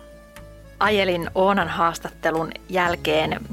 ajelin 0.79 1.29
Oonan 1.35 1.67
haastattelun 1.67 2.51
jälkeen 2.69 3.45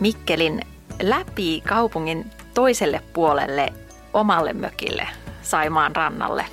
Mikkelin 0.00 0.60
läpi 1.02 1.62
kaupungin 1.68 2.30
toiselle 2.54 3.02
puolelle 3.12 3.72
omalle 4.12 4.52
mökille 4.52 5.08
Saimaan 5.42 5.96
rannalle. 5.96 6.46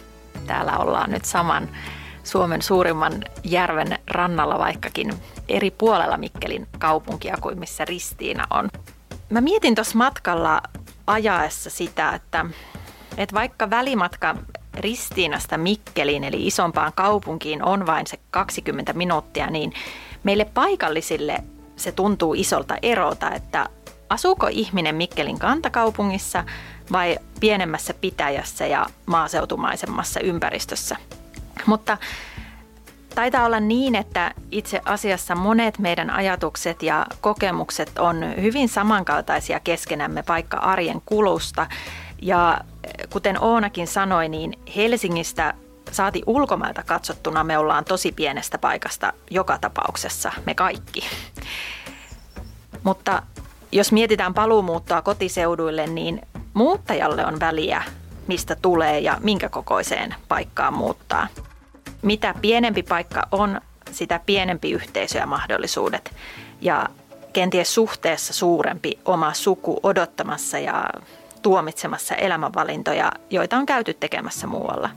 Täällä 0.48 0.78
ollaan 0.78 1.12
nyt 1.12 1.26
saman 1.26 1.70
Suomen 2.24 2.62
suurimman 2.62 3.24
järven 3.44 4.00
rannalla, 4.08 4.60
vaikkakin 4.60 5.14
eri 5.48 5.72
puolella 5.72 6.18
Mikkelin 6.18 6.68
kaupunkia 6.80 7.38
kuin 7.42 7.60
missä 7.60 7.86
Ristiina 7.86 8.48
on. 8.50 8.70
Mä 9.30 9.42
mietin 9.42 9.76
tuossa 9.76 9.98
matkalla 9.98 10.62
ajaessa 11.08 11.70
sitä, 11.70 12.10
että, 12.10 12.46
että 13.18 13.36
vaikka 13.36 13.70
välimatka 13.70 14.36
Ristiinasta 14.74 15.58
Mikkeliin 15.58 16.24
eli 16.24 16.48
isompaan 16.48 16.94
kaupunkiin 16.96 17.64
on 17.64 17.86
vain 17.86 18.08
se 18.08 18.20
20 18.32 18.94
minuuttia, 18.94 19.50
niin 19.50 19.74
meille 20.24 20.46
paikallisille 20.46 21.44
se 21.76 21.92
tuntuu 21.92 22.34
isolta 22.34 22.76
erolta, 22.82 23.32
että 23.32 23.70
asuuko 24.10 24.48
ihminen 24.52 24.96
Mikkelin 24.96 25.40
kantakaupungissa 25.40 26.44
vai 26.92 27.18
pienemmässä 27.40 27.94
pitäjässä 27.94 28.66
ja 28.68 28.86
maaseutumaisemmassa 29.06 30.20
ympäristössä. 30.20 30.96
Mutta 31.66 31.98
taitaa 33.16 33.46
olla 33.46 33.60
niin, 33.60 33.96
että 33.96 34.34
itse 34.52 34.82
asiassa 34.86 35.36
monet 35.36 35.80
meidän 35.80 36.10
ajatukset 36.10 36.84
ja 36.84 37.06
kokemukset 37.22 38.00
on 38.00 38.24
hyvin 38.42 38.70
samankaltaisia 38.70 39.60
keskenämme 39.60 40.24
vaikka 40.28 40.58
arjen 40.58 41.02
kulusta. 41.06 41.68
Ja 42.22 42.62
kuten 43.10 43.44
Oonakin 43.44 43.88
sanoi, 43.88 44.30
niin 44.30 44.60
Helsingistä 44.76 45.54
saati 45.94 46.22
ulkomailta 46.28 46.84
katsottuna 46.84 47.44
me 47.44 47.58
ollaan 47.58 47.86
tosi 47.86 48.12
pienestä 48.12 48.58
paikasta 48.58 49.14
joka 49.32 49.58
tapauksessa, 49.62 50.32
me 50.46 50.56
kaikki. 50.56 51.02
Mutta 52.84 53.24
jos 53.72 53.92
mietitään 53.92 54.34
paluumuuttoa 54.34 55.02
kotiseuduille, 55.02 55.88
niin 55.88 56.22
muuttajalle 56.54 57.26
on 57.26 57.40
väliä, 57.40 57.84
mistä 58.28 58.56
tulee 58.56 59.00
ja 59.00 59.18
minkä 59.20 59.50
kokoiseen 59.50 60.16
paikkaan 60.28 60.74
muuttaa. 60.74 61.28
Mitä 62.02 62.36
pienempi 62.42 62.84
paikka 62.84 63.28
on, 63.32 63.62
sitä 63.92 64.20
pienempi 64.26 64.72
yhteisö 64.72 65.18
ja 65.18 65.26
mahdollisuudet. 65.26 66.16
Ja 66.62 66.86
kenties 67.34 67.74
suhteessa 67.74 68.34
suurempi 68.34 69.00
oma 69.06 69.34
suku 69.34 69.80
odottamassa 69.84 70.60
ja 70.60 70.90
tuomitsemassa 71.42 72.16
elämänvalintoja, 72.16 73.12
joita 73.30 73.58
on 73.58 73.66
käyty 73.66 73.94
tekemässä 73.94 74.48
muualla. 74.48 74.90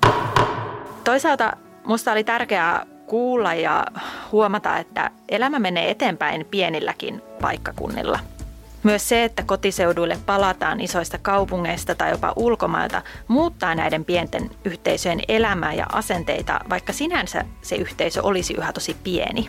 Toisaalta 1.04 1.52
musta 1.84 2.12
oli 2.12 2.24
tärkeää 2.24 2.86
kuulla 3.06 3.54
ja 3.54 3.86
huomata, 4.32 4.78
että 4.78 5.10
elämä 5.28 5.58
menee 5.58 5.90
eteenpäin 5.90 6.46
pienilläkin 6.50 7.22
paikkakunnilla. 7.40 8.18
Myös 8.82 9.08
se, 9.08 9.24
että 9.24 9.42
kotiseuduille 9.42 10.18
palataan 10.26 10.80
isoista 10.80 11.18
kaupungeista 11.18 11.94
tai 11.94 12.10
jopa 12.10 12.32
ulkomailta, 12.36 13.02
muuttaa 13.28 13.74
näiden 13.74 14.04
pienten 14.04 14.50
yhteisöjen 14.64 15.20
elämää 15.28 15.74
ja 15.74 15.86
asenteita, 15.92 16.60
vaikka 16.70 16.92
sinänsä 16.92 17.44
se 17.62 17.76
yhteisö 17.76 18.22
olisi 18.22 18.54
yhä 18.54 18.72
tosi 18.72 18.96
pieni. 19.04 19.48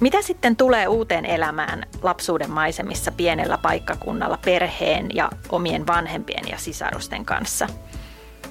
Mitä 0.00 0.22
sitten 0.22 0.56
tulee 0.56 0.88
uuteen 0.88 1.24
elämään 1.24 1.82
lapsuuden 2.02 2.50
maisemissa 2.50 3.12
pienellä 3.12 3.58
paikkakunnalla 3.58 4.38
perheen 4.44 5.06
ja 5.14 5.30
omien 5.48 5.86
vanhempien 5.86 6.48
ja 6.48 6.58
sisarusten 6.58 7.24
kanssa? 7.24 7.66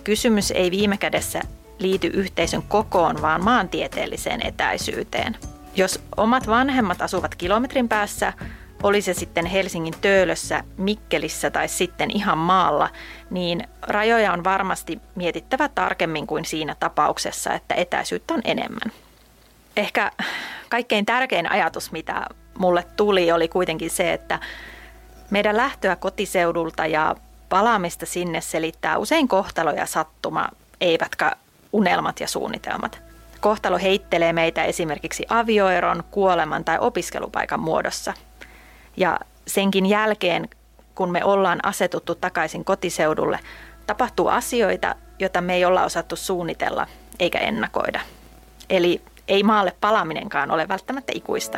Kysymys 0.03 0.51
ei 0.51 0.71
viime 0.71 0.97
kädessä 0.97 1.41
liity 1.79 2.07
yhteisön 2.07 2.63
kokoon, 2.63 3.21
vaan 3.21 3.43
maantieteelliseen 3.43 4.45
etäisyyteen. 4.45 5.37
Jos 5.75 6.01
omat 6.17 6.47
vanhemmat 6.47 7.01
asuvat 7.01 7.35
kilometrin 7.35 7.89
päässä, 7.89 8.33
oli 8.83 9.01
se 9.01 9.13
sitten 9.13 9.45
Helsingin 9.45 9.93
Töölössä, 10.01 10.63
Mikkelissä 10.77 11.51
tai 11.51 11.67
sitten 11.67 12.11
ihan 12.11 12.37
maalla, 12.37 12.89
niin 13.29 13.67
rajoja 13.81 14.33
on 14.33 14.43
varmasti 14.43 14.99
mietittävä 15.15 15.69
tarkemmin 15.69 16.27
kuin 16.27 16.45
siinä 16.45 16.75
tapauksessa, 16.79 17.53
että 17.53 17.75
etäisyyttä 17.75 18.33
on 18.33 18.41
enemmän. 18.43 18.91
ehkä 19.77 20.11
kaikkein 20.69 21.05
tärkein 21.05 21.51
ajatus, 21.51 21.91
mitä 21.91 22.25
mulle 22.57 22.85
tuli, 22.95 23.31
oli 23.31 23.47
kuitenkin 23.47 23.89
se, 23.89 24.13
että 24.13 24.39
meidän 25.29 25.57
lähtöä 25.57 25.95
kotiseudulta 25.95 26.85
ja 26.85 27.15
palaamista 27.49 28.05
sinne 28.05 28.41
selittää 28.41 28.97
usein 28.97 29.27
kohtalo 29.27 29.71
ja 29.71 29.85
sattuma, 29.85 30.49
eivätkä 30.81 31.31
unelmat 31.73 32.19
ja 32.19 32.27
suunnitelmat. 32.27 33.01
Kohtalo 33.41 33.77
heittelee 33.77 34.33
meitä 34.33 34.63
esimerkiksi 34.63 35.25
avioeron, 35.29 36.03
kuoleman 36.11 36.65
tai 36.65 36.77
opiskelupaikan 36.79 37.59
muodossa. 37.59 38.13
Ja 38.97 39.19
senkin 39.47 39.85
jälkeen, 39.85 40.49
kun 40.95 41.11
me 41.11 41.23
ollaan 41.23 41.59
asetuttu 41.63 42.15
takaisin 42.15 42.65
kotiseudulle, 42.65 43.39
tapahtuu 43.87 44.27
asioita, 44.27 44.95
joita 45.19 45.41
me 45.41 45.53
ei 45.53 45.65
olla 45.65 45.83
osattu 45.83 46.15
suunnitella 46.15 46.87
eikä 47.19 47.39
ennakoida. 47.39 47.99
Eli 48.69 49.01
ei 49.27 49.43
maalle 49.43 49.73
palaaminenkaan 49.81 50.51
ole 50.51 50.67
välttämättä 50.67 51.11
ikuista. 51.15 51.57